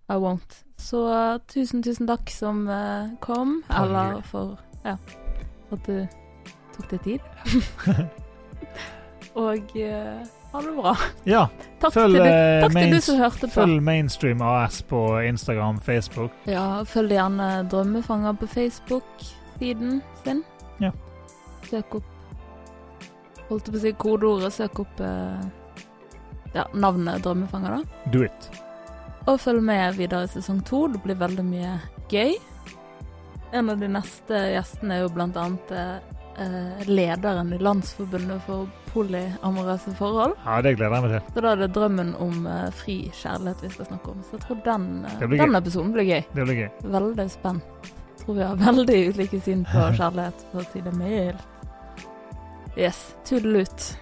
I 0.08 0.16
won't. 0.22 0.58
Så 0.78 1.00
eh, 1.12 1.38
tusen, 1.50 1.82
tusen 1.82 2.06
takk 2.06 2.30
som 2.30 2.68
eh, 2.68 3.08
kom, 3.20 3.62
eller 3.70 4.20
for 4.26 4.56
ja, 4.84 4.96
at 5.72 5.86
du 5.86 6.06
tok 6.76 6.90
deg 6.90 7.00
tid. 7.02 7.20
Og 9.36 9.72
uh, 9.76 10.24
ha 10.52 10.62
det 10.64 10.72
bra. 10.78 10.96
Ja. 11.28 11.42
Takk, 11.82 11.92
Følg, 11.92 12.16
til, 12.16 12.24
du, 12.24 12.62
takk 12.64 12.74
main, 12.74 12.86
til 12.88 12.96
du 12.96 13.04
som 13.04 13.18
hørte 13.20 13.44
på. 13.44 13.52
Følg 13.52 13.82
Mainstream 13.84 14.42
AS 14.42 14.80
på 14.88 15.00
Instagram, 15.28 15.80
Facebook. 15.84 16.32
Ja, 16.48 16.82
følg 16.88 17.12
gjerne 17.12 17.48
Drømmefanger 17.70 18.38
på 18.40 18.48
Facebook-siden 18.54 20.00
sin. 20.24 20.40
Ja. 20.80 20.92
Søk 21.68 22.00
opp 22.00 22.12
Holdt 23.46 23.68
på 23.70 23.78
å 23.78 23.80
si 23.84 23.92
kodeordet. 23.94 24.50
Søk 24.56 24.80
opp 24.82 25.02
uh, 25.04 25.44
ja, 26.56 26.64
navnet 26.74 27.22
Drømmefanger, 27.22 27.76
da. 27.76 28.10
Do 28.10 28.24
it. 28.26 28.48
Og 29.26 29.38
følg 29.42 29.62
med 29.62 30.00
videre 30.00 30.26
i 30.26 30.32
sesong 30.32 30.64
to. 30.66 30.86
Det 30.90 31.02
blir 31.04 31.20
veldig 31.20 31.44
mye 31.46 31.76
gøy. 32.10 32.34
En 33.54 33.70
av 33.70 33.78
de 33.78 33.88
neste 33.90 34.40
gjestene 34.56 34.96
er 34.96 35.04
jo 35.04 35.12
blant 35.14 35.38
annet 35.38 35.74
eh, 36.38 36.86
lederen 36.88 37.52
i 37.52 37.58
Landsforbundet 37.58 38.42
for 38.46 38.68
polyamorøse 38.92 39.94
forhold. 39.98 40.36
Ja, 40.44 40.60
det 40.64 40.76
gleder 40.78 40.96
jeg 40.96 41.04
meg 41.06 41.14
til. 41.14 41.34
Så 41.34 41.44
da 41.44 41.52
er 41.52 41.62
det 41.62 41.70
drømmen 41.76 42.14
om 42.22 42.46
eh, 42.50 42.70
fri 42.76 42.96
kjærlighet 43.20 43.66
vi 43.66 43.72
skal 43.74 43.90
snakke 43.90 44.14
om. 44.14 44.24
Så 44.24 44.38
jeg 44.38 44.44
tror 44.46 44.62
den, 44.64 44.88
eh, 45.04 45.28
den 45.36 45.60
episoden 45.60 45.92
blir 45.96 46.08
gøy. 46.08 46.24
Det 46.32 46.48
blir 46.48 46.62
gøy. 46.62 46.68
Veldig 46.96 47.28
spent. 47.34 47.92
Tror 48.22 48.40
vi 48.40 48.46
har 48.48 48.56
veldig 48.64 48.98
ulike 49.12 49.40
syn 49.44 49.64
på 49.68 49.86
kjærlighet, 50.00 50.48
for 50.52 50.64
å 50.64 50.68
si 50.72 50.84
det 50.86 50.96
mildt. 50.96 51.46
Yes. 52.76 52.98
Tudelut. 53.24 53.92